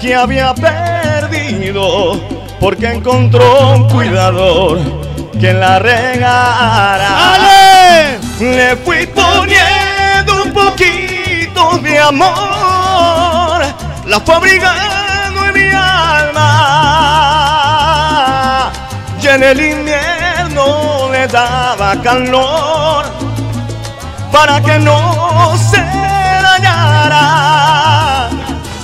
[0.00, 2.20] que había perdido
[2.60, 4.78] porque encontró un cuidador
[5.40, 7.34] que la regara.
[7.34, 8.18] ¡Ale!
[8.40, 13.62] Le fui poniendo un poquito de amor,
[14.06, 16.63] la fue abrigando en mi alma.
[19.20, 23.06] Y en el invierno le daba calor
[24.30, 25.78] para que no se
[26.42, 28.28] dañara.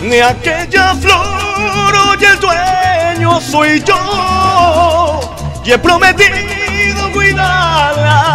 [0.00, 5.20] Ni aquella flor, hoy el dueño soy yo.
[5.62, 8.30] Y he prometido cuidarla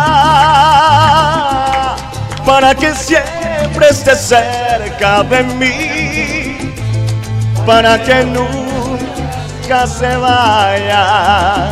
[2.45, 6.75] para que siempre esté cerca de mí,
[7.65, 8.64] para que nunca
[9.65, 11.71] se vaya.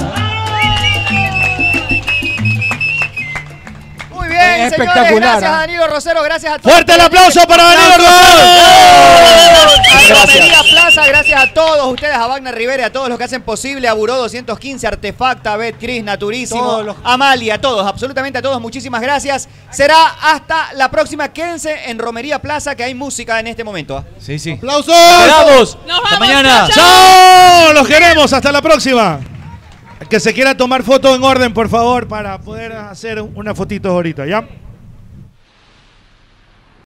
[4.09, 4.71] Muy bien, señores.
[4.71, 5.55] Espectacular, Gracias ¿ah?
[5.55, 6.73] a Danilo Rosero, gracias a todos.
[6.73, 9.92] ¡Fuerte el aplauso para Danilo Rosero!
[10.11, 13.41] A Romería Plaza, gracias a todos ustedes, a Wagner Rivera, a todos los que hacen
[13.41, 18.59] posible, a Buró 215, Artefacta, Bet, Cris, Naturísimo, los- Amalia, a todos, absolutamente a todos,
[18.61, 19.47] muchísimas gracias.
[19.71, 23.97] Será hasta la próxima, quédense en Romería Plaza, que hay música en este momento.
[23.97, 24.03] ¿ah?
[24.19, 24.51] Sí, sí.
[24.53, 25.77] ¡Aplausos!
[25.87, 26.67] Nos ¡Hasta vamos, mañana!
[26.73, 27.73] chao.
[27.73, 28.33] ¡Los queremos!
[28.33, 29.19] ¡Hasta la próxima!
[30.09, 34.25] Que se quiera tomar foto en orden, por favor, para poder hacer una fotito ahorita,
[34.25, 34.43] ¿ya?